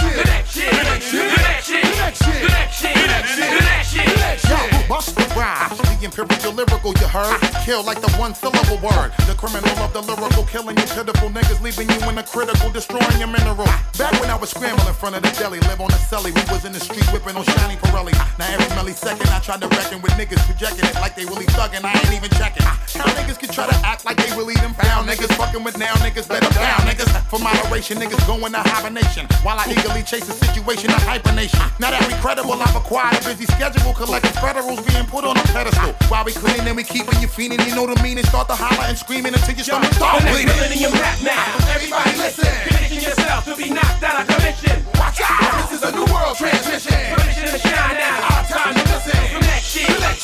heard. 7.09 7.41
Kill 7.65 7.83
like 7.83 8.01
the 8.01 8.11
one 8.21 8.33
syllable 8.33 8.77
word. 8.85 9.11
The 9.25 9.33
criminal 9.33 9.73
of 9.81 9.91
the 9.93 10.01
lyrical, 10.01 10.45
killing 10.45 10.77
you 10.77 10.85
pitiful 10.93 11.29
niggas, 11.29 11.61
leaving 11.61 11.89
you 11.89 11.99
in 12.07 12.17
a 12.17 12.23
critical, 12.23 12.69
destroying 12.69 13.17
your 13.17 13.27
mineral. 13.27 13.67
Back 13.97 14.13
when 14.21 14.29
I 14.29 14.37
was 14.37 14.49
scrambling 14.53 14.87
in 14.87 14.93
front 14.93 15.15
of 15.17 15.21
the 15.25 15.33
deli, 15.33 15.59
live 15.65 15.81
on 15.81 15.89
the 15.89 15.99
celly. 16.09 16.31
We 16.31 16.43
was 16.53 16.63
in 16.65 16.71
the 16.71 16.79
street 16.79 17.05
whipping 17.11 17.35
on 17.35 17.43
shiny 17.57 17.75
Pirelli. 17.81 18.13
Now 18.37 18.47
every 18.53 18.69
millisecond 18.77 19.27
I 19.33 19.39
tried 19.41 19.61
to 19.61 19.69
reckon 19.69 20.01
with 20.01 20.13
niggas, 20.13 20.39
projecting 20.45 20.85
it 20.85 20.95
like 20.95 21.15
they 21.15 21.25
really 21.25 21.49
thugging. 21.57 21.83
I 21.83 21.97
ain't 21.97 22.13
even 22.13 22.29
checking. 22.37 22.65
How 22.95 23.05
niggas 23.13 23.37
can 23.39 23.49
try 23.49 23.67
to 23.67 23.75
act 23.85 24.05
like 24.05 24.17
they 24.17 24.29
really 24.35 24.55
them 24.55 24.73
found 24.73 25.07
niggas 25.07 25.31
fucking 25.37 25.63
with 25.63 25.77
now 25.77 25.93
niggas 26.01 26.27
better 26.27 26.49
down 26.55 26.79
niggas. 26.89 27.09
For 27.29 27.39
moderation, 27.39 27.97
niggas 27.97 28.19
going 28.25 28.51
to 28.53 28.59
hibernation 28.63 29.27
while 29.43 29.59
I 29.59 29.65
eagerly 29.69 30.03
chase 30.03 30.27
a 30.29 30.33
situation 30.33 30.89
of 30.91 31.01
hypernation. 31.03 31.59
Now 31.79 31.91
that 31.91 32.01
we 32.07 32.13
credible, 32.19 32.53
I've 32.57 32.75
acquired 32.75 33.21
a 33.21 33.23
busy 33.25 33.45
schedule, 33.45 33.93
collecting 33.93 34.33
federals 34.41 34.81
being 34.87 35.05
put 35.05 35.23
on 35.25 35.37
a 35.37 35.43
pedestal. 35.53 35.93
While 36.09 36.25
we 36.25 36.33
cleaning 36.33 36.67
and 36.67 36.75
we 36.75 36.83
keeping 36.83 37.19
you 37.21 37.27
fiending, 37.27 37.61
you 37.67 37.75
know 37.75 37.85
the 37.85 37.97
meaning. 38.01 38.25
Start 38.25 38.47
to 38.49 38.55
holler 38.57 38.85
and 38.89 38.97
screaming 38.97 39.33
until 39.33 39.53
your 39.55 39.63
stomach 39.65 39.93
start 39.93 40.19
The 40.19 40.25
next 40.25 40.35
bleeding. 40.35 40.55
millennium 40.57 40.93
rap 40.97 41.17
now. 41.21 41.45
Everybody 41.75 42.11
listen. 42.17 42.49
Condition 42.65 42.99
yourself 43.05 43.45
to 43.45 43.53
be 43.55 43.69
knocked 43.69 44.01
out 44.03 44.21
of 44.21 44.25
commission. 44.27 44.75
Watch 44.97 45.21
out. 45.21 45.69
This 45.69 45.77
is 45.77 45.83
a 45.85 45.91
new 45.93 46.05
world 46.09 46.35
transmission. 46.37 46.97
Permission 47.13 47.45
to 47.53 47.59
shine 47.61 47.95
now. 48.01 48.33
Our 48.33 48.43
time 48.49 48.73
to 48.73 48.83
listen. 48.89 49.58
That's 49.69 50.17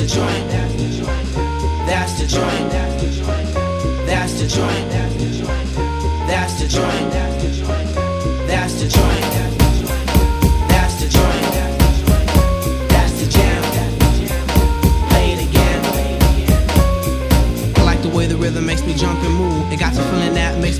the 0.00 0.06
joint. 0.06 0.30
That's 1.86 2.12
the 2.20 2.26
joint. 2.26 2.70
That's 4.06 4.32
the 4.40 4.46
joint. 4.48 4.90
That's 4.90 5.14
the 5.14 5.28
joint. 5.28 5.68
That's 6.26 6.62
the 6.62 6.68
joint. 6.68 7.31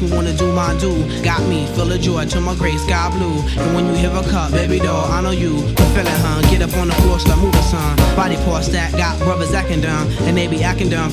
Me 0.02 0.10
wanna 0.14 0.32
do 0.34 0.52
my 0.52 0.76
do. 0.78 0.92
Got 1.22 1.46
me 1.48 1.66
full 1.74 1.90
of 1.90 2.00
joy 2.00 2.24
till 2.26 2.40
my 2.40 2.54
gray 2.56 2.76
sky 2.76 3.10
blue. 3.10 3.38
And 3.62 3.74
when 3.74 3.86
you 3.86 3.94
hear 3.94 4.10
a 4.10 4.22
cup, 4.22 4.50
baby 4.52 4.78
doll, 4.78 5.10
I 5.10 5.20
know 5.20 5.30
you 5.30 5.54
can 5.74 5.88
feel 5.94 6.06
it, 6.06 6.20
huh? 6.24 6.42
Get 6.50 6.62
up 6.62 6.76
on 6.76 6.88
the 6.88 6.94
floor, 7.02 7.18
start 7.18 7.38
moving, 7.38 7.62
son. 7.62 7.96
Body 8.16 8.36
part 8.44 8.64
that 8.66 8.92
got 8.92 9.18
brothers 9.20 9.52
acting 9.52 9.80
dumb, 9.80 10.08
and 10.22 10.36
they 10.36 10.46
be 10.48 10.62
acting 10.62 10.90
dumb. 10.90 11.12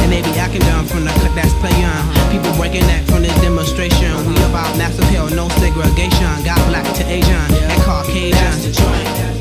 And 0.00 0.12
they 0.12 0.22
be 0.22 0.38
acting 0.38 0.62
dumb 0.62 0.86
from 0.86 1.04
the 1.04 1.10
cut 1.20 1.34
that's 1.34 1.52
play 1.60 1.74
young. 1.80 2.04
People 2.32 2.52
breaking 2.56 2.86
that 2.86 3.06
from 3.06 3.22
this 3.22 3.34
demonstration. 3.40 4.10
We 4.26 4.34
about 4.48 4.76
mass 4.78 4.98
appeal, 4.98 5.28
no 5.30 5.48
segregation. 5.60 6.44
Got 6.44 6.58
black 6.68 6.86
to 6.96 7.04
Asian 7.06 7.54
and 7.54 7.82
Caucasian. 7.82 9.37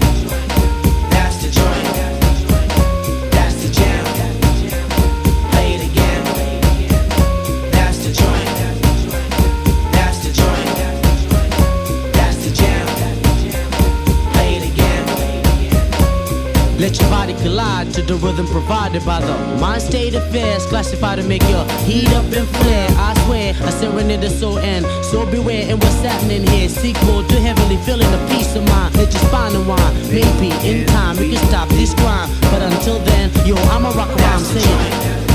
Let 16.88 17.01
your 17.01 17.09
body 17.09 17.34
collide 17.43 17.93
to 17.95 18.01
the 18.01 18.15
rhythm 18.15 18.47
provided 18.47 19.03
by 19.03 19.19
the 19.19 19.35
mind 19.59 19.81
state 19.81 20.15
affairs 20.15 20.65
classified 20.68 21.19
to 21.19 21.27
make 21.27 21.41
your 21.49 21.65
heat 21.84 22.07
up 22.14 22.23
and 22.31 22.47
flare. 22.47 22.88
I 22.91 23.14
swear, 23.26 23.53
a 23.68 23.72
serenade 23.73 24.22
the 24.22 24.30
soul 24.30 24.57
and 24.59 24.85
so 25.03 25.30
beware. 25.30 25.65
And 25.68 25.84
what's 25.84 26.01
happening 26.01 26.47
here? 26.47 26.69
Sequel 26.69 27.27
to 27.27 27.39
heavenly 27.41 27.76
feeling 27.84 28.07
a 28.07 28.27
peace 28.30 28.55
of 28.55 28.64
mind. 28.69 28.95
Let 28.95 29.11
your 29.11 29.22
spine 29.23 29.53
unwind. 29.53 30.14
Maybe 30.14 30.47
in 30.65 30.88
time 30.88 31.18
we 31.18 31.35
can 31.35 31.45
stop 31.47 31.68
this 31.68 31.93
crime. 31.93 32.30
But 32.51 32.61
until 32.61 32.99
then, 32.99 33.31
yo, 33.45 33.55
I'ma 33.68 33.89
rock 33.89 34.07
around 34.22 34.45
saying. 34.45 35.27